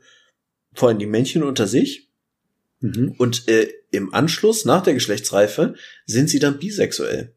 vor 0.73 0.89
allem 0.89 0.99
die 0.99 1.07
Männchen 1.07 1.43
unter 1.43 1.67
sich. 1.67 2.09
Mhm. 2.81 3.15
Und 3.17 3.47
äh, 3.47 3.69
im 3.91 4.13
Anschluss, 4.13 4.65
nach 4.65 4.83
der 4.83 4.93
Geschlechtsreife, 4.93 5.75
sind 6.05 6.29
sie 6.29 6.39
dann 6.39 6.59
bisexuell. 6.59 7.33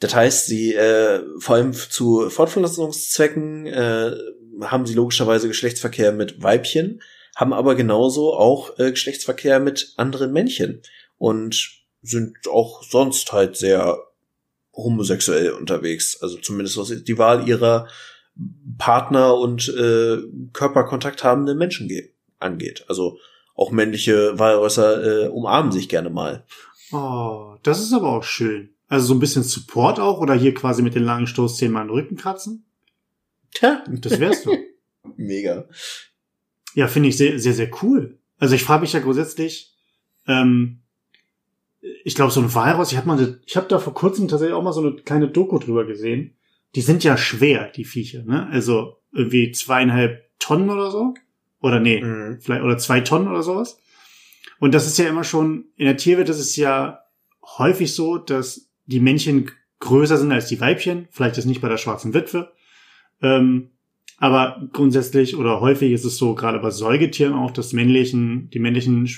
Das 0.00 0.14
heißt, 0.14 0.46
sie 0.46 0.74
äh, 0.74 1.22
vor 1.38 1.56
allem 1.56 1.72
zu 1.72 2.28
Fortpflanzungszwecken 2.30 3.66
äh, 3.66 4.16
haben 4.62 4.86
sie 4.86 4.94
logischerweise 4.94 5.46
Geschlechtsverkehr 5.48 6.12
mit 6.12 6.42
Weibchen, 6.42 7.02
haben 7.36 7.52
aber 7.52 7.74
genauso 7.74 8.34
auch 8.34 8.78
äh, 8.78 8.90
Geschlechtsverkehr 8.90 9.60
mit 9.60 9.92
anderen 9.96 10.32
Männchen 10.32 10.82
und 11.18 11.70
sind 12.02 12.48
auch 12.50 12.82
sonst 12.82 13.32
halt 13.32 13.56
sehr 13.56 13.98
homosexuell 14.74 15.50
unterwegs. 15.52 16.20
Also 16.22 16.38
zumindest 16.38 16.78
was 16.78 17.04
die 17.04 17.18
Wahl 17.18 17.46
ihrer 17.46 17.86
Partner 18.78 19.36
und 19.36 19.68
äh, 19.68 20.16
Körperkontakt 20.54 21.24
habenden 21.24 21.58
Menschen 21.58 21.88
ge- 21.88 22.14
angeht. 22.38 22.84
Also 22.88 23.18
auch 23.54 23.70
männliche 23.70 24.38
Walrösser 24.38 25.26
äh, 25.26 25.28
umarmen 25.28 25.72
sich 25.72 25.90
gerne 25.90 26.08
mal. 26.08 26.46
Oh, 26.90 27.56
das 27.62 27.80
ist 27.82 27.92
aber 27.92 28.16
auch 28.16 28.24
schön. 28.24 28.70
Also 28.90 29.06
so 29.06 29.14
ein 29.14 29.20
bisschen 29.20 29.44
Support 29.44 30.00
auch 30.00 30.20
oder 30.20 30.34
hier 30.34 30.52
quasi 30.52 30.82
mit 30.82 30.94
den 30.96 31.04
langen 31.04 31.26
Stoßzähnen 31.28 31.72
mal 31.72 31.84
den 31.84 31.90
Rücken 31.90 32.16
kratzen? 32.16 32.66
Tja, 33.54 33.84
Das 33.88 34.18
wärst 34.20 34.44
du. 34.46 34.50
mega. 35.16 35.64
Ja, 36.74 36.88
finde 36.88 37.08
ich 37.08 37.16
sehr, 37.16 37.38
sehr, 37.38 37.54
sehr 37.54 37.70
cool. 37.82 38.18
Also 38.38 38.54
ich 38.56 38.64
frage 38.64 38.82
mich 38.82 38.92
ja 38.92 39.00
grundsätzlich, 39.00 39.74
ähm, 40.26 40.80
ich 42.04 42.14
glaube, 42.14 42.32
so 42.32 42.40
ein 42.40 42.52
Walross, 42.54 42.90
ich 42.92 42.98
habe 42.98 43.06
mal, 43.06 43.40
ich 43.46 43.56
habe 43.56 43.68
da 43.68 43.78
vor 43.78 43.94
kurzem 43.94 44.28
tatsächlich 44.28 44.54
auch 44.54 44.62
mal 44.62 44.72
so 44.72 44.80
eine 44.80 44.96
kleine 44.96 45.28
Doku 45.28 45.58
drüber 45.58 45.84
gesehen. 45.86 46.36
Die 46.74 46.80
sind 46.82 47.04
ja 47.04 47.16
schwer, 47.16 47.70
die 47.70 47.84
Viecher, 47.84 48.22
ne? 48.24 48.48
Also 48.50 48.96
irgendwie 49.12 49.50
zweieinhalb 49.52 50.28
Tonnen 50.38 50.68
oder 50.70 50.90
so. 50.90 51.14
Oder 51.60 51.78
nee, 51.80 52.02
Mhm. 52.02 52.40
vielleicht, 52.40 52.62
oder 52.62 52.78
zwei 52.78 53.00
Tonnen 53.00 53.28
oder 53.28 53.42
sowas. 53.42 53.78
Und 54.58 54.74
das 54.74 54.86
ist 54.86 54.98
ja 54.98 55.08
immer 55.08 55.24
schon, 55.24 55.66
in 55.76 55.86
der 55.86 55.96
Tierwelt 55.96 56.28
ist 56.28 56.38
es 56.38 56.56
ja 56.56 57.00
häufig 57.58 57.94
so, 57.94 58.18
dass 58.18 58.69
die 58.90 59.00
Männchen 59.00 59.50
größer 59.78 60.18
sind 60.18 60.32
als 60.32 60.46
die 60.46 60.60
Weibchen. 60.60 61.08
Vielleicht 61.10 61.38
ist 61.38 61.46
nicht 61.46 61.60
bei 61.60 61.68
der 61.68 61.78
schwarzen 61.78 62.12
Witwe. 62.12 62.52
Ähm, 63.22 63.70
aber 64.18 64.68
grundsätzlich 64.72 65.36
oder 65.36 65.60
häufig 65.60 65.92
ist 65.92 66.04
es 66.04 66.18
so, 66.18 66.34
gerade 66.34 66.58
bei 66.58 66.70
Säugetieren 66.70 67.32
auch, 67.32 67.50
dass 67.50 67.72
männlichen, 67.72 68.50
die 68.50 68.58
männlichen 68.58 69.08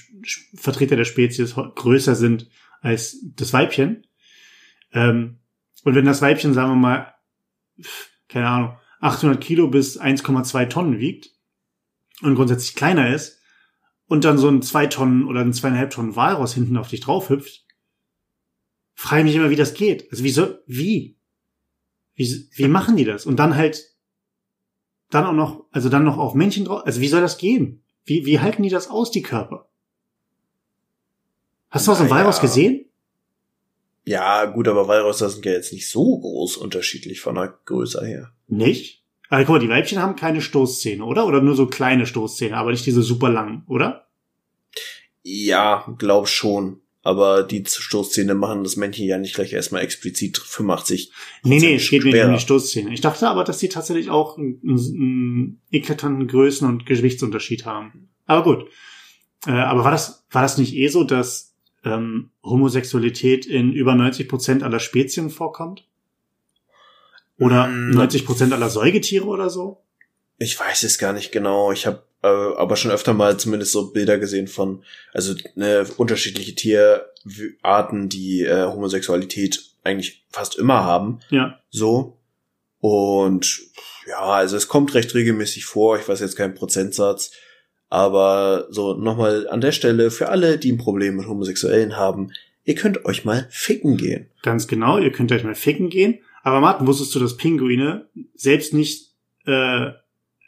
Vertreter 0.55 0.95
der 0.95 1.05
Spezies 1.05 1.55
größer 1.55 2.15
sind 2.15 2.49
als 2.81 3.19
das 3.35 3.53
Weibchen. 3.53 4.07
Ähm, 4.93 5.39
und 5.83 5.95
wenn 5.97 6.05
das 6.05 6.23
Weibchen, 6.23 6.55
sagen 6.55 6.71
wir 6.71 6.77
mal, 6.77 7.15
keine 8.29 8.49
Ahnung, 8.49 8.77
800 9.01 9.41
Kilo 9.41 9.69
bis 9.69 10.01
1,2 10.01 10.69
Tonnen 10.69 10.99
wiegt 11.01 11.31
und 12.23 12.37
grundsätzlich 12.37 12.77
kleiner 12.77 13.13
ist 13.13 13.41
und 14.07 14.25
dann 14.25 14.39
so 14.39 14.49
ein 14.49 14.63
2 14.63 14.87
Tonnen 14.87 15.25
oder 15.25 15.41
ein 15.41 15.53
zweieinhalb 15.53 15.91
Tonnen 15.91 16.15
Walross 16.15 16.55
hinten 16.55 16.77
auf 16.77 16.89
dich 16.89 17.01
drauf 17.01 17.29
hüpft, 17.29 17.65
frage 18.95 19.21
ich 19.21 19.27
mich 19.27 19.37
immer, 19.37 19.51
wie 19.51 19.57
das 19.57 19.75
geht. 19.75 20.11
Also 20.11 20.25
wie 20.25 20.31
soll, 20.31 20.63
wie? 20.67 21.17
Wie, 22.15 22.49
wie 22.53 22.69
machen 22.69 22.97
die 22.97 23.05
das? 23.05 23.27
Und 23.27 23.37
dann 23.37 23.57
halt, 23.57 23.91
dann 25.11 25.27
auch 25.27 25.33
noch, 25.33 25.65
also 25.71 25.89
dann 25.89 26.05
noch 26.05 26.19
auf 26.19 26.35
Männchen 26.35 26.65
drauf, 26.65 26.83
also 26.85 27.01
wie 27.01 27.09
soll 27.09 27.21
das 27.21 27.39
gehen? 27.39 27.83
Wie, 28.05 28.27
wie 28.27 28.41
halten 28.41 28.63
die 28.63 28.69
das 28.69 28.89
aus, 28.89 29.11
die 29.11 29.23
Körper? 29.23 29.69
Hast 31.71 31.87
du 31.87 31.93
was 31.93 32.01
im. 32.01 32.11
Walross 32.11 32.41
gesehen? 32.41 32.85
Ja, 34.05 34.45
gut, 34.47 34.69
aber 34.69 34.89
Walrösser 34.89 35.31
sind 35.31 35.47
ja 35.47 35.53
jetzt 35.53 35.73
nicht 35.73 35.89
so 35.89 36.19
groß 36.19 36.57
unterschiedlich 36.59 37.21
von 37.21 37.37
der 37.37 37.59
Größe 37.65 38.05
her. 38.05 38.33
Nicht? 38.49 39.03
Aber 39.31 39.45
guck 39.45 39.55
mal, 39.55 39.59
die 39.61 39.71
Weibchen 39.71 40.01
haben 40.03 40.17
keine 40.17 40.43
Stoßzähne, 40.43 41.03
oder? 41.03 41.27
Oder 41.27 41.41
nur 41.41 41.55
so 41.55 41.67
kleine 41.67 42.05
Stoßzähne, 42.05 42.57
aber 42.57 42.73
nicht 42.73 42.85
diese 42.85 43.03
super 43.03 43.31
langen, 43.31 43.65
oder? 43.69 44.09
Ja, 45.23 45.87
glaub 45.99 46.29
schon. 46.29 46.82
Aber 47.05 47.43
die 47.43 47.65
Stoßzähne 47.67 48.35
machen 48.35 48.63
das 48.63 48.77
Männchen 48.77 49.07
ja 49.07 49.19
nicht 49.19 49.35
gleich 49.35 49.53
erstmal 49.53 49.83
explizit 49.83 50.39
85. 50.39 51.13
Nee, 51.43 51.59
nee, 51.59 51.75
es 51.75 51.91
geht 51.91 52.05
nicht 52.05 52.23
um 52.23 52.33
die 52.33 52.39
Stoßzähne. 52.39 52.95
Ich 52.95 53.01
dachte 53.01 53.29
aber, 53.29 53.43
dass 53.43 53.59
die 53.59 53.69
tatsächlich 53.69 54.09
auch 54.09 54.39
einen, 54.39 54.61
einen 54.63 55.61
eklatanten 55.73 56.29
Größen- 56.29 56.67
und 56.67 56.87
Gewichtsunterschied 56.87 57.67
haben. 57.67 58.09
Aber 58.27 58.45
gut. 58.45 58.69
Äh, 59.47 59.51
aber 59.51 59.83
war 59.83 59.91
das, 59.91 60.25
war 60.31 60.43
das 60.43 60.59
nicht 60.59 60.75
eh 60.75 60.87
so, 60.87 61.03
dass 61.03 61.55
ähm, 61.85 62.31
Homosexualität 62.45 63.47
in 63.47 63.73
über 63.73 63.97
90 63.97 64.29
Prozent 64.29 64.63
aller 64.63 64.79
Spezien 64.79 65.31
vorkommt? 65.31 65.85
Oder 67.39 67.67
Mm, 67.67 67.91
90 67.91 68.25
Prozent 68.25 68.53
aller 68.53 68.71
Säugetiere 68.71 69.27
oder 69.27 69.51
so? 69.51 69.83
Ich 70.39 70.59
weiß 70.59 70.85
es 70.85 70.99
gar 70.99 71.13
nicht 71.13 71.33
genau. 71.33 71.73
Ich 71.73 71.87
habe 71.87 72.05
äh, 72.23 72.27
aber 72.27 72.77
schon 72.77 72.91
öfter 72.91 73.15
mal 73.15 73.37
zumindest 73.37 73.73
so 73.73 73.93
Bilder 73.93 74.19
gesehen 74.19 74.49
von, 74.49 74.83
also 75.13 75.35
ne, 75.55 75.87
unterschiedliche 75.97 76.55
Tierarten, 76.55 78.09
die 78.09 78.43
äh, 78.43 78.67
Homosexualität 78.67 79.61
eigentlich 79.85 80.25
fast 80.31 80.57
immer 80.57 80.85
haben. 80.85 81.21
Ja. 81.31 81.59
So. 81.71 82.19
Und 82.81 83.61
ja, 84.09 84.21
also 84.21 84.57
es 84.57 84.69
kommt 84.69 84.95
recht 84.95 85.15
regelmäßig 85.15 85.65
vor. 85.65 85.99
Ich 85.99 86.09
weiß 86.09 86.21
jetzt 86.21 86.37
keinen 86.37 86.55
Prozentsatz. 86.55 87.33
Aber 87.89 88.67
so 88.71 88.95
nochmal 88.95 89.49
an 89.49 89.61
der 89.61 89.73
Stelle 89.73 90.11
für 90.11 90.31
alle, 90.31 90.57
die 90.59 90.73
ein 90.73 90.79
Problem 90.79 91.17
mit 91.17 91.27
Homosexuellen 91.27 91.97
haben, 91.97 92.33
ihr 92.65 92.75
könnt 92.75 93.05
euch 93.05 93.25
mal 93.25 93.47
ficken 93.51 93.97
gehen. 93.97 94.31
Ganz 94.43 94.67
genau, 94.67 94.99
ihr 94.99 95.13
könnt 95.13 95.31
euch 95.31 95.45
mal 95.45 95.55
ficken 95.55 95.91
gehen. 95.91 96.19
Aber 96.43 96.61
Martin, 96.61 96.87
wusstest 96.87 97.15
du, 97.15 97.21
dass 97.21 97.37
Pinguine 97.37 98.09
selbst 98.35 98.73
nicht 98.73 99.13
äh, 99.47 99.91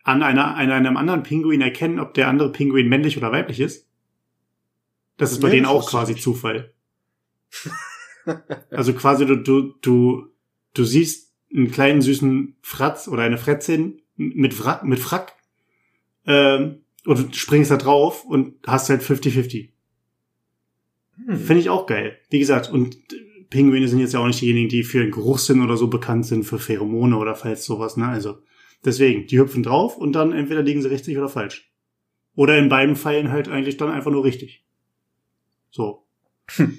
an, 0.05 0.23
einer, 0.23 0.55
an 0.57 0.71
einem 0.71 0.97
anderen 0.97 1.23
Pinguin 1.23 1.61
erkennen, 1.61 1.99
ob 1.99 2.15
der 2.15 2.29
andere 2.29 2.53
Pinguin 2.53 2.89
männlich 2.89 3.17
oder 3.17 3.33
weiblich 3.33 3.59
ist? 3.59 3.89
Das 5.17 5.33
ist 5.33 5.41
bei 5.41 5.49
Nee, 5.49 5.57
denen 5.57 5.67
auch 5.67 5.91
quasi. 5.91 6.15
Zufall. 6.15 6.73
Also 8.71 8.95
quasi 8.95 9.27
du, 9.27 9.37
du, 9.37 9.75
du, 9.83 10.29
du 10.73 10.85
siehst 10.85 11.35
einen 11.55 11.71
kleinen 11.71 12.01
süßen 12.01 12.57
Fratz 12.63 13.07
oder 13.07 13.23
eine 13.23 13.37
Fretzin 13.37 14.01
mit, 14.17 14.65
Wrack, 14.65 14.83
mit 14.83 14.99
Frack 14.99 15.35
ähm, 16.27 16.81
und 17.05 17.19
du 17.19 17.35
springst 17.37 17.71
da 17.71 17.77
drauf 17.77 18.25
und 18.25 18.55
hast 18.67 18.89
halt 18.89 19.03
50-50. 19.03 19.69
Hm. 21.27 21.37
Finde 21.37 21.61
ich 21.61 21.69
auch 21.69 21.85
geil. 21.85 22.19
Wie 22.31 22.39
gesagt, 22.39 22.73
und 22.73 22.97
Pinguine 23.51 23.89
sind 23.89 24.01
jetzt 24.01 24.15
ja 24.15 24.21
auch 24.21 24.27
nicht 24.27 24.41
diejenigen, 24.41 24.71
die 24.71 24.85
für 24.85 25.03
einen 25.03 25.11
Geruchssinn 25.11 25.63
oder 25.63 25.77
so 25.77 25.89
bekannt 25.89 26.25
sind, 26.25 26.45
für 26.45 26.59
Pheromone 26.59 27.19
oder 27.19 27.35
falls 27.35 27.67
sowas, 27.67 27.99
ne? 27.99 28.09
Also, 28.09 28.39
deswegen, 28.85 29.27
die 29.27 29.39
hüpfen 29.39 29.63
drauf 29.63 29.97
und 29.97 30.13
dann 30.13 30.33
entweder 30.33 30.63
liegen 30.63 30.83
sie 30.83 30.91
richtig 30.91 31.17
oder 31.19 31.29
falsch. 31.29 31.71
Oder 32.37 32.59
in 32.59 32.69
beiden 32.69 32.97
Fällen 32.97 33.31
halt 33.31 33.49
eigentlich 33.49 33.77
dann 33.77 33.91
einfach 33.91 34.11
nur 34.11 34.25
richtig. 34.25 34.65
So. 35.71 36.05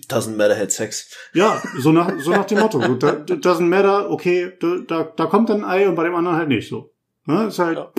Doesn't 0.10 0.36
matter, 0.36 0.56
had 0.58 0.72
sex. 0.72 1.10
Ja, 1.34 1.62
so 1.80 1.92
nach, 1.92 2.20
so 2.20 2.32
nach 2.32 2.46
dem 2.46 2.60
Motto. 2.60 2.80
So, 2.82 2.96
da, 2.96 3.14
doesn't 3.14 3.62
matter, 3.68 4.12
okay, 4.12 4.52
da, 4.60 5.04
da, 5.16 5.26
kommt 5.26 5.50
dann 5.50 5.64
ein 5.64 5.70
Ei 5.82 5.90
und 5.90 5.96
bei 5.96 6.04
dem 6.04 6.14
anderen 6.14 6.38
halt 6.38 6.50
nicht 6.50 6.70
so. 6.70 6.94
Ne? 7.26 7.48
Ist 7.48 7.58
halt, 7.60 7.78
Ja. 7.78 7.92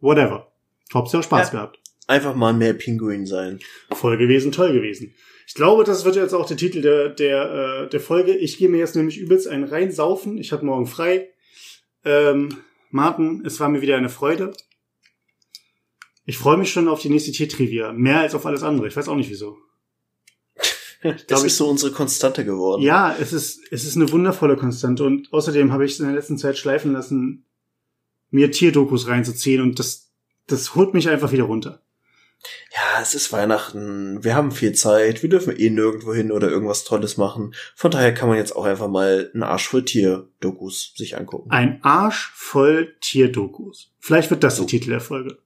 whatever. 0.00 0.52
Hauptsache 0.92 1.22
Spaß 1.22 1.48
Ja. 1.48 1.52
gehabt. 1.52 1.80
Einfach 2.06 2.34
mal 2.34 2.52
mehr 2.52 2.74
Pinguin 2.74 3.26
sein. 3.26 3.60
Voll 3.92 4.16
gewesen, 4.18 4.52
toll 4.52 4.72
gewesen. 4.72 5.14
Ich 5.46 5.54
glaube, 5.54 5.84
das 5.84 6.04
wird 6.04 6.16
jetzt 6.16 6.34
auch 6.34 6.46
der 6.46 6.56
Titel 6.58 6.82
der, 6.82 7.08
der, 7.08 7.84
äh, 7.84 7.88
der 7.88 8.00
Folge. 8.00 8.36
Ich 8.36 8.58
gehe 8.58 8.68
mir 8.68 8.78
jetzt 8.78 8.96
nämlich 8.96 9.18
übelst 9.18 9.48
einen 9.48 9.64
reinsaufen. 9.64 10.36
Ich 10.38 10.52
habe 10.52 10.64
morgen 10.66 10.86
frei. 10.86 11.28
Ähm, 12.04 12.58
Martin, 12.90 13.42
es 13.44 13.60
war 13.60 13.68
mir 13.68 13.80
wieder 13.80 13.96
eine 13.96 14.08
Freude. 14.08 14.52
Ich 16.24 16.38
freue 16.38 16.56
mich 16.56 16.70
schon 16.70 16.88
auf 16.88 17.00
die 17.00 17.08
nächste 17.08 17.32
Tiertrivia. 17.32 17.92
Mehr 17.92 18.20
als 18.20 18.34
auf 18.34 18.44
alles 18.44 18.62
andere. 18.62 18.86
Ich 18.88 18.96
weiß 18.96 19.08
auch 19.08 19.16
nicht 19.16 19.30
wieso. 19.30 19.58
Das 21.00 21.26
glaub, 21.28 21.44
ist 21.44 21.56
so 21.56 21.68
unsere 21.68 21.92
Konstante 21.92 22.44
geworden. 22.44 22.82
Ja, 22.82 23.14
es 23.14 23.32
ist, 23.32 23.60
es 23.70 23.84
ist 23.84 23.94
eine 23.94 24.10
wundervolle 24.10 24.56
Konstante. 24.56 25.04
Und 25.04 25.32
außerdem 25.32 25.72
habe 25.72 25.84
ich 25.84 25.92
es 25.92 26.00
in 26.00 26.06
der 26.06 26.14
letzten 26.16 26.38
Zeit 26.38 26.58
schleifen 26.58 26.92
lassen, 26.92 27.46
mir 28.30 28.50
Tierdokus 28.50 29.06
reinzuziehen. 29.06 29.62
Und 29.62 29.78
das, 29.78 30.10
das 30.48 30.74
holt 30.74 30.94
mich 30.94 31.08
einfach 31.08 31.30
wieder 31.30 31.44
runter. 31.44 31.82
Ja, 32.74 33.00
es 33.02 33.14
ist 33.14 33.32
Weihnachten. 33.32 34.22
Wir 34.22 34.34
haben 34.34 34.52
viel 34.52 34.72
Zeit. 34.72 35.22
Wir 35.22 35.30
dürfen 35.30 35.56
eh 35.56 35.70
nirgendwo 35.70 36.12
hin 36.12 36.30
oder 36.30 36.48
irgendwas 36.48 36.84
Tolles 36.84 37.16
machen. 37.16 37.54
Von 37.74 37.90
daher 37.90 38.12
kann 38.12 38.28
man 38.28 38.38
jetzt 38.38 38.54
auch 38.54 38.64
einfach 38.64 38.88
mal 38.88 39.30
einen 39.32 39.42
Arsch 39.42 39.68
voll 39.68 39.84
Tier-Dokus 39.84 40.94
sich 40.96 41.16
angucken. 41.16 41.50
Ein 41.50 41.82
Arsch 41.82 42.30
voll 42.34 42.94
Tierdokus. 43.00 43.92
Vielleicht 43.98 44.30
wird 44.30 44.44
das 44.44 44.56
der 44.56 44.66
Titel 44.66 44.90
der 44.90 45.00
Folge. 45.00 45.38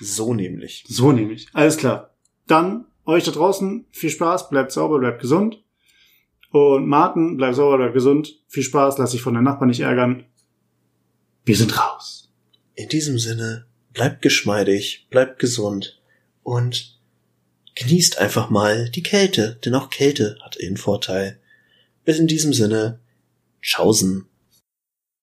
So 0.00 0.34
nämlich. 0.34 0.84
So 0.88 1.12
nämlich. 1.12 1.48
Alles 1.52 1.76
klar. 1.76 2.14
Dann 2.46 2.86
euch 3.04 3.24
da 3.24 3.30
draußen 3.30 3.86
viel 3.90 4.10
Spaß, 4.10 4.50
bleibt 4.50 4.72
sauber, 4.72 4.98
bleibt 4.98 5.20
gesund. 5.20 5.62
Und 6.50 6.86
Martin, 6.86 7.36
bleib 7.36 7.54
sauber, 7.54 7.78
bleib 7.78 7.94
gesund. 7.94 8.40
Viel 8.48 8.62
Spaß, 8.62 8.98
lass 8.98 9.12
dich 9.12 9.22
von 9.22 9.34
den 9.34 9.44
Nachbarn 9.44 9.68
nicht 9.68 9.80
ärgern. 9.80 10.24
Wir 11.44 11.56
sind 11.56 11.78
raus. 11.78 12.32
In 12.74 12.88
diesem 12.88 13.18
Sinne, 13.18 13.66
bleibt 13.92 14.22
geschmeidig, 14.22 15.06
bleibt 15.10 15.38
gesund 15.38 16.00
und 16.46 16.96
genießt 17.74 18.18
einfach 18.18 18.50
mal 18.50 18.88
die 18.88 19.02
Kälte, 19.02 19.58
denn 19.64 19.74
auch 19.74 19.90
Kälte 19.90 20.38
hat 20.44 20.56
ihren 20.56 20.76
Vorteil. 20.76 21.40
Bis 22.04 22.20
in 22.20 22.28
diesem 22.28 22.52
Sinne, 22.52 23.00
tschaußen. 23.62 24.28